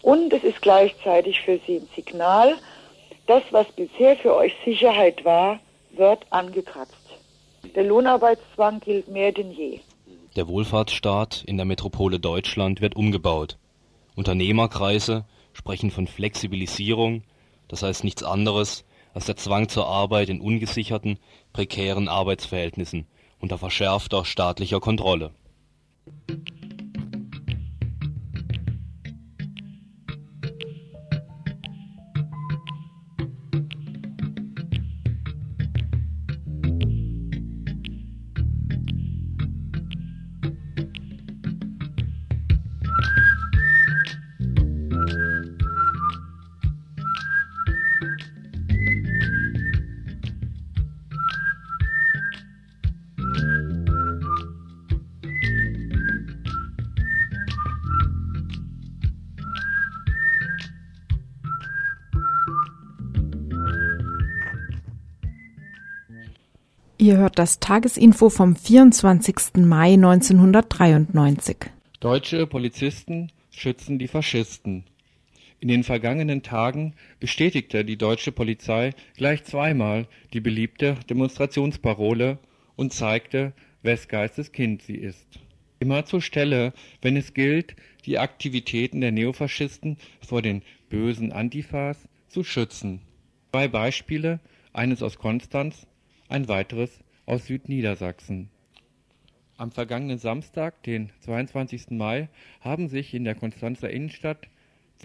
Und 0.00 0.32
es 0.32 0.44
ist 0.44 0.62
gleichzeitig 0.62 1.40
für 1.40 1.58
sie 1.66 1.78
ein 1.78 1.88
Signal, 1.94 2.54
das, 3.26 3.42
was 3.50 3.66
bisher 3.72 4.16
für 4.16 4.34
euch 4.34 4.54
Sicherheit 4.64 5.24
war, 5.24 5.58
wird 5.90 6.24
angekratzt. 6.30 7.01
Der 7.74 7.84
Lohnarbeitszwang 7.84 8.80
gilt 8.80 9.08
mehr 9.08 9.32
denn 9.32 9.52
je. 9.52 9.80
Der 10.36 10.48
Wohlfahrtsstaat 10.48 11.44
in 11.46 11.56
der 11.56 11.66
Metropole 11.66 12.18
Deutschland 12.18 12.80
wird 12.80 12.96
umgebaut. 12.96 13.58
Unternehmerkreise 14.14 15.24
sprechen 15.52 15.90
von 15.90 16.06
Flexibilisierung, 16.06 17.22
das 17.68 17.82
heißt 17.82 18.04
nichts 18.04 18.22
anderes 18.22 18.84
als 19.14 19.26
der 19.26 19.36
Zwang 19.36 19.68
zur 19.68 19.86
Arbeit 19.86 20.28
in 20.28 20.40
ungesicherten, 20.40 21.18
prekären 21.52 22.08
Arbeitsverhältnissen 22.08 23.06
unter 23.40 23.58
verschärfter 23.58 24.24
staatlicher 24.24 24.80
Kontrolle. 24.80 25.32
Ihr 67.02 67.16
hört 67.16 67.36
das 67.36 67.58
Tagesinfo 67.58 68.30
vom 68.30 68.54
24. 68.54 69.56
Mai 69.56 69.94
1993. 69.94 71.56
Deutsche 71.98 72.46
Polizisten 72.46 73.32
schützen 73.50 73.98
die 73.98 74.06
Faschisten. 74.06 74.84
In 75.58 75.66
den 75.66 75.82
vergangenen 75.82 76.44
Tagen 76.44 76.94
bestätigte 77.18 77.84
die 77.84 77.96
deutsche 77.96 78.30
Polizei 78.30 78.92
gleich 79.16 79.42
zweimal 79.42 80.06
die 80.32 80.38
beliebte 80.38 80.94
Demonstrationsparole 81.10 82.38
und 82.76 82.92
zeigte, 82.92 83.52
wes 83.82 84.06
Geistes 84.06 84.52
Kind 84.52 84.82
sie 84.82 84.94
ist. 84.94 85.26
Immer 85.80 86.04
zur 86.04 86.22
Stelle, 86.22 86.72
wenn 87.00 87.16
es 87.16 87.34
gilt, 87.34 87.74
die 88.06 88.20
Aktivitäten 88.20 89.00
der 89.00 89.10
Neofaschisten 89.10 89.96
vor 90.24 90.40
den 90.40 90.62
bösen 90.88 91.32
Antifas 91.32 91.98
zu 92.28 92.44
schützen. 92.44 93.00
Zwei 93.50 93.66
Beispiele, 93.66 94.38
eines 94.72 95.02
aus 95.02 95.18
Konstanz 95.18 95.88
ein 96.32 96.48
weiteres 96.48 96.90
aus 97.26 97.46
Südniedersachsen. 97.46 98.48
Am 99.58 99.70
vergangenen 99.70 100.16
Samstag, 100.16 100.82
den 100.82 101.10
22. 101.20 101.90
Mai, 101.90 102.30
haben 102.62 102.88
sich 102.88 103.12
in 103.12 103.24
der 103.24 103.34
Konstanzer 103.34 103.90
Innenstadt 103.90 104.48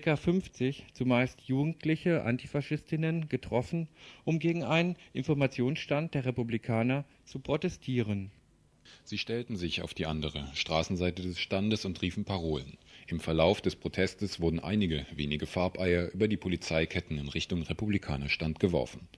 ca. 0.01 0.15
50 0.15 0.85
zumeist 0.93 1.41
jugendliche 1.41 2.23
Antifaschistinnen 2.23 3.27
getroffen, 3.27 3.89
um 4.23 4.39
gegen 4.39 4.63
einen 4.63 4.95
Informationsstand 5.11 6.13
der 6.13 6.23
Republikaner 6.23 7.03
zu 7.25 7.39
protestieren. 7.39 8.31
Sie 9.03 9.17
stellten 9.17 9.57
sich 9.57 9.81
auf 9.81 9.93
die 9.93 10.05
andere 10.05 10.47
Straßenseite 10.53 11.23
des 11.23 11.41
Standes 11.41 11.83
und 11.83 12.01
riefen 12.01 12.23
Parolen. 12.23 12.77
Im 13.07 13.19
Verlauf 13.19 13.59
des 13.59 13.75
Protestes 13.75 14.39
wurden 14.39 14.61
einige 14.61 15.05
wenige 15.13 15.45
Farbeier 15.45 16.09
über 16.13 16.29
die 16.29 16.37
Polizeiketten 16.37 17.17
in 17.17 17.27
Richtung 17.27 17.63
Republikanerstand 17.63 18.61
geworfen. 18.61 19.09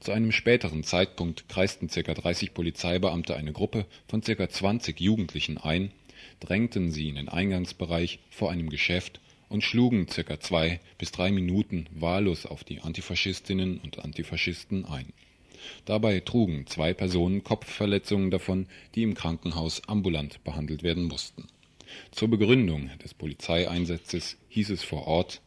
Zu 0.00 0.12
einem 0.12 0.32
späteren 0.32 0.82
Zeitpunkt 0.82 1.48
kreisten 1.48 1.88
ca. 1.88 2.14
30 2.14 2.54
Polizeibeamte 2.54 3.36
eine 3.36 3.52
Gruppe 3.52 3.86
von 4.08 4.20
ca. 4.20 4.48
20 4.48 5.00
Jugendlichen 5.00 5.58
ein, 5.58 5.92
drängten 6.40 6.90
sie 6.90 7.08
in 7.08 7.16
den 7.16 7.28
Eingangsbereich 7.28 8.18
vor 8.30 8.50
einem 8.50 8.70
Geschäft 8.70 9.20
und 9.48 9.62
schlugen 9.62 10.06
ca. 10.06 10.40
zwei 10.40 10.80
bis 10.96 11.12
drei 11.12 11.30
Minuten 11.30 11.86
wahllos 11.92 12.46
auf 12.46 12.64
die 12.64 12.80
Antifaschistinnen 12.80 13.78
und 13.78 13.98
Antifaschisten 13.98 14.86
ein. 14.86 15.12
Dabei 15.84 16.20
trugen 16.20 16.66
zwei 16.66 16.94
Personen 16.94 17.44
Kopfverletzungen 17.44 18.30
davon, 18.30 18.66
die 18.94 19.02
im 19.02 19.14
Krankenhaus 19.14 19.82
ambulant 19.86 20.42
behandelt 20.44 20.82
werden 20.82 21.04
mussten. 21.04 21.46
Zur 22.12 22.28
Begründung 22.28 22.90
des 23.02 23.14
Polizeieinsatzes 23.14 24.36
hieß 24.48 24.70
es 24.70 24.82
vor 24.82 25.06
Ort, 25.06 25.42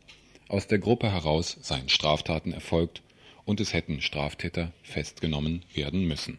aus 0.50 0.68
der 0.68 0.78
Gruppe 0.78 1.12
heraus 1.12 1.58
seien 1.62 1.90
Straftaten 1.90 2.52
erfolgt 2.52 3.02
und 3.46 3.60
es 3.60 3.74
hätten 3.74 4.02
Straftäter 4.02 4.72
festgenommen 4.84 5.64
werden 5.74 6.08
müssen. 6.08 6.38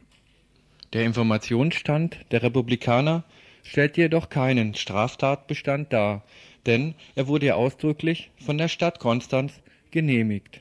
Der 0.93 1.05
Informationsstand 1.05 2.19
der 2.31 2.43
Republikaner 2.43 3.25
stellt 3.63 3.97
jedoch 3.97 4.29
keinen 4.29 4.75
Straftatbestand 4.75 5.93
dar, 5.93 6.23
denn 6.67 6.95
er 7.15 7.27
wurde 7.27 7.47
ja 7.47 7.55
ausdrücklich 7.57 8.31
von 8.45 8.59
der 8.59 8.69
Stadt 8.69 9.01
Konstanz 9.01 9.61
genehmigt. 9.91 10.61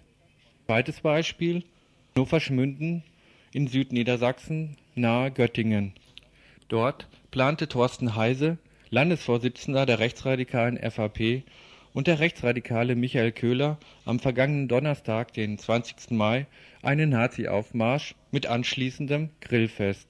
Zweites 0.65 1.01
Beispiel 1.01 1.63
Hannover-Schmünden 2.15 3.03
in 3.51 3.67
Südniedersachsen 3.67 4.77
nahe 4.95 5.31
Göttingen. 5.31 5.93
Dort 6.67 7.07
plante 7.31 7.67
Thorsten 7.67 8.15
Heise, 8.15 8.57
Landesvorsitzender 8.89 9.85
der 9.85 9.99
rechtsradikalen 9.99 10.77
FAP, 10.91 11.43
und 11.93 12.07
der 12.07 12.19
Rechtsradikale 12.19 12.95
Michael 12.95 13.31
Köhler 13.31 13.77
am 14.05 14.19
vergangenen 14.19 14.67
Donnerstag, 14.67 15.33
den 15.33 15.57
20. 15.57 16.11
Mai, 16.11 16.47
einen 16.81 17.11
Nazi-Aufmarsch 17.11 18.15
mit 18.31 18.47
anschließendem 18.47 19.29
Grillfest. 19.41 20.07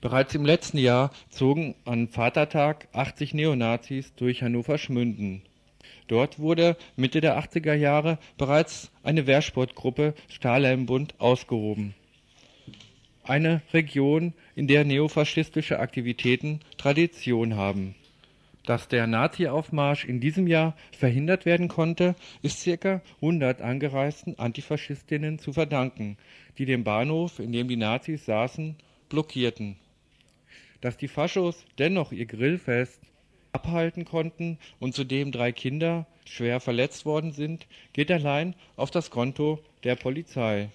Bereits 0.00 0.34
im 0.34 0.44
letzten 0.44 0.78
Jahr 0.78 1.10
zogen 1.30 1.74
an 1.84 2.08
Vatertag 2.08 2.88
80 2.92 3.34
Neonazis 3.34 4.14
durch 4.14 4.42
Hannover-Schmünden. 4.42 5.42
Dort 6.06 6.38
wurde 6.38 6.76
Mitte 6.96 7.20
der 7.20 7.38
80er 7.38 7.74
Jahre 7.74 8.18
bereits 8.36 8.92
eine 9.02 9.26
Wehrsportgruppe 9.26 10.14
Stahlhelmbund 10.28 11.14
ausgehoben. 11.18 11.94
Eine 13.24 13.62
Region, 13.72 14.34
in 14.54 14.68
der 14.68 14.84
neofaschistische 14.84 15.80
Aktivitäten 15.80 16.60
Tradition 16.76 17.56
haben 17.56 17.96
dass 18.66 18.88
der 18.88 19.06
Nazi-Aufmarsch 19.06 20.04
in 20.04 20.20
diesem 20.20 20.46
Jahr 20.46 20.76
verhindert 20.92 21.46
werden 21.46 21.68
konnte, 21.68 22.14
ist 22.42 22.60
circa 22.60 23.00
100 23.16 23.62
angereisten 23.62 24.38
Antifaschistinnen 24.38 25.38
zu 25.38 25.52
verdanken, 25.52 26.18
die 26.58 26.66
den 26.66 26.84
Bahnhof, 26.84 27.38
in 27.38 27.52
dem 27.52 27.68
die 27.68 27.76
Nazis 27.76 28.26
saßen, 28.26 28.76
blockierten. 29.08 29.76
Dass 30.80 30.96
die 30.96 31.08
Faschos 31.08 31.64
dennoch 31.78 32.12
ihr 32.12 32.26
Grillfest 32.26 33.00
abhalten 33.52 34.04
konnten 34.04 34.58
und 34.80 34.94
zudem 34.94 35.32
drei 35.32 35.52
Kinder 35.52 36.06
schwer 36.26 36.60
verletzt 36.60 37.06
worden 37.06 37.32
sind, 37.32 37.66
geht 37.92 38.10
allein 38.10 38.54
auf 38.76 38.90
das 38.90 39.10
Konto 39.10 39.60
der 39.84 39.96
Polizei. 39.96 40.68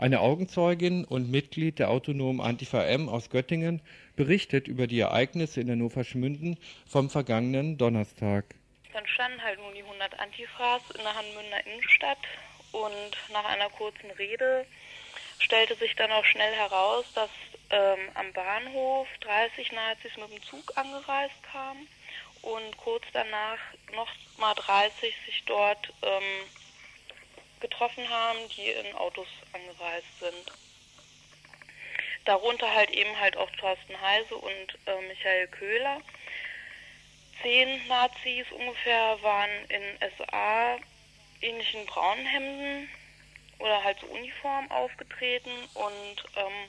Eine 0.00 0.20
Augenzeugin 0.20 1.04
und 1.04 1.30
Mitglied 1.30 1.78
der 1.78 1.90
autonomen 1.90 2.40
Antifa 2.40 2.82
M 2.84 3.10
aus 3.10 3.28
Göttingen 3.28 3.82
berichtet 4.16 4.66
über 4.66 4.86
die 4.86 4.98
Ereignisse 4.98 5.60
in 5.60 5.70
Hannover 5.70 6.04
Schmünden 6.04 6.58
vom 6.88 7.10
vergangenen 7.10 7.76
Donnerstag. 7.76 8.46
Dann 8.94 9.06
standen 9.06 9.42
halt 9.42 9.58
nun 9.58 9.74
die 9.74 9.82
100 9.82 10.18
Antifas 10.18 10.80
in 10.92 11.02
der 11.02 11.14
Hanmünder 11.14 11.66
Innenstadt 11.66 12.16
und 12.72 13.34
nach 13.34 13.44
einer 13.44 13.68
kurzen 13.68 14.10
Rede 14.12 14.64
stellte 15.38 15.74
sich 15.74 15.94
dann 15.96 16.10
auch 16.12 16.24
schnell 16.24 16.54
heraus, 16.54 17.04
dass 17.14 17.30
ähm, 17.68 17.98
am 18.14 18.32
Bahnhof 18.32 19.06
30 19.20 19.70
Nazis 19.72 20.16
mit 20.16 20.32
dem 20.32 20.42
Zug 20.42 20.78
angereist 20.78 21.42
kamen 21.52 21.86
und 22.40 22.74
kurz 22.78 23.04
danach 23.12 23.58
noch 23.94 24.08
mal 24.38 24.54
30 24.54 25.14
sich 25.26 25.44
dort 25.44 25.92
ähm, 26.00 26.48
getroffen 27.60 28.08
haben, 28.08 28.38
die 28.56 28.68
in 28.70 28.94
Autos 28.94 29.28
angereist 29.52 30.20
sind. 30.20 30.52
Darunter 32.24 32.72
halt 32.74 32.90
eben 32.90 33.18
halt 33.18 33.36
auch 33.36 33.50
Thorsten 33.52 34.00
Heise 34.00 34.34
und 34.34 34.78
äh, 34.86 35.00
Michael 35.08 35.48
Köhler. 35.48 36.00
Zehn 37.42 37.86
Nazis 37.88 38.46
ungefähr 38.52 39.22
waren 39.22 39.50
in 39.68 39.82
SA-ähnlichen 40.18 41.86
braunen 41.86 42.26
Hemden 42.26 42.90
oder 43.58 43.82
halt 43.82 43.98
so 44.00 44.06
Uniform 44.06 44.70
aufgetreten 44.70 45.50
und 45.74 46.24
ähm, 46.36 46.68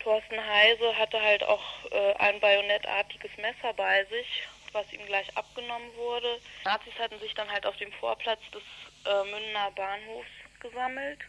Thorsten 0.00 0.46
Heise 0.46 0.96
hatte 0.98 1.20
halt 1.20 1.42
auch 1.42 1.62
äh, 1.90 2.12
ein 2.14 2.38
bajonettartiges 2.40 3.30
Messer 3.38 3.72
bei 3.74 4.04
sich, 4.06 4.42
was 4.72 4.90
ihm 4.92 5.04
gleich 5.06 5.34
abgenommen 5.36 5.94
wurde. 5.96 6.40
Nazis 6.64 6.92
hatten 6.98 7.18
sich 7.20 7.34
dann 7.34 7.50
halt 7.50 7.64
auf 7.64 7.76
dem 7.76 7.92
Vorplatz 7.92 8.40
des 8.52 8.62
äh, 9.04 9.24
Mündener 9.30 9.70
Bahnhofs 9.72 10.28
gesammelt 10.60 11.20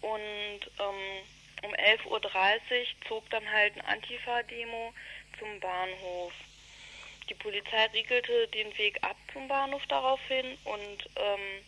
und 0.00 0.60
ähm, 0.78 1.22
um 1.62 1.74
11.30 1.74 2.06
Uhr 2.06 2.20
zog 3.08 3.30
dann 3.30 3.50
halt 3.50 3.74
eine 3.74 3.88
Antifa-Demo 3.88 4.94
zum 5.38 5.60
Bahnhof. 5.60 6.32
Die 7.28 7.34
Polizei 7.34 7.86
riegelte 7.92 8.48
den 8.48 8.76
Weg 8.78 8.98
ab 9.02 9.16
zum 9.32 9.46
Bahnhof 9.46 9.86
daraufhin 9.86 10.58
und 10.64 11.04
ähm, 11.16 11.64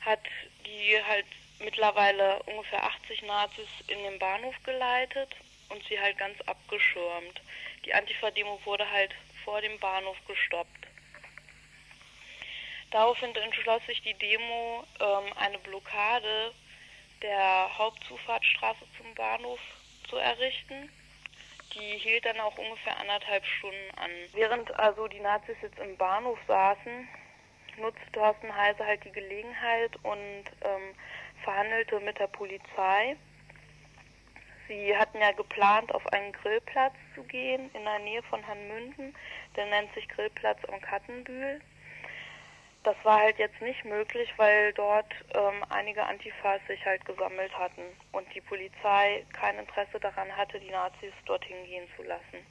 hat 0.00 0.20
die 0.66 0.96
halt 1.06 1.26
mittlerweile 1.60 2.42
ungefähr 2.44 2.82
80 2.82 3.22
Nazis 3.22 3.68
in 3.86 4.02
den 4.02 4.18
Bahnhof 4.18 4.54
geleitet 4.64 5.28
und 5.68 5.84
sie 5.88 6.00
halt 6.00 6.18
ganz 6.18 6.40
abgeschirmt. 6.42 7.40
Die 7.84 7.94
Antifa-Demo 7.94 8.60
wurde 8.64 8.90
halt 8.90 9.14
vor 9.44 9.60
dem 9.60 9.78
Bahnhof 9.78 10.16
gestoppt. 10.26 10.79
Daraufhin 12.90 13.34
entschloss 13.36 13.84
sich 13.86 14.02
die 14.02 14.14
Demo, 14.14 14.84
ähm, 15.00 15.32
eine 15.36 15.58
Blockade 15.58 16.52
der 17.22 17.78
Hauptzufahrtsstraße 17.78 18.84
zum 18.96 19.14
Bahnhof 19.14 19.60
zu 20.08 20.16
errichten. 20.16 20.90
Die 21.74 21.98
hielt 21.98 22.24
dann 22.24 22.40
auch 22.40 22.58
ungefähr 22.58 22.98
anderthalb 22.98 23.44
Stunden 23.46 23.90
an. 23.96 24.10
Während 24.32 24.76
also 24.78 25.06
die 25.06 25.20
Nazis 25.20 25.56
jetzt 25.62 25.78
im 25.78 25.96
Bahnhof 25.96 26.38
saßen, 26.48 27.08
nutzte 27.78 28.12
Thorsten 28.12 28.54
Heise 28.54 28.84
halt 28.84 29.04
die 29.04 29.12
Gelegenheit 29.12 29.94
und 30.02 30.44
ähm, 30.62 30.94
verhandelte 31.44 32.00
mit 32.00 32.18
der 32.18 32.26
Polizei. 32.26 33.16
Sie 34.66 34.96
hatten 34.96 35.18
ja 35.20 35.32
geplant, 35.32 35.94
auf 35.94 36.06
einen 36.12 36.32
Grillplatz 36.32 36.94
zu 37.14 37.22
gehen 37.24 37.70
in 37.74 37.84
der 37.84 37.98
Nähe 38.00 38.22
von 38.24 38.44
Hanmünden. 38.46 39.14
Der 39.56 39.66
nennt 39.66 39.92
sich 39.94 40.08
Grillplatz 40.08 40.58
am 40.66 40.80
Kattenbühl. 40.80 41.60
Das 42.82 42.96
war 43.02 43.20
halt 43.20 43.38
jetzt 43.38 43.60
nicht 43.60 43.84
möglich, 43.84 44.32
weil 44.38 44.72
dort 44.72 45.12
ähm, 45.34 45.62
einige 45.68 46.02
Antifas 46.02 46.62
sich 46.66 46.82
halt 46.86 47.04
gesammelt 47.04 47.52
hatten 47.58 47.82
und 48.12 48.26
die 48.34 48.40
Polizei 48.40 49.26
kein 49.34 49.58
Interesse 49.58 50.00
daran 50.00 50.34
hatte, 50.34 50.58
die 50.58 50.70
Nazis 50.70 51.12
dorthin 51.26 51.62
gehen 51.66 51.86
zu 51.96 52.02
lassen. 52.04 52.46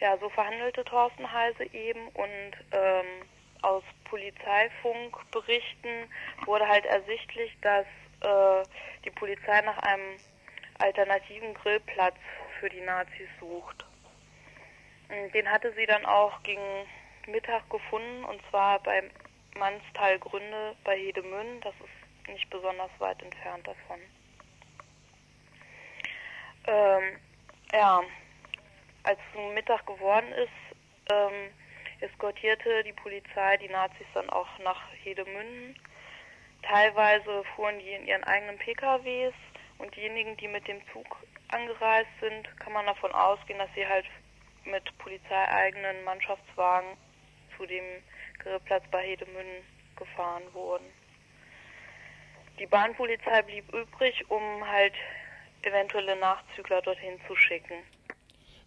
Ja, 0.00 0.18
so 0.18 0.28
verhandelte 0.28 0.84
Thorsten 0.84 1.32
Heise 1.32 1.64
eben 1.72 2.08
und 2.08 2.52
ähm, 2.72 3.06
aus 3.62 3.82
Polizeifunkberichten 4.04 6.10
wurde 6.44 6.68
halt 6.68 6.84
ersichtlich, 6.86 7.56
dass 7.62 7.86
äh, 8.20 8.62
die 9.04 9.10
Polizei 9.10 9.60
nach 9.62 9.78
einem 9.78 10.16
alternativen 10.78 11.54
Grillplatz 11.54 12.16
für 12.60 12.68
die 12.68 12.80
Nazis 12.80 13.28
sucht. 13.40 13.84
Den 15.32 15.50
hatte 15.50 15.72
sie 15.74 15.86
dann 15.86 16.04
auch 16.04 16.42
gegen 16.42 16.86
Mittag 17.26 17.68
gefunden 17.70 18.24
und 18.24 18.40
zwar 18.50 18.78
beim 18.80 19.10
Mannstal 19.56 20.18
Gründe 20.18 20.76
bei 20.84 20.96
Hedemünn. 20.96 21.60
Das 21.60 21.74
ist 21.74 22.28
nicht 22.28 22.48
besonders 22.50 22.90
weit 22.98 23.22
entfernt 23.22 23.66
davon. 23.66 24.00
Ähm, 26.66 27.18
ja, 27.72 28.02
als 29.04 29.18
es 29.32 29.54
Mittag 29.54 29.86
geworden 29.86 30.32
ist, 30.32 31.12
ähm, 31.12 31.52
eskortierte 32.00 32.82
die 32.84 32.92
Polizei 32.92 33.56
die 33.58 33.68
Nazis 33.68 34.06
dann 34.14 34.28
auch 34.30 34.58
nach 34.58 34.82
Hedemünden. 35.02 35.78
Teilweise 36.62 37.44
fuhren 37.54 37.78
die 37.78 37.92
in 37.92 38.06
ihren 38.06 38.24
eigenen 38.24 38.58
PKWs 38.58 39.34
und 39.78 39.94
diejenigen, 39.94 40.36
die 40.36 40.48
mit 40.48 40.66
dem 40.66 40.80
Zug 40.92 41.06
angereist 41.48 42.10
sind, 42.20 42.48
kann 42.58 42.72
man 42.72 42.86
davon 42.86 43.12
ausgehen, 43.12 43.58
dass 43.58 43.72
sie 43.74 43.86
halt 43.86 44.06
mit 44.64 44.98
polizeieigenen 44.98 46.02
Mannschaftswagen 46.04 46.96
zu 47.56 47.66
dem 47.66 47.84
Grillplatz 48.38 48.84
bei 48.90 49.02
Hedemünden 49.02 49.64
gefahren 49.96 50.42
wurden. 50.52 50.86
Die 52.58 52.66
Bahnpolizei 52.66 53.42
blieb 53.42 53.72
übrig, 53.74 54.24
um 54.30 54.66
halt 54.66 54.94
eventuelle 55.62 56.16
Nachzügler 56.16 56.80
dorthin 56.82 57.18
zu 57.26 57.36
schicken. 57.36 57.82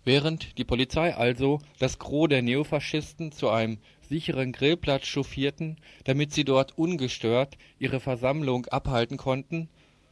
Während 0.06 0.58
die 0.58 0.64
Polizei 0.64 1.14
also 1.14 1.60
das 1.80 2.00
Gros 2.00 2.30
der 2.30 2.42
Neofaschisten 2.42 3.32
zu 3.32 3.50
einem 3.50 3.80
sicheren 4.02 4.54
Grillplatz 4.54 5.06
chauffierten, 5.06 5.80
damit 6.06 6.34
sie 6.34 6.46
dort 6.46 6.78
ungestört 6.78 7.58
ihre 7.80 8.00
Versammlung 8.00 8.66
abhalten 8.68 9.18
konnten, 9.18 9.70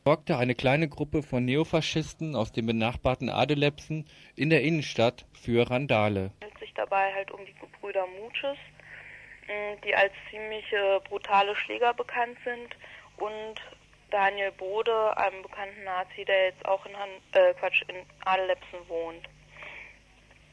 sorgte 0.07 0.37
eine 0.37 0.55
kleine 0.55 0.87
Gruppe 0.87 1.21
von 1.21 1.43
Neofaschisten 1.43 2.33
aus 2.37 2.53
dem 2.53 2.67
benachbarten 2.67 3.29
Adelepsen 3.29 4.05
in 4.37 4.49
der 4.49 4.61
Innenstadt 4.61 5.25
für 5.33 5.69
Randale. 5.69 6.31
Es 6.39 6.45
handelt 6.45 6.59
sich 6.61 6.73
dabei 6.75 7.13
halt 7.13 7.29
um 7.29 7.45
die 7.45 7.53
Gebrüder 7.55 8.05
Mutsches, 8.21 8.55
die 9.83 9.93
als 9.93 10.13
ziemlich 10.29 10.63
brutale 11.09 11.53
Schläger 11.57 11.93
bekannt 11.93 12.37
sind 12.45 12.77
und 13.17 13.55
Daniel 14.09 14.53
Bode, 14.53 15.17
einem 15.17 15.41
bekannten 15.41 15.83
Nazi, 15.83 16.23
der 16.23 16.45
jetzt 16.45 16.65
auch 16.65 16.85
in, 16.85 16.97
Han 16.97 17.09
äh, 17.33 17.53
Quatsch, 17.55 17.83
in 17.89 17.97
Adelepsen 18.23 18.79
wohnt. 18.87 19.27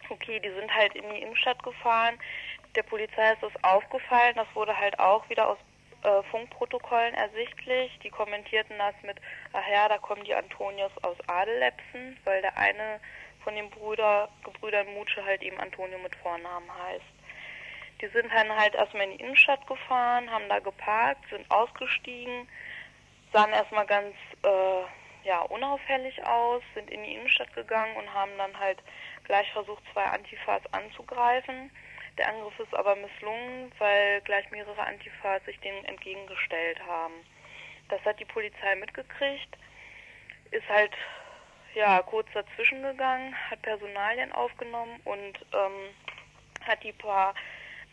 Okay, 0.09 0.41
die 0.41 0.51
sind 0.51 0.75
halt 0.75 0.97
in 0.97 1.05
die 1.15 1.23
Innenstadt 1.23 1.63
gefahren. 1.63 2.19
Der 2.75 2.83
Polizei 2.83 3.35
ist 3.35 3.43
das 3.45 3.63
aufgefallen. 3.63 4.35
Das 4.35 4.49
wurde 4.55 4.77
halt 4.77 4.99
auch 4.99 5.31
wieder 5.31 5.49
aus 5.49 5.59
äh, 6.05 6.23
Funkprotokollen 6.31 7.15
ersichtlich. 7.15 7.99
Die 8.03 8.11
kommentierten 8.11 8.79
das 8.79 8.95
mit, 9.03 9.17
ach 9.53 9.67
ja, 9.71 9.89
da 9.89 9.99
kommen 9.99 10.25
die 10.25 10.35
Antonios 10.35 10.93
aus 11.03 11.17
Adelepsen, 11.27 12.19
weil 12.25 12.43
der 12.43 12.57
eine 12.57 13.01
von 13.43 13.55
den 13.55 13.71
Brüder, 13.71 14.29
Gebrüdern 14.45 14.93
Mutsche 14.95 15.25
halt 15.25 15.43
eben 15.43 15.59
Antonio 15.59 15.99
mit 15.99 16.15
Vornamen 16.17 16.71
heißt. 16.85 17.05
Die 18.01 18.09
sind 18.09 18.33
dann 18.33 18.55
halt 18.55 18.75
erstmal 18.75 19.05
in 19.05 19.19
die 19.19 19.25
Innenstadt 19.25 19.67
gefahren, 19.67 20.31
haben 20.31 20.49
da 20.49 20.59
geparkt, 20.59 21.29
sind 21.31 21.51
ausgestiegen, 21.51 22.49
sahen 23.33 23.53
erstmal 23.53 23.87
ganz 23.87 24.15
äh, 24.43 25.27
ja, 25.27 25.41
unauffällig 25.41 26.23
aus, 26.27 26.63
sind 26.75 26.91
in 26.91 27.03
die 27.03 27.15
Innenstadt 27.15 27.55
gegangen 27.55 27.97
und 27.97 28.13
haben 28.13 28.33
dann 28.37 28.59
halt 28.59 28.79
gleich 29.25 29.51
versucht, 29.53 29.83
zwei 29.93 30.05
Antifas 30.05 30.63
anzugreifen. 30.73 31.71
Der 32.19 32.29
Angriff 32.29 32.59
ist 32.61 32.75
aber 32.75 32.95
misslungen, 32.97 33.73
weil 33.79 34.21
gleich 34.23 34.49
mehrere 34.51 34.81
Antifas 34.81 35.45
sich 35.45 35.59
denen 35.61 35.85
entgegengestellt 35.85 36.81
haben. 36.87 37.15
Das 37.89 38.03
hat 38.05 38.21
die 38.21 38.25
Polizei 38.25 38.77
mitgekriegt, 38.77 39.57
ist 40.51 40.69
halt 40.69 40.93
ja 41.75 42.01
kurz 42.03 42.29
dazwischen 42.33 42.83
gegangen, 42.83 43.35
hat 43.51 43.63
Personalien 43.63 44.33
aufgenommen 44.33 45.01
und 45.05 45.39
ähm, 45.53 45.95
hat 46.67 46.83
die 46.85 46.93
paar 46.93 47.35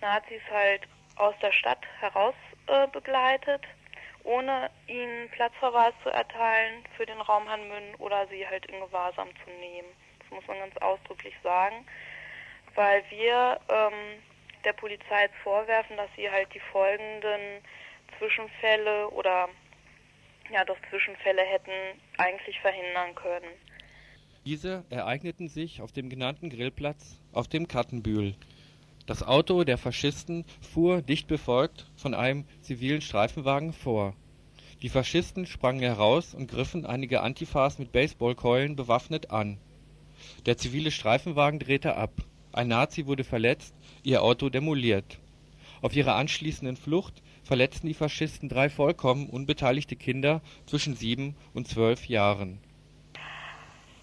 Nazis 0.02 0.42
halt 0.52 0.88
aus 1.16 1.36
der 1.42 1.52
Stadt 1.52 1.84
heraus 2.00 2.36
äh, 2.68 2.88
begleitet, 2.88 3.64
ohne 4.24 4.70
ihnen 4.88 5.30
Platzverweis 5.30 5.94
zu 6.04 6.10
erteilen 6.10 6.84
für 6.96 7.06
den 7.06 7.20
Raum 7.22 7.50
Hanmünden 7.50 7.96
oder 7.96 8.28
sie 8.28 8.48
halt 8.48 8.66
in 8.68 8.80
Gewahrsam 8.80 9.30
zu 9.44 9.50
nehmen. 9.60 9.90
Das 10.20 10.30
muss 10.30 10.48
man 10.48 10.60
ganz 10.60 10.78
ausdrücklich 10.78 11.36
sagen, 11.44 11.86
weil 12.76 13.04
wir 13.10 13.60
ähm, 13.70 14.22
der 14.64 14.74
Polizei 14.74 15.30
vorwerfen, 15.44 15.98
dass 15.98 16.10
sie 16.16 16.30
halt 16.30 16.54
die 16.54 16.62
folgenden 16.72 17.62
Zwischenfälle 18.18 19.10
oder 19.10 19.50
ja 20.52 20.66
doch 20.66 20.78
Zwischenfälle 20.90 21.42
hätten 21.44 21.72
eigentlich 22.18 22.60
verhindern 22.60 23.16
können. 23.16 23.52
Diese 24.46 24.84
ereigneten 24.90 25.48
sich 25.48 25.82
auf 25.82 25.92
dem 25.92 26.10
genannten 26.10 26.50
Grillplatz 26.50 27.22
auf 27.32 27.48
dem 27.48 27.68
Kattenbühl. 27.68 28.36
Das 29.06 29.24
Auto 29.24 29.64
der 29.64 29.78
Faschisten 29.78 30.46
fuhr, 30.62 31.02
dicht 31.02 31.28
befolgt, 31.28 31.88
von 31.96 32.14
einem 32.14 32.46
zivilen 32.62 33.02
Streifenwagen 33.02 33.74
vor. 33.74 34.16
Die 34.82 34.90
Faschisten 34.90 35.46
sprangen 35.46 35.82
heraus 35.82 36.34
und 36.34 36.50
griffen 36.50 36.86
einige 36.86 37.22
Antifas 37.22 37.78
mit 37.78 37.92
Baseballkeulen 37.92 38.76
bewaffnet 38.76 39.30
an. 39.30 39.60
Der 40.46 40.58
zivile 40.58 40.92
Streifenwagen 40.92 41.60
drehte 41.60 41.96
ab. 41.96 42.12
Ein 42.54 42.68
Nazi 42.68 43.08
wurde 43.08 43.24
verletzt, 43.24 43.74
ihr 44.04 44.22
Auto 44.22 44.50
demoliert. 44.50 45.20
Auf 45.82 45.96
ihrer 45.96 46.16
anschließenden 46.16 46.76
Flucht 46.76 47.24
verletzten 47.44 47.88
die 47.88 47.94
Faschisten 47.94 48.50
drei 48.50 48.70
vollkommen 48.70 49.30
unbeteiligte 49.30 49.96
Kinder 49.96 50.42
zwischen 50.66 50.96
sieben 50.96 51.38
und 51.54 51.68
zwölf 51.68 52.08
Jahren. 52.08 52.62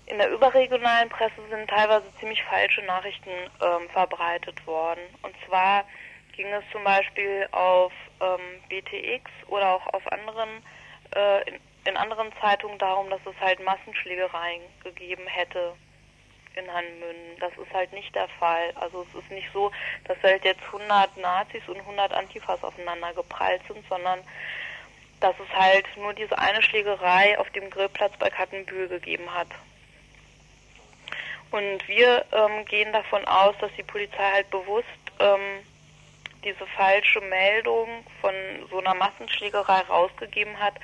In 0.06 0.16
der 0.16 0.30
überregionalen 0.30 1.10
Presse 1.10 1.34
sind 1.50 1.68
teilweise 1.68 2.06
ziemlich 2.18 2.42
falsche 2.44 2.82
Nachrichten 2.82 3.28
ähm, 3.28 3.88
verbreitet 3.92 4.66
worden. 4.66 5.02
Und 5.22 5.34
zwar 5.46 5.84
ging 6.34 6.46
es 6.46 6.64
zum 6.72 6.82
Beispiel 6.84 7.46
auf 7.52 7.92
ähm, 8.20 8.62
BTX 8.70 9.30
oder 9.48 9.74
auch 9.74 9.86
auf 9.92 10.10
anderen 10.10 10.48
äh, 11.14 11.50
in, 11.50 11.60
in 11.84 11.96
anderen 11.98 12.32
Zeitungen 12.40 12.78
darum, 12.78 13.10
dass 13.10 13.20
es 13.26 13.38
halt 13.40 13.62
Massenschlägereien 13.62 14.62
gegeben 14.82 15.26
hätte 15.26 15.74
in 16.58 16.72
Hanmünden. 16.72 17.38
Das 17.40 17.52
ist 17.52 17.72
halt 17.72 17.92
nicht 17.92 18.14
der 18.14 18.28
Fall. 18.28 18.72
Also 18.74 19.06
es 19.08 19.22
ist 19.22 19.30
nicht 19.30 19.48
so, 19.52 19.70
dass 20.04 20.16
halt 20.22 20.44
jetzt 20.44 20.62
100 20.66 21.16
Nazis 21.16 21.62
und 21.68 21.78
100 21.78 22.12
Antifas 22.12 22.62
aufeinander 22.62 23.12
geprallt 23.14 23.62
sind, 23.68 23.86
sondern 23.88 24.20
dass 25.20 25.34
es 25.40 25.56
halt 25.56 25.86
nur 25.96 26.12
diese 26.14 26.38
eine 26.38 26.62
Schlägerei 26.62 27.38
auf 27.38 27.50
dem 27.50 27.70
Grillplatz 27.70 28.12
bei 28.18 28.30
Kattenbühl 28.30 28.88
gegeben 28.88 29.32
hat. 29.34 29.48
Und 31.50 31.88
wir 31.88 32.24
ähm, 32.32 32.64
gehen 32.66 32.92
davon 32.92 33.24
aus, 33.24 33.56
dass 33.60 33.70
die 33.76 33.82
Polizei 33.82 34.32
halt 34.32 34.50
bewusst 34.50 34.86
ähm, 35.18 35.64
diese 36.44 36.66
falsche 36.76 37.20
Meldung 37.22 37.88
von 38.20 38.34
so 38.70 38.78
einer 38.78 38.94
Massenschlägerei 38.94 39.80
rausgegeben 39.88 40.58
hat, 40.58 40.74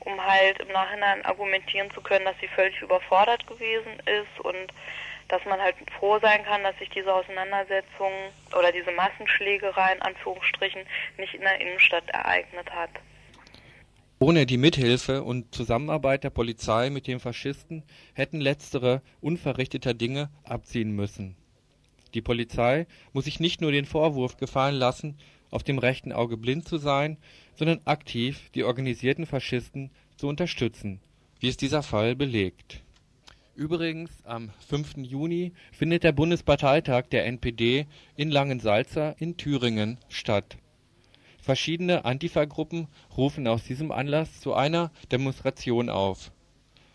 um 0.00 0.24
halt 0.24 0.60
im 0.60 0.68
Nachhinein 0.68 1.24
argumentieren 1.24 1.90
zu 1.92 2.00
können, 2.00 2.24
dass 2.24 2.38
sie 2.40 2.48
völlig 2.48 2.80
überfordert 2.80 3.46
gewesen 3.46 4.00
ist 4.06 4.40
und 4.40 4.72
dass 5.30 5.44
man 5.44 5.60
halt 5.60 5.76
froh 5.98 6.18
sein 6.20 6.42
kann, 6.44 6.62
dass 6.62 6.76
sich 6.78 6.90
diese 6.90 7.12
Auseinandersetzung 7.12 8.10
oder 8.58 8.72
diese 8.72 8.90
Massenschlägerei 8.90 9.94
in 9.94 10.02
Anführungsstrichen 10.02 10.82
nicht 11.18 11.34
in 11.34 11.42
der 11.42 11.60
Innenstadt 11.60 12.08
ereignet 12.10 12.68
hat. 12.70 12.90
Ohne 14.18 14.44
die 14.44 14.58
Mithilfe 14.58 15.22
und 15.22 15.54
Zusammenarbeit 15.54 16.24
der 16.24 16.30
Polizei 16.30 16.90
mit 16.90 17.06
den 17.06 17.20
Faschisten 17.20 17.84
hätten 18.12 18.40
letztere 18.40 19.02
unverrichteter 19.20 19.94
Dinge 19.94 20.28
abziehen 20.44 20.90
müssen. 20.90 21.36
Die 22.12 22.20
Polizei 22.20 22.86
muss 23.12 23.24
sich 23.24 23.40
nicht 23.40 23.60
nur 23.60 23.72
den 23.72 23.86
Vorwurf 23.86 24.36
gefallen 24.36 24.74
lassen, 24.74 25.16
auf 25.50 25.62
dem 25.62 25.78
rechten 25.78 26.12
Auge 26.12 26.36
blind 26.36 26.68
zu 26.68 26.76
sein, 26.76 27.16
sondern 27.54 27.80
aktiv 27.84 28.50
die 28.54 28.64
organisierten 28.64 29.26
Faschisten 29.26 29.90
zu 30.16 30.28
unterstützen, 30.28 31.00
wie 31.38 31.48
es 31.48 31.56
dieser 31.56 31.82
Fall 31.82 32.14
belegt 32.14 32.82
Übrigens, 33.60 34.10
am 34.24 34.50
5. 34.68 34.96
Juni 35.02 35.52
findet 35.70 36.02
der 36.02 36.12
Bundesparteitag 36.12 37.08
der 37.10 37.26
NPD 37.26 37.86
in 38.16 38.30
Langensalza 38.30 39.10
in 39.18 39.36
Thüringen 39.36 39.98
statt. 40.08 40.56
Verschiedene 41.42 42.06
Antifa-Gruppen 42.06 42.88
rufen 43.18 43.46
aus 43.46 43.64
diesem 43.64 43.92
Anlass 43.92 44.40
zu 44.40 44.54
einer 44.54 44.90
Demonstration 45.12 45.90
auf. 45.90 46.32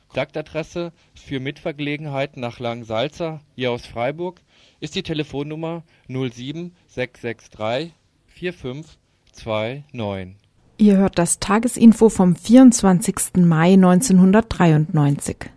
Kontaktadresse 0.07 0.91
für 1.13 1.39
Mitfahrgelegenheiten 1.39 2.41
nach 2.41 2.59
Langensalza, 2.59 3.41
hier 3.53 3.72
aus 3.72 3.86
Freiburg, 3.86 4.41
ist 4.80 4.95
die 4.95 5.03
Telefonnummer 5.03 5.84
07663 6.07 7.93
4529. 8.26 10.36
Ihr 10.80 10.97
hört 10.97 11.20
das 11.20 11.38
Tagesinfo 11.38 12.09
vom 12.09 12.36
24. 12.36 13.36
Mai 13.36 13.74
1993. 13.74 15.51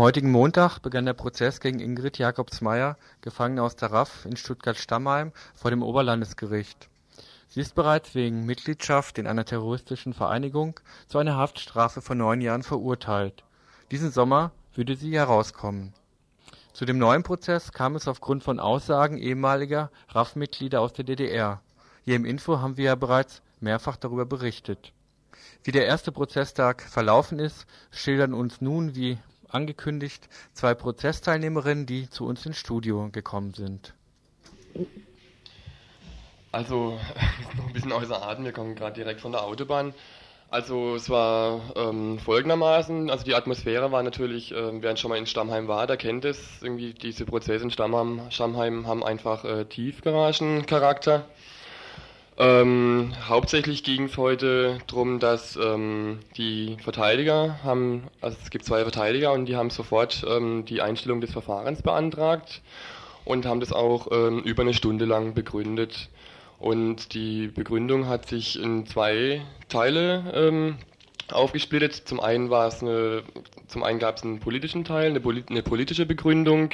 Heutigen 0.00 0.30
Montag 0.30 0.78
begann 0.78 1.04
der 1.04 1.12
Prozess 1.12 1.60
gegen 1.60 1.78
Ingrid 1.78 2.16
Jakobsmeyer, 2.16 2.96
Gefangene 3.20 3.62
aus 3.62 3.76
der 3.76 3.92
RAF 3.92 4.24
in 4.24 4.34
Stuttgart-Stammheim, 4.34 5.30
vor 5.54 5.70
dem 5.70 5.82
Oberlandesgericht. 5.82 6.88
Sie 7.48 7.60
ist 7.60 7.74
bereits 7.74 8.14
wegen 8.14 8.46
Mitgliedschaft 8.46 9.18
in 9.18 9.26
einer 9.26 9.44
terroristischen 9.44 10.14
Vereinigung 10.14 10.80
zu 11.06 11.18
einer 11.18 11.36
Haftstrafe 11.36 12.00
von 12.00 12.16
neun 12.16 12.40
Jahren 12.40 12.62
verurteilt. 12.62 13.44
Diesen 13.90 14.10
Sommer 14.10 14.52
würde 14.74 14.96
sie 14.96 15.12
herauskommen. 15.12 15.92
Zu 16.72 16.86
dem 16.86 16.96
neuen 16.96 17.22
Prozess 17.22 17.70
kam 17.70 17.94
es 17.94 18.08
aufgrund 18.08 18.42
von 18.42 18.58
Aussagen 18.58 19.18
ehemaliger 19.18 19.90
RAF-Mitglieder 20.08 20.80
aus 20.80 20.94
der 20.94 21.04
DDR. 21.04 21.60
Hier 22.06 22.16
im 22.16 22.24
Info 22.24 22.58
haben 22.58 22.78
wir 22.78 22.84
ja 22.86 22.94
bereits 22.94 23.42
mehrfach 23.60 23.98
darüber 23.98 24.24
berichtet. 24.24 24.94
Wie 25.62 25.72
der 25.72 25.84
erste 25.84 26.10
Prozesstag 26.10 26.80
verlaufen 26.80 27.38
ist, 27.38 27.66
schildern 27.90 28.32
uns 28.32 28.62
nun 28.62 28.94
wie 28.94 29.18
angekündigt 29.50 30.28
zwei 30.52 30.74
Prozessteilnehmerinnen, 30.74 31.86
die 31.86 32.08
zu 32.08 32.26
uns 32.26 32.46
ins 32.46 32.58
Studio 32.58 33.08
gekommen 33.10 33.54
sind. 33.54 33.94
Also, 36.52 36.98
noch 37.56 37.66
ein 37.66 37.72
bisschen 37.72 37.92
außer 37.92 38.22
Atem, 38.22 38.44
wir 38.44 38.52
kommen 38.52 38.74
gerade 38.74 38.94
direkt 38.94 39.20
von 39.20 39.32
der 39.32 39.42
Autobahn. 39.44 39.94
Also 40.50 40.96
es 40.96 41.08
war 41.08 41.60
ähm, 41.76 42.18
folgendermaßen, 42.18 43.08
also 43.08 43.24
die 43.24 43.36
Atmosphäre 43.36 43.92
war 43.92 44.02
natürlich, 44.02 44.50
äh, 44.50 44.82
wer 44.82 44.96
schon 44.96 45.10
mal 45.10 45.16
in 45.16 45.26
Stammheim 45.26 45.68
war, 45.68 45.86
der 45.86 45.96
kennt 45.96 46.24
es, 46.24 46.60
irgendwie 46.60 46.92
diese 46.92 47.24
Prozesse 47.24 47.62
in 47.62 47.70
Stammheim, 47.70 48.22
Stammheim 48.30 48.84
haben 48.88 49.04
einfach 49.04 49.44
äh, 49.44 49.64
Tiefgaragencharakter. 49.66 51.24
Ähm, 52.40 53.12
hauptsächlich 53.28 53.84
ging 53.84 54.04
es 54.04 54.16
heute 54.16 54.78
darum, 54.86 55.18
dass 55.18 55.56
ähm, 55.56 56.20
die 56.38 56.78
Verteidiger 56.82 57.62
haben, 57.62 58.04
also 58.22 58.38
es 58.42 58.48
gibt 58.48 58.64
zwei 58.64 58.80
Verteidiger 58.80 59.34
und 59.34 59.44
die 59.44 59.56
haben 59.56 59.68
sofort 59.68 60.24
ähm, 60.26 60.64
die 60.64 60.80
Einstellung 60.80 61.20
des 61.20 61.32
Verfahrens 61.32 61.82
beantragt 61.82 62.62
und 63.26 63.44
haben 63.44 63.60
das 63.60 63.74
auch 63.74 64.08
ähm, 64.10 64.38
über 64.38 64.62
eine 64.62 64.72
Stunde 64.72 65.04
lang 65.04 65.34
begründet. 65.34 66.08
Und 66.58 67.12
die 67.12 67.48
Begründung 67.48 68.08
hat 68.08 68.26
sich 68.26 68.58
in 68.58 68.86
zwei 68.86 69.42
Teile 69.68 70.32
ähm, 70.34 70.78
aufgesplittet. 71.30 71.94
Zum 71.94 72.20
einen 72.20 72.48
war 72.48 72.68
es 72.68 72.80
eine, 72.80 73.22
zum 73.68 73.82
einen 73.82 73.98
gab 73.98 74.16
es 74.16 74.22
einen 74.22 74.40
politischen 74.40 74.84
Teil, 74.84 75.10
eine, 75.10 75.44
eine 75.50 75.62
politische 75.62 76.06
Begründung 76.06 76.70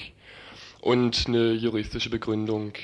und 0.80 1.24
eine 1.26 1.54
juristische 1.54 2.10
Begründung. 2.10 2.74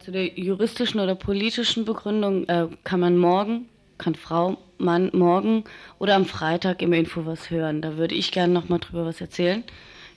Zu 0.00 0.12
der 0.12 0.38
juristischen 0.38 1.00
oder 1.00 1.14
politischen 1.14 1.84
Begründung 1.84 2.46
äh, 2.48 2.68
kann 2.84 3.00
man 3.00 3.16
morgen, 3.16 3.68
kann 3.98 4.14
Frau, 4.14 4.58
Mann 4.78 5.10
morgen 5.12 5.64
oder 5.98 6.16
am 6.16 6.26
Freitag 6.26 6.82
im 6.82 6.92
Info 6.92 7.24
was 7.24 7.50
hören. 7.50 7.82
Da 7.82 7.96
würde 7.96 8.14
ich 8.14 8.32
gerne 8.32 8.52
nochmal 8.52 8.80
drüber 8.80 9.04
was 9.04 9.20
erzählen, 9.20 9.64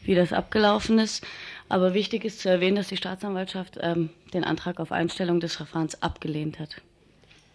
wie 0.03 0.15
das 0.15 0.33
abgelaufen 0.33 0.99
ist. 0.99 1.25
Aber 1.69 1.93
wichtig 1.93 2.25
ist 2.25 2.39
zu 2.39 2.49
erwähnen, 2.49 2.75
dass 2.75 2.87
die 2.87 2.97
Staatsanwaltschaft 2.97 3.77
ähm, 3.81 4.09
den 4.33 4.43
Antrag 4.43 4.79
auf 4.79 4.91
Einstellung 4.91 5.39
des 5.39 5.55
Verfahrens 5.55 6.01
abgelehnt 6.01 6.59
hat. 6.59 6.81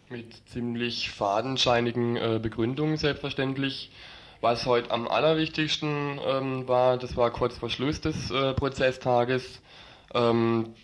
Mit 0.08 0.34
ziemlich 0.48 1.10
fadenscheinigen 1.10 2.16
äh, 2.16 2.40
Begründungen 2.42 2.96
selbstverständlich. 2.96 3.90
Was 4.40 4.66
heute 4.66 4.90
am 4.90 5.06
allerwichtigsten 5.06 6.18
ähm, 6.26 6.66
war, 6.66 6.96
das 6.96 7.16
war 7.16 7.30
kurz 7.30 7.58
vor 7.58 7.68
Schluss 7.68 8.00
des 8.00 8.30
äh, 8.30 8.54
Prozesstages. 8.54 9.60
Ähm, 10.14 10.74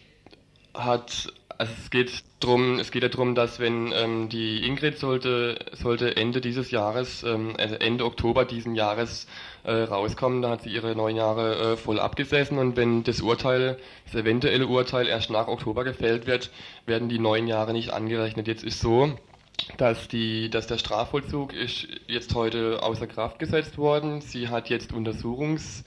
hat, 0.76 1.32
also 1.58 1.72
es 1.78 1.90
geht 1.90 2.24
drum, 2.40 2.78
es 2.78 2.90
geht 2.90 3.02
ja 3.02 3.08
darum, 3.08 3.34
dass 3.34 3.58
wenn 3.58 3.92
ähm, 3.92 4.28
die 4.28 4.66
Ingrid 4.66 4.98
sollte, 4.98 5.58
sollte 5.72 6.16
Ende 6.16 6.40
dieses 6.40 6.70
Jahres, 6.70 7.22
ähm, 7.22 7.54
also 7.58 7.74
Ende 7.76 8.04
Oktober 8.04 8.44
diesen 8.44 8.74
Jahres 8.74 9.26
äh, 9.64 9.72
rauskommen, 9.72 10.42
da 10.42 10.50
hat 10.50 10.62
sie 10.62 10.70
ihre 10.70 10.94
neun 10.94 11.16
Jahre 11.16 11.72
äh, 11.72 11.76
voll 11.76 11.98
abgesessen 11.98 12.58
und 12.58 12.76
wenn 12.76 13.04
das 13.04 13.20
Urteil, 13.20 13.78
das 14.04 14.14
eventuelle 14.14 14.66
Urteil 14.66 15.06
erst 15.08 15.30
nach 15.30 15.48
Oktober 15.48 15.84
gefällt 15.84 16.26
wird, 16.26 16.50
werden 16.84 17.08
die 17.08 17.18
neun 17.18 17.46
Jahre 17.46 17.72
nicht 17.72 17.90
angerechnet. 17.90 18.46
Jetzt 18.46 18.64
ist 18.64 18.80
so, 18.80 19.16
dass 19.78 20.08
die, 20.08 20.50
dass 20.50 20.66
der 20.66 20.78
Strafvollzug 20.78 21.52
ist 21.52 21.88
jetzt 22.06 22.34
heute 22.34 22.82
außer 22.82 23.06
Kraft 23.06 23.38
gesetzt 23.38 23.78
worden. 23.78 24.20
Sie 24.20 24.48
hat 24.48 24.68
jetzt 24.68 24.92
Untersuchungs, 24.92 25.84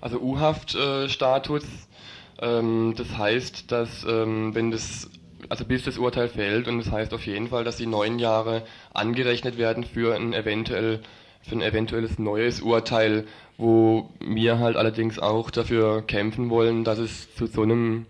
also 0.00 0.18
U-Haft-Status. 0.18 1.64
Äh, 1.64 1.96
ähm, 2.40 2.94
das 2.96 3.16
heißt, 3.16 3.70
dass 3.72 4.04
ähm, 4.04 4.54
wenn 4.54 4.70
das 4.70 5.10
also 5.48 5.64
bis 5.64 5.84
das 5.84 5.98
Urteil 5.98 6.28
fällt 6.28 6.66
und 6.68 6.78
das 6.78 6.90
heißt 6.90 7.14
auf 7.14 7.26
jeden 7.26 7.48
Fall, 7.48 7.64
dass 7.64 7.76
die 7.76 7.86
neun 7.86 8.18
Jahre 8.18 8.62
angerechnet 8.92 9.58
werden 9.58 9.84
für 9.84 10.14
ein 10.14 10.32
eventuell 10.32 11.00
für 11.42 11.54
ein 11.54 11.62
eventuelles 11.62 12.18
neues 12.18 12.60
Urteil, 12.60 13.24
wo 13.56 14.10
wir 14.20 14.58
halt 14.58 14.76
allerdings 14.76 15.18
auch 15.20 15.50
dafür 15.50 16.02
kämpfen 16.02 16.50
wollen, 16.50 16.82
dass 16.82 16.98
es 16.98 17.34
zu 17.36 17.46
so 17.46 17.62
einem 17.62 18.06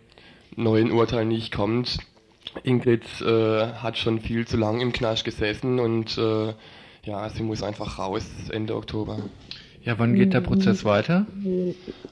neuen 0.56 0.90
Urteil 0.90 1.26
nicht 1.26 1.52
kommt. 1.52 1.98
Ingrid 2.62 3.04
äh, 3.20 3.66
hat 3.74 3.98
schon 3.98 4.20
viel 4.20 4.46
zu 4.46 4.56
lang 4.56 4.80
im 4.80 4.92
Knast 4.92 5.26
gesessen 5.26 5.78
und 5.78 6.16
äh, 6.16 6.54
ja, 7.04 7.28
sie 7.28 7.42
muss 7.42 7.62
einfach 7.62 7.98
raus 7.98 8.24
Ende 8.50 8.74
Oktober. 8.74 9.18
Ja, 9.87 10.01
wann 10.01 10.16
geht 10.16 10.34
der 10.34 10.41
Prozess 10.41 10.84
weiter? 10.84 11.26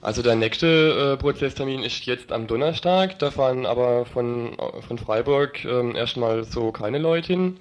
Also 0.01 0.23
der 0.23 0.37
nächste 0.37 1.15
äh, 1.15 1.21
Prozesstermin 1.21 1.83
ist 1.83 2.07
jetzt 2.07 2.31
am 2.31 2.47
Donnerstag. 2.47 3.19
Da 3.19 3.33
fahren 3.33 3.67
aber 3.67 4.07
von, 4.07 4.57
von 4.87 4.97
Freiburg 4.97 5.65
äh, 5.65 5.97
erstmal 5.97 6.45
so 6.45 6.71
keine 6.71 6.99
Leute 6.99 7.33
hin. 7.33 7.57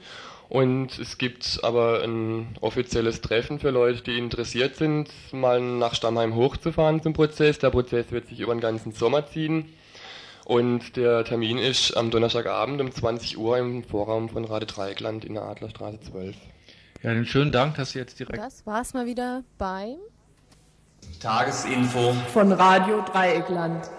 Und 0.49 0.99
es 0.99 1.18
gibt 1.18 1.61
aber 1.64 2.03
ein 2.03 2.49
offizielles 2.61 3.22
Treffen 3.22 3.57
für 3.57 3.72
Leute, 3.72 4.03
die 4.03 4.20
interessiert 4.20 4.76
sind, 4.76 5.09
mal 5.32 5.59
nach 5.59 5.95
Stammheim 5.95 6.36
hochzufahren 6.36 7.01
zum 7.01 7.14
Prozess. 7.14 7.57
Der 7.57 7.72
Prozess 7.72 8.11
wird 8.11 8.28
sich 8.28 8.39
über 8.39 8.53
den 8.53 8.61
ganzen 8.61 8.91
Sommer 8.91 9.26
ziehen. 9.26 9.66
Und 10.45 10.95
der 10.95 11.26
Termin 11.26 11.57
ist 11.57 11.97
am 11.97 12.11
Donnerstagabend 12.11 12.80
um 12.82 12.91
20 12.91 13.39
Uhr 13.39 13.57
im 13.57 13.84
Vorraum 13.84 14.30
von 14.30 14.45
Rade 14.45 14.68
Dreieckland 14.68 15.26
in 15.26 15.34
der 15.34 15.43
Adlerstraße 15.43 16.01
12. 16.01 16.36
Ja, 17.03 17.13
den 17.13 17.25
schönen 17.25 17.51
Dank, 17.51 17.75
dass 17.75 17.91
Sie 17.91 17.99
jetzt 17.99 18.17
direkt. 18.17 18.39
Das 18.39 18.65
war's 18.65 18.93
mal 18.93 19.05
wieder 19.05 19.43
beim 19.57 19.97
Tagesinfo 21.19 22.13
von 22.31 22.53
Radio 22.53 23.01
Dreieckland. 23.01 23.89